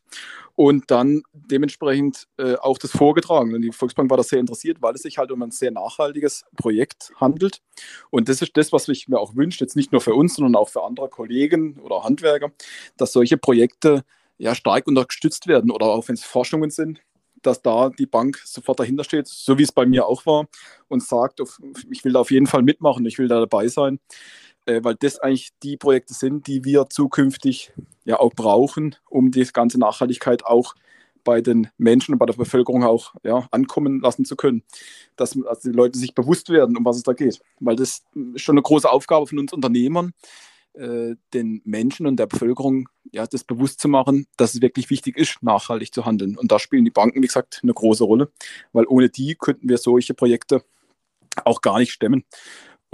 und 0.56 0.90
dann 0.92 1.24
dementsprechend 1.34 2.28
äh, 2.38 2.56
auch 2.56 2.78
das 2.78 2.92
vorgetragen. 2.92 3.54
Und 3.54 3.62
die 3.62 3.72
Volksbank 3.72 4.10
war 4.10 4.18
da 4.18 4.24
sehr 4.24 4.40
interessiert, 4.40 4.82
weil 4.82 4.96
es 4.96 5.02
sich 5.02 5.18
halt 5.18 5.32
um 5.32 5.42
ein 5.42 5.52
sehr 5.52 5.72
nachhaltiges 5.72 6.46
Projekt 6.56 7.12
handelt. 7.20 7.62
Und 8.10 8.30
das 8.30 8.42
ist 8.42 8.56
das, 8.56 8.72
was 8.72 8.88
ich 8.88 9.08
mir 9.08 9.20
auch 9.20 9.36
wünsche, 9.36 9.64
jetzt 9.64 9.76
nicht 9.76 9.92
nur 9.92 10.02
für 10.02 10.14
uns, 10.14 10.36
sondern 10.36 10.56
auch 10.56 10.70
für 10.70 10.84
andere 10.84 11.10
Kollegen 11.10 11.80
oder 11.80 12.04
Handwerker, 12.04 12.52
dass 12.98 13.14
solche 13.14 13.38
Projekte 13.38 14.04
ja, 14.38 14.56
stark 14.56 14.88
unterstützt 14.88 15.48
werden 15.48 15.72
oder 15.72 15.88
auch 15.88 16.08
wenn 16.08 16.16
es 16.16 16.24
Forschungen 16.24 16.70
sind, 16.70 17.02
dass 17.42 17.62
da 17.62 17.90
die 17.90 18.06
Bank 18.06 18.42
sofort 18.46 18.80
dahinter 18.80 19.04
steht, 19.04 19.28
so 19.28 19.58
wie 19.58 19.64
es 19.64 19.72
bei 19.72 19.86
mir 19.86 20.08
auch 20.08 20.26
war 20.26 20.48
und 20.88 21.04
sagt, 21.04 21.42
ich 21.92 22.04
will 22.04 22.14
da 22.14 22.20
auf 22.20 22.32
jeden 22.32 22.48
Fall 22.48 22.64
mitmachen, 22.64 23.06
ich 23.06 23.20
will 23.20 23.28
da 23.28 23.40
dabei 23.40 23.68
sein, 23.68 24.00
äh, 24.66 24.84
weil 24.84 24.96
das 24.96 25.20
eigentlich 25.20 25.52
die 25.62 25.78
Projekte 25.78 26.14
sind, 26.14 26.48
die 26.48 26.64
wir 26.64 26.90
zukünftig 26.90 27.74
ja 28.06 28.20
auch 28.20 28.34
brauchen, 28.34 28.96
um 29.10 29.32
die 29.32 29.44
ganze 29.46 29.80
Nachhaltigkeit 29.80 30.46
auch 30.46 30.76
bei 31.24 31.42
den 31.42 31.70
Menschen 31.78 32.14
und 32.14 32.20
bei 32.20 32.26
der 32.26 32.34
Bevölkerung 32.34 32.84
auch 32.84 33.14
ja, 33.24 33.48
ankommen 33.52 34.02
lassen 34.02 34.26
zu 34.26 34.36
können. 34.36 34.64
Dass, 35.16 35.32
dass 35.32 35.62
die 35.62 35.70
Leute 35.70 35.98
sich 35.98 36.14
bewusst 36.16 36.50
werden, 36.50 36.78
um 36.78 36.86
was 36.86 36.98
es 36.98 37.04
da 37.04 37.14
geht. 37.14 37.40
Weil 37.60 37.76
das 37.76 38.04
ist 38.34 38.42
schon 38.42 38.56
eine 38.56 38.62
große 38.62 38.90
Aufgabe 38.90 39.28
von 39.28 39.40
uns 39.40 39.54
Unternehmern, 39.54 40.14
äh, 40.74 41.16
den 41.34 41.62
Menschen 41.66 42.08
und 42.08 42.18
der 42.18 42.26
Bevölkerung 42.26 42.90
ja, 43.12 43.26
das 43.28 43.44
bewusst 43.44 43.80
zu 43.80 43.88
machen, 43.88 44.28
dass 44.38 44.56
es 44.56 44.62
wirklich 44.62 44.90
wichtig 44.90 45.18
ist, 45.18 45.42
nachhaltig 45.42 45.94
zu 45.94 46.06
handeln. 46.06 46.38
Und 46.38 46.52
da 46.52 46.60
spielen 46.60 46.86
die 46.86 46.92
Banken, 46.92 47.22
wie 47.22 47.28
gesagt, 47.28 47.60
eine 47.64 47.74
große 47.74 48.04
Rolle, 48.04 48.32
weil 48.72 48.86
ohne 48.88 49.10
die 49.10 49.36
könnten 49.36 49.70
wir 49.70 49.78
solche 49.78 50.14
Projekte 50.14 50.64
auch 51.46 51.62
gar 51.62 51.80
nicht 51.80 51.92
stemmen. 51.92 52.26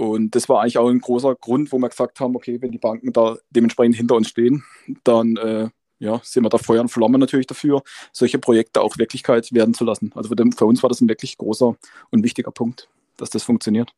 Und 0.00 0.34
das 0.34 0.48
war 0.48 0.62
eigentlich 0.62 0.78
auch 0.78 0.88
ein 0.88 0.98
großer 0.98 1.34
Grund, 1.34 1.72
wo 1.72 1.78
wir 1.78 1.90
gesagt 1.90 2.20
haben, 2.20 2.34
okay, 2.34 2.62
wenn 2.62 2.70
die 2.70 2.78
Banken 2.78 3.12
da 3.12 3.36
dementsprechend 3.50 3.96
hinter 3.96 4.14
uns 4.14 4.30
stehen, 4.30 4.64
dann 5.04 5.36
äh, 5.36 5.68
ja, 5.98 6.22
sind 6.24 6.42
wir 6.42 6.48
da 6.48 6.56
Feuer 6.56 6.80
und 6.80 6.88
Flamme 6.88 7.18
natürlich 7.18 7.46
dafür, 7.46 7.82
solche 8.10 8.38
Projekte 8.38 8.80
auch 8.80 8.96
Wirklichkeit 8.96 9.52
werden 9.52 9.74
zu 9.74 9.84
lassen. 9.84 10.10
Also 10.14 10.34
für, 10.34 10.64
uns 10.64 10.82
war 10.82 10.88
das 10.88 11.02
ein 11.02 11.08
wirklich 11.10 11.36
großer 11.36 11.76
und 12.10 12.24
wichtiger 12.24 12.50
Punkt, 12.50 12.88
dass 13.18 13.28
das 13.28 13.42
funktioniert. 13.42 13.92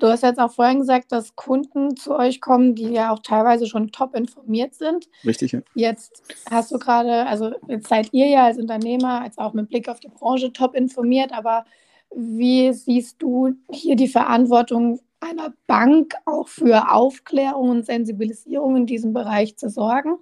Du 0.00 0.08
hast 0.08 0.24
jetzt 0.24 0.40
auch 0.40 0.50
vorhin 0.50 0.80
gesagt, 0.80 1.12
dass 1.12 1.36
Kunden 1.36 1.96
zu 1.96 2.16
euch 2.16 2.40
kommen, 2.40 2.74
die 2.74 2.88
ja 2.88 3.12
auch 3.12 3.20
teilweise 3.20 3.68
schon 3.68 3.92
top 3.92 4.16
informiert 4.16 4.74
sind. 4.74 5.08
Richtig, 5.24 5.52
ja. 5.52 5.60
Jetzt 5.76 6.24
hast 6.50 6.72
du 6.72 6.78
gerade, 6.80 7.24
also 7.26 7.52
jetzt 7.68 7.86
seid 7.86 8.12
ihr 8.12 8.26
ja 8.26 8.46
als 8.46 8.58
Unternehmer, 8.58 9.20
als 9.20 9.38
auch 9.38 9.52
mit 9.52 9.68
Blick 9.68 9.88
auf 9.88 10.00
die 10.00 10.08
Branche 10.08 10.52
top 10.52 10.74
informiert, 10.74 11.30
aber 11.32 11.64
wie 12.12 12.72
siehst 12.72 13.22
du 13.22 13.54
hier 13.70 13.94
die 13.94 14.08
Verantwortung 14.08 14.98
einer 15.20 15.54
Bank 15.66 16.14
auch 16.24 16.48
für 16.48 16.90
Aufklärung 16.92 17.70
und 17.70 17.86
Sensibilisierung 17.86 18.76
in 18.76 18.86
diesem 18.86 19.12
Bereich 19.12 19.56
zu 19.56 19.68
sorgen? 19.68 20.18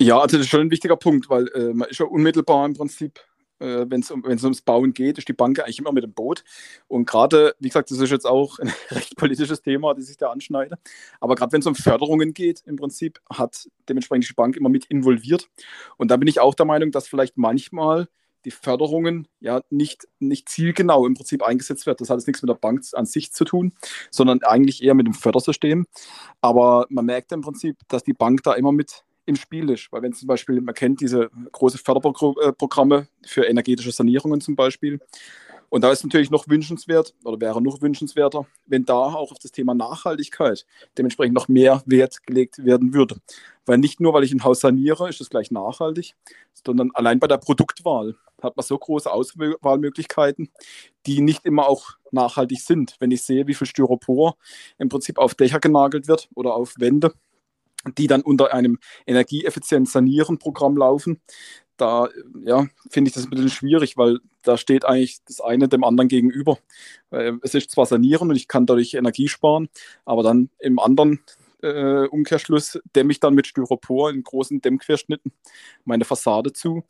Ja, 0.00 0.20
also 0.20 0.36
das 0.36 0.46
ist 0.46 0.50
schon 0.50 0.62
ein 0.62 0.70
wichtiger 0.70 0.96
Punkt, 0.96 1.28
weil 1.28 1.48
äh, 1.48 1.74
man 1.74 1.88
ist 1.88 1.98
ja 1.98 2.06
unmittelbar 2.06 2.66
im 2.66 2.74
Prinzip 2.74 3.20
äh, 3.60 3.86
wenn 3.88 4.00
es 4.00 4.10
um, 4.10 4.24
ums 4.24 4.62
Bauen 4.62 4.92
geht, 4.92 5.18
ist 5.18 5.28
die 5.28 5.32
Bank 5.32 5.60
eigentlich 5.60 5.78
immer 5.78 5.92
mit 5.92 6.04
dem 6.04 6.12
Boot. 6.12 6.44
Und 6.86 7.06
gerade, 7.06 7.54
wie 7.58 7.68
gesagt, 7.68 7.90
das 7.90 7.98
ist 7.98 8.10
jetzt 8.10 8.26
auch 8.26 8.58
ein 8.58 8.72
recht 8.90 9.16
politisches 9.16 9.62
Thema, 9.62 9.94
das 9.94 10.08
ich 10.08 10.16
da 10.16 10.30
anschneide. 10.30 10.78
Aber 11.20 11.34
gerade 11.34 11.52
wenn 11.52 11.60
es 11.60 11.66
um 11.66 11.74
Förderungen 11.74 12.34
geht, 12.34 12.62
im 12.66 12.76
Prinzip 12.76 13.20
hat 13.30 13.68
dementsprechend 13.88 14.28
die 14.28 14.34
Bank 14.34 14.56
immer 14.56 14.68
mit 14.68 14.86
involviert. 14.86 15.48
Und 15.96 16.10
da 16.10 16.16
bin 16.16 16.28
ich 16.28 16.40
auch 16.40 16.54
der 16.54 16.66
Meinung, 16.66 16.90
dass 16.90 17.08
vielleicht 17.08 17.36
manchmal 17.36 18.08
die 18.44 18.50
Förderungen 18.50 19.28
ja 19.40 19.60
nicht, 19.70 20.08
nicht 20.18 20.48
zielgenau 20.48 21.06
im 21.06 21.14
Prinzip 21.14 21.42
eingesetzt 21.42 21.86
wird. 21.86 22.00
Das 22.00 22.10
hat 22.10 22.18
jetzt 22.18 22.26
nichts 22.26 22.42
mit 22.42 22.48
der 22.48 22.54
Bank 22.54 22.82
an 22.92 23.06
sich 23.06 23.32
zu 23.32 23.44
tun, 23.44 23.72
sondern 24.10 24.42
eigentlich 24.42 24.82
eher 24.82 24.94
mit 24.94 25.06
dem 25.06 25.14
Fördersystem. 25.14 25.86
Aber 26.40 26.86
man 26.88 27.06
merkt 27.06 27.32
im 27.32 27.40
Prinzip, 27.40 27.76
dass 27.88 28.04
die 28.04 28.12
Bank 28.12 28.42
da 28.42 28.54
immer 28.54 28.72
mit 28.72 29.04
im 29.26 29.36
Spiel 29.36 29.70
ist. 29.70 29.92
Weil 29.92 30.02
wenn 30.02 30.14
zum 30.14 30.26
Beispiel, 30.26 30.60
man 30.60 30.74
kennt 30.74 31.00
diese 31.00 31.30
große 31.52 31.78
Förderprogramme 31.78 33.08
für 33.26 33.44
energetische 33.44 33.92
Sanierungen 33.92 34.40
zum 34.40 34.56
Beispiel. 34.56 35.00
Und 35.70 35.84
da 35.84 35.92
ist 35.92 36.02
natürlich 36.02 36.30
noch 36.30 36.48
wünschenswert 36.48 37.14
oder 37.24 37.40
wäre 37.40 37.60
noch 37.60 37.82
wünschenswerter, 37.82 38.46
wenn 38.64 38.86
da 38.86 38.94
auch 38.94 39.30
auf 39.30 39.38
das 39.38 39.52
Thema 39.52 39.74
Nachhaltigkeit 39.74 40.64
dementsprechend 40.96 41.34
noch 41.34 41.48
mehr 41.48 41.82
Wert 41.84 42.26
gelegt 42.26 42.64
werden 42.64 42.94
würde. 42.94 43.16
Weil 43.66 43.76
nicht 43.76 44.00
nur, 44.00 44.14
weil 44.14 44.24
ich 44.24 44.32
ein 44.32 44.44
Haus 44.44 44.60
saniere, 44.60 45.10
ist 45.10 45.20
es 45.20 45.28
gleich 45.28 45.50
nachhaltig, 45.50 46.14
sondern 46.64 46.90
allein 46.94 47.18
bei 47.18 47.26
der 47.26 47.36
Produktwahl 47.36 48.16
hat 48.42 48.56
man 48.56 48.64
so 48.64 48.78
große 48.78 49.10
Auswahlmöglichkeiten, 49.10 50.50
die 51.06 51.20
nicht 51.20 51.44
immer 51.44 51.68
auch 51.68 51.96
nachhaltig 52.10 52.60
sind. 52.60 52.96
Wenn 53.00 53.10
ich 53.10 53.22
sehe, 53.22 53.46
wie 53.46 53.54
viel 53.54 53.66
Styropor 53.66 54.36
im 54.78 54.88
Prinzip 54.88 55.18
auf 55.18 55.34
Dächer 55.34 55.60
genagelt 55.60 56.08
wird 56.08 56.28
oder 56.34 56.54
auf 56.54 56.74
Wände, 56.78 57.12
die 57.96 58.06
dann 58.06 58.22
unter 58.22 58.52
einem 58.52 58.78
energieeffizient 59.06 59.88
sanieren 59.88 60.38
Programm 60.38 60.76
laufen. 60.76 61.20
Da 61.76 62.08
ja, 62.44 62.66
finde 62.90 63.08
ich 63.08 63.14
das 63.14 63.24
ein 63.24 63.30
bisschen 63.30 63.50
schwierig, 63.50 63.96
weil 63.96 64.18
da 64.42 64.56
steht 64.56 64.84
eigentlich 64.84 65.18
das 65.26 65.40
eine 65.40 65.68
dem 65.68 65.84
anderen 65.84 66.08
gegenüber. 66.08 66.58
Es 67.42 67.54
ist 67.54 67.70
zwar 67.70 67.86
sanieren 67.86 68.30
und 68.30 68.36
ich 68.36 68.48
kann 68.48 68.66
dadurch 68.66 68.94
Energie 68.94 69.28
sparen, 69.28 69.68
aber 70.04 70.24
dann 70.24 70.50
im 70.58 70.80
anderen 70.80 71.20
äh, 71.62 72.06
Umkehrschluss 72.06 72.80
dämme 72.96 73.12
ich 73.12 73.20
dann 73.20 73.34
mit 73.34 73.46
Styropor 73.46 74.10
in 74.10 74.22
großen 74.22 74.60
Dämmquerschnitten 74.60 75.32
meine 75.84 76.04
Fassade 76.04 76.52
zu. 76.52 76.84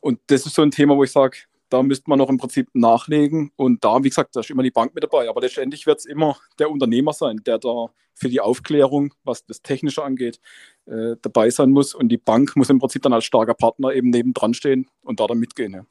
Und 0.00 0.20
das 0.28 0.46
ist 0.46 0.54
so 0.54 0.62
ein 0.62 0.70
Thema, 0.70 0.96
wo 0.96 1.04
ich 1.04 1.12
sage, 1.12 1.38
da 1.68 1.82
müsste 1.82 2.08
man 2.08 2.18
noch 2.18 2.28
im 2.28 2.38
Prinzip 2.38 2.68
nachlegen. 2.72 3.52
Und 3.56 3.84
da, 3.84 4.02
wie 4.02 4.08
gesagt, 4.08 4.34
da 4.34 4.40
ist 4.40 4.50
immer 4.50 4.62
die 4.62 4.70
Bank 4.70 4.94
mit 4.94 5.04
dabei. 5.04 5.28
Aber 5.28 5.40
letztendlich 5.40 5.86
wird 5.86 5.98
es 5.98 6.06
immer 6.06 6.38
der 6.58 6.70
Unternehmer 6.70 7.12
sein, 7.12 7.42
der 7.44 7.58
da 7.58 7.86
für 8.14 8.28
die 8.28 8.40
Aufklärung, 8.40 9.14
was 9.22 9.44
das 9.46 9.62
Technische 9.62 10.02
angeht, 10.02 10.40
äh, 10.86 11.16
dabei 11.22 11.50
sein 11.50 11.70
muss. 11.70 11.94
Und 11.94 12.08
die 12.08 12.16
Bank 12.16 12.56
muss 12.56 12.70
im 12.70 12.78
Prinzip 12.78 13.02
dann 13.02 13.12
als 13.12 13.24
starker 13.24 13.54
Partner 13.54 13.92
eben 13.92 14.10
nebendran 14.10 14.54
stehen 14.54 14.88
und 15.02 15.20
da 15.20 15.26
dann 15.26 15.38
mitgehen. 15.38 15.72
Ja. 15.74 15.84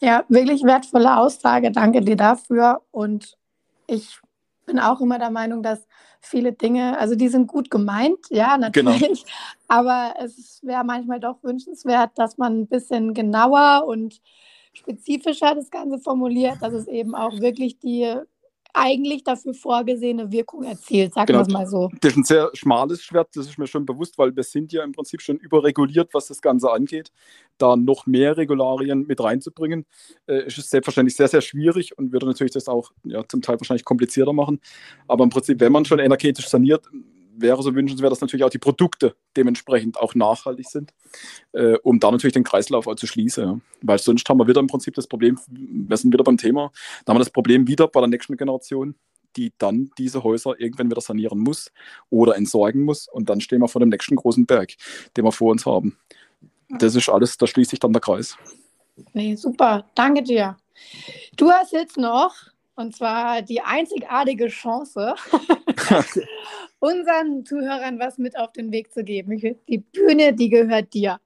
ja, 0.00 0.24
wirklich 0.28 0.62
wertvolle 0.62 1.18
Aussage. 1.18 1.70
Danke 1.70 2.00
dir 2.00 2.16
dafür. 2.16 2.80
Und 2.90 3.36
ich 3.86 4.18
bin 4.70 4.78
auch 4.78 5.00
immer 5.00 5.18
der 5.18 5.30
Meinung, 5.30 5.62
dass 5.64 5.86
viele 6.20 6.52
Dinge, 6.52 6.96
also 6.98 7.16
die 7.16 7.28
sind 7.28 7.48
gut 7.48 7.70
gemeint, 7.70 8.18
ja, 8.30 8.56
genau. 8.56 8.90
natürlich, 8.92 9.24
genau. 9.24 9.36
aber 9.68 10.14
es 10.22 10.60
wäre 10.62 10.84
manchmal 10.84 11.18
doch 11.18 11.42
wünschenswert, 11.42 12.12
dass 12.14 12.38
man 12.38 12.60
ein 12.60 12.66
bisschen 12.68 13.12
genauer 13.14 13.84
und 13.86 14.20
spezifischer 14.72 15.56
das 15.56 15.70
Ganze 15.70 15.98
formuliert, 15.98 16.58
dass 16.60 16.72
es 16.72 16.86
eben 16.86 17.16
auch 17.16 17.40
wirklich 17.40 17.80
die 17.80 18.14
eigentlich 18.74 19.24
dafür 19.24 19.54
vorgesehene 19.54 20.30
Wirkung 20.30 20.64
erzielt, 20.64 21.14
sagen 21.14 21.26
genau. 21.26 21.40
wir 21.40 21.42
es 21.42 21.52
mal 21.52 21.66
so. 21.66 21.90
Das 22.00 22.12
ist 22.12 22.18
ein 22.18 22.24
sehr 22.24 22.50
schmales 22.54 23.02
Schwert, 23.02 23.28
das 23.34 23.46
ist 23.46 23.58
mir 23.58 23.66
schon 23.66 23.86
bewusst, 23.86 24.18
weil 24.18 24.34
wir 24.34 24.42
sind 24.42 24.72
ja 24.72 24.82
im 24.82 24.92
Prinzip 24.92 25.20
schon 25.20 25.36
überreguliert, 25.36 26.12
was 26.12 26.28
das 26.28 26.40
Ganze 26.40 26.70
angeht. 26.70 27.12
Da 27.58 27.76
noch 27.76 28.06
mehr 28.06 28.36
Regularien 28.36 29.06
mit 29.06 29.22
reinzubringen, 29.22 29.86
äh, 30.26 30.46
ist 30.46 30.58
es 30.58 30.70
selbstverständlich 30.70 31.16
sehr, 31.16 31.28
sehr 31.28 31.40
schwierig 31.40 31.96
und 31.98 32.12
würde 32.12 32.26
natürlich 32.26 32.52
das 32.52 32.68
auch 32.68 32.90
ja, 33.04 33.26
zum 33.28 33.42
Teil 33.42 33.60
wahrscheinlich 33.60 33.84
komplizierter 33.84 34.32
machen. 34.32 34.60
Aber 35.06 35.24
im 35.24 35.30
Prinzip, 35.30 35.60
wenn 35.60 35.72
man 35.72 35.84
schon 35.84 35.98
energetisch 35.98 36.48
saniert, 36.48 36.86
wäre 37.40 37.62
so 37.62 37.74
wünschenswert, 37.74 38.12
dass 38.12 38.20
natürlich 38.20 38.44
auch 38.44 38.50
die 38.50 38.58
Produkte 38.58 39.14
dementsprechend 39.36 39.98
auch 39.98 40.14
nachhaltig 40.14 40.68
sind, 40.68 40.92
äh, 41.52 41.76
um 41.82 42.00
da 42.00 42.10
natürlich 42.10 42.34
den 42.34 42.44
Kreislauf 42.44 42.86
auch 42.86 42.96
zu 42.96 43.06
schließen. 43.06 43.44
Ja. 43.44 43.60
Weil 43.82 43.98
sonst 43.98 44.28
haben 44.28 44.38
wir 44.38 44.46
wieder 44.46 44.60
im 44.60 44.66
Prinzip 44.66 44.94
das 44.94 45.06
Problem, 45.06 45.38
wir 45.48 45.96
sind 45.96 46.12
wieder 46.12 46.24
beim 46.24 46.36
Thema, 46.36 46.72
da 47.04 47.10
haben 47.10 47.16
wir 47.16 47.24
das 47.24 47.30
Problem 47.30 47.66
wieder 47.66 47.88
bei 47.88 48.00
der 48.00 48.08
nächsten 48.08 48.36
Generation, 48.36 48.94
die 49.36 49.52
dann 49.58 49.90
diese 49.98 50.24
Häuser 50.24 50.58
irgendwann 50.58 50.90
wieder 50.90 51.00
sanieren 51.00 51.38
muss 51.38 51.70
oder 52.10 52.36
entsorgen 52.36 52.82
muss 52.82 53.08
und 53.08 53.28
dann 53.28 53.40
stehen 53.40 53.60
wir 53.60 53.68
vor 53.68 53.80
dem 53.80 53.88
nächsten 53.88 54.16
großen 54.16 54.46
Berg, 54.46 54.74
den 55.16 55.24
wir 55.24 55.32
vor 55.32 55.52
uns 55.52 55.66
haben. 55.66 55.96
Das 56.68 56.94
ist 56.94 57.08
alles, 57.08 57.36
da 57.36 57.46
schließt 57.46 57.70
sich 57.70 57.80
dann 57.80 57.92
der 57.92 58.00
Kreis. 58.00 58.36
Nee, 59.12 59.34
super, 59.34 59.84
danke 59.94 60.22
dir. 60.22 60.56
Du 61.36 61.50
hast 61.50 61.72
jetzt 61.72 61.96
noch, 61.96 62.34
und 62.76 62.94
zwar 62.94 63.42
die 63.42 63.60
einzigartige 63.60 64.48
Chance, 64.48 65.14
unseren 66.80 67.44
Zuhörern 67.44 67.98
was 67.98 68.18
mit 68.18 68.36
auf 68.36 68.52
den 68.52 68.72
Weg 68.72 68.92
zu 68.92 69.04
geben. 69.04 69.38
Die 69.68 69.78
Bühne, 69.78 70.34
die 70.34 70.48
gehört 70.48 70.92
dir. 70.94 71.20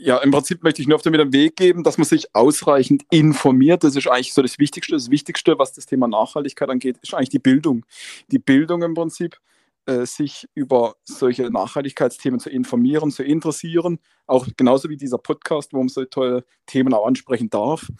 Ja, 0.00 0.18
im 0.18 0.30
Prinzip 0.30 0.62
möchte 0.62 0.80
ich 0.80 0.86
nur 0.86 0.96
auf 0.96 1.02
den 1.02 1.32
Weg 1.32 1.56
geben, 1.56 1.82
dass 1.82 1.98
man 1.98 2.04
sich 2.04 2.34
ausreichend 2.34 3.04
informiert. 3.10 3.82
Das 3.82 3.96
ist 3.96 4.06
eigentlich 4.06 4.32
so 4.32 4.42
das 4.42 4.58
Wichtigste. 4.58 4.92
Das 4.92 5.10
Wichtigste, 5.10 5.58
was 5.58 5.72
das 5.72 5.86
Thema 5.86 6.06
Nachhaltigkeit 6.06 6.70
angeht, 6.70 6.98
ist 7.02 7.14
eigentlich 7.14 7.30
die 7.30 7.40
Bildung. 7.40 7.84
Die 8.30 8.38
Bildung 8.38 8.82
im 8.82 8.94
Prinzip 8.94 9.38
äh, 9.86 10.06
sich 10.06 10.46
über 10.54 10.96
solche 11.02 11.50
Nachhaltigkeitsthemen 11.50 12.38
zu 12.38 12.50
informieren, 12.50 13.10
zu 13.10 13.24
interessieren. 13.24 13.98
Auch 14.26 14.46
genauso 14.56 14.88
wie 14.88 14.96
dieser 14.96 15.18
Podcast, 15.18 15.72
wo 15.72 15.78
man 15.78 15.88
so 15.88 16.04
tolle 16.04 16.44
Themen 16.66 16.94
auch 16.94 17.06
ansprechen 17.06 17.50
darf. 17.50 17.90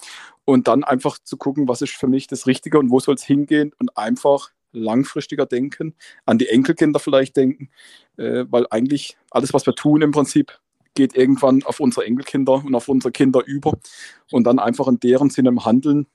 Und 0.44 0.68
dann 0.68 0.84
einfach 0.84 1.18
zu 1.18 1.36
gucken, 1.36 1.66
was 1.66 1.82
ist 1.82 1.94
für 1.94 2.06
mich 2.06 2.26
das 2.26 2.46
Richtige 2.46 2.78
und 2.78 2.90
wo 2.90 3.00
soll 3.00 3.14
es 3.14 3.24
hingehen 3.24 3.72
und 3.78 3.96
einfach 3.96 4.50
langfristiger 4.72 5.46
denken, 5.46 5.94
an 6.26 6.38
die 6.38 6.48
Enkelkinder 6.48 7.00
vielleicht 7.00 7.36
denken, 7.36 7.70
äh, 8.16 8.44
weil 8.48 8.66
eigentlich 8.70 9.16
alles, 9.30 9.54
was 9.54 9.66
wir 9.66 9.74
tun 9.74 10.02
im 10.02 10.10
Prinzip, 10.10 10.58
geht 10.94 11.16
irgendwann 11.16 11.62
auf 11.62 11.80
unsere 11.80 12.06
Enkelkinder 12.06 12.64
und 12.64 12.74
auf 12.74 12.88
unsere 12.88 13.12
Kinder 13.12 13.42
über 13.46 13.72
und 14.32 14.44
dann 14.44 14.58
einfach 14.58 14.88
in 14.88 14.98
deren 14.98 15.30
Sinne 15.30 15.54
handeln, 15.64 16.06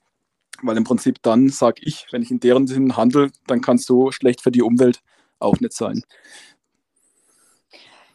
weil 0.62 0.76
im 0.76 0.84
Prinzip 0.84 1.22
dann 1.22 1.48
sage 1.48 1.80
ich, 1.84 2.06
wenn 2.10 2.22
ich 2.22 2.30
in 2.30 2.40
deren 2.40 2.66
Sinne 2.66 2.96
handle, 2.96 3.30
dann 3.46 3.60
kann 3.60 3.76
es 3.76 3.86
so 3.86 4.10
schlecht 4.12 4.42
für 4.42 4.50
die 4.50 4.62
Umwelt 4.62 5.00
auch 5.38 5.58
nicht 5.60 5.72
sein. 5.72 6.02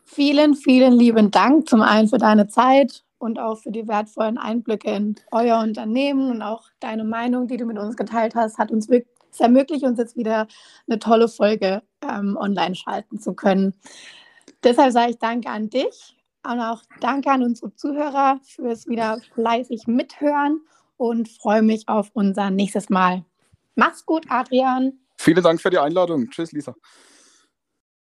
Vielen, 0.06 0.56
vielen 0.56 0.94
lieben 0.94 1.32
Dank 1.32 1.70
zum 1.70 1.82
einen 1.82 2.08
für 2.08 2.18
deine 2.18 2.48
Zeit 2.48 3.04
und 3.20 3.40
auch 3.40 3.60
für 3.60 3.72
die 3.72 3.88
wertvollen 3.88 4.38
Einblicke 4.38 4.92
in 4.92 5.16
euer 5.32 5.60
Unternehmen 5.62 6.30
und 6.32 6.42
auch 6.42 6.70
deine 6.80 7.04
Meinung, 7.04 7.48
die 7.48 7.58
du 7.58 7.66
mit 7.66 7.78
uns 7.78 7.96
geteilt 7.96 8.36
hast, 8.36 8.58
hat 8.58 8.72
uns 8.72 8.90
wirklich 8.90 9.19
es 9.32 9.40
ermöglicht 9.40 9.84
uns 9.84 10.00
jetzt 10.00 10.18
wieder 10.18 10.48
eine 10.88 11.00
tolle 11.00 11.28
Folge 11.28 11.82
ähm, 12.02 12.38
online 12.38 12.76
schalten 12.76 13.20
zu 13.20 13.34
können. 13.34 13.74
Deshalb 14.64 14.92
sage 14.92 15.12
ich 15.12 15.18
Danke 15.20 15.50
an 15.50 15.70
dich 15.70 16.18
und 16.46 16.60
auch 16.60 16.82
Danke 17.00 17.32
an 17.32 17.44
unsere 17.44 17.74
Zuhörer 17.76 18.40
fürs 18.44 18.88
wieder 18.88 19.20
fleißig 19.34 19.88
mithören 19.88 20.62
und 20.98 21.30
freue 21.30 21.62
mich 21.62 21.88
auf 21.88 22.10
unser 22.14 22.50
nächstes 22.50 22.90
Mal. 22.90 23.24
Mach's 23.76 24.06
gut, 24.06 24.26
Adrian. 24.30 25.00
Vielen 25.18 25.44
Dank 25.44 25.62
für 25.62 25.70
die 25.70 25.80
Einladung. 25.80 26.30
Tschüss, 26.30 26.52
Lisa. 26.52 26.76